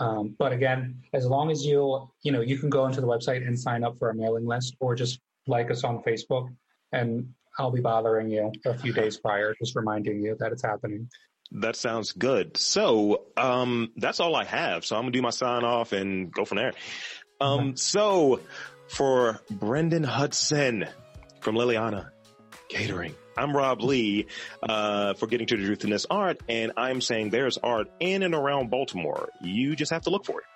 Um, 0.00 0.34
but 0.38 0.52
again, 0.52 1.02
as 1.12 1.26
long 1.26 1.50
as 1.50 1.64
you 1.64 2.08
you 2.22 2.30
know 2.32 2.40
you 2.40 2.56
can 2.58 2.70
go 2.70 2.86
into 2.86 3.00
the 3.00 3.06
website 3.06 3.46
and 3.46 3.58
sign 3.58 3.82
up 3.84 3.98
for 3.98 4.08
our 4.08 4.14
mailing 4.14 4.46
list, 4.46 4.76
or 4.80 4.94
just 4.94 5.18
like 5.48 5.70
us 5.72 5.82
on 5.84 6.02
Facebook, 6.04 6.48
and 6.92 7.34
I'll 7.58 7.72
be 7.72 7.80
bothering 7.80 8.30
you 8.30 8.52
a 8.64 8.78
few 8.78 8.92
days 8.92 9.18
prior, 9.18 9.54
just 9.58 9.74
reminding 9.74 10.22
you 10.22 10.36
that 10.38 10.52
it's 10.52 10.62
happening. 10.62 11.08
That 11.50 11.74
sounds 11.76 12.12
good. 12.12 12.56
So 12.58 13.22
um, 13.36 13.90
that's 13.96 14.20
all 14.20 14.36
I 14.36 14.44
have. 14.44 14.84
So 14.84 14.94
I'm 14.96 15.02
gonna 15.02 15.12
do 15.12 15.22
my 15.22 15.30
sign 15.30 15.64
off 15.64 15.92
and 15.92 16.30
go 16.32 16.44
from 16.44 16.58
there. 16.58 16.72
Um, 17.40 17.76
so 17.76 18.40
for 18.88 19.40
Brendon 19.50 20.04
Hudson 20.04 20.86
from 21.40 21.56
Liliahna 21.56 22.10
Catering, 22.68 23.14
I'm 23.38 23.56
Rob 23.56 23.82
Lee 23.82 24.26
uh, 24.68 25.14
for 25.14 25.28
getting 25.28 25.46
to 25.46 25.56
the 25.56 25.64
truth 25.64 25.84
in 25.84 25.90
this 25.90 26.06
art, 26.10 26.40
and 26.48 26.72
I'm 26.76 27.00
saying 27.00 27.30
there's 27.30 27.56
art 27.56 27.88
in 28.00 28.24
and 28.24 28.34
around 28.34 28.68
Baltimore. 28.68 29.28
You 29.40 29.76
just 29.76 29.92
have 29.92 30.02
to 30.02 30.10
look 30.10 30.24
for 30.24 30.40
it. 30.40 30.46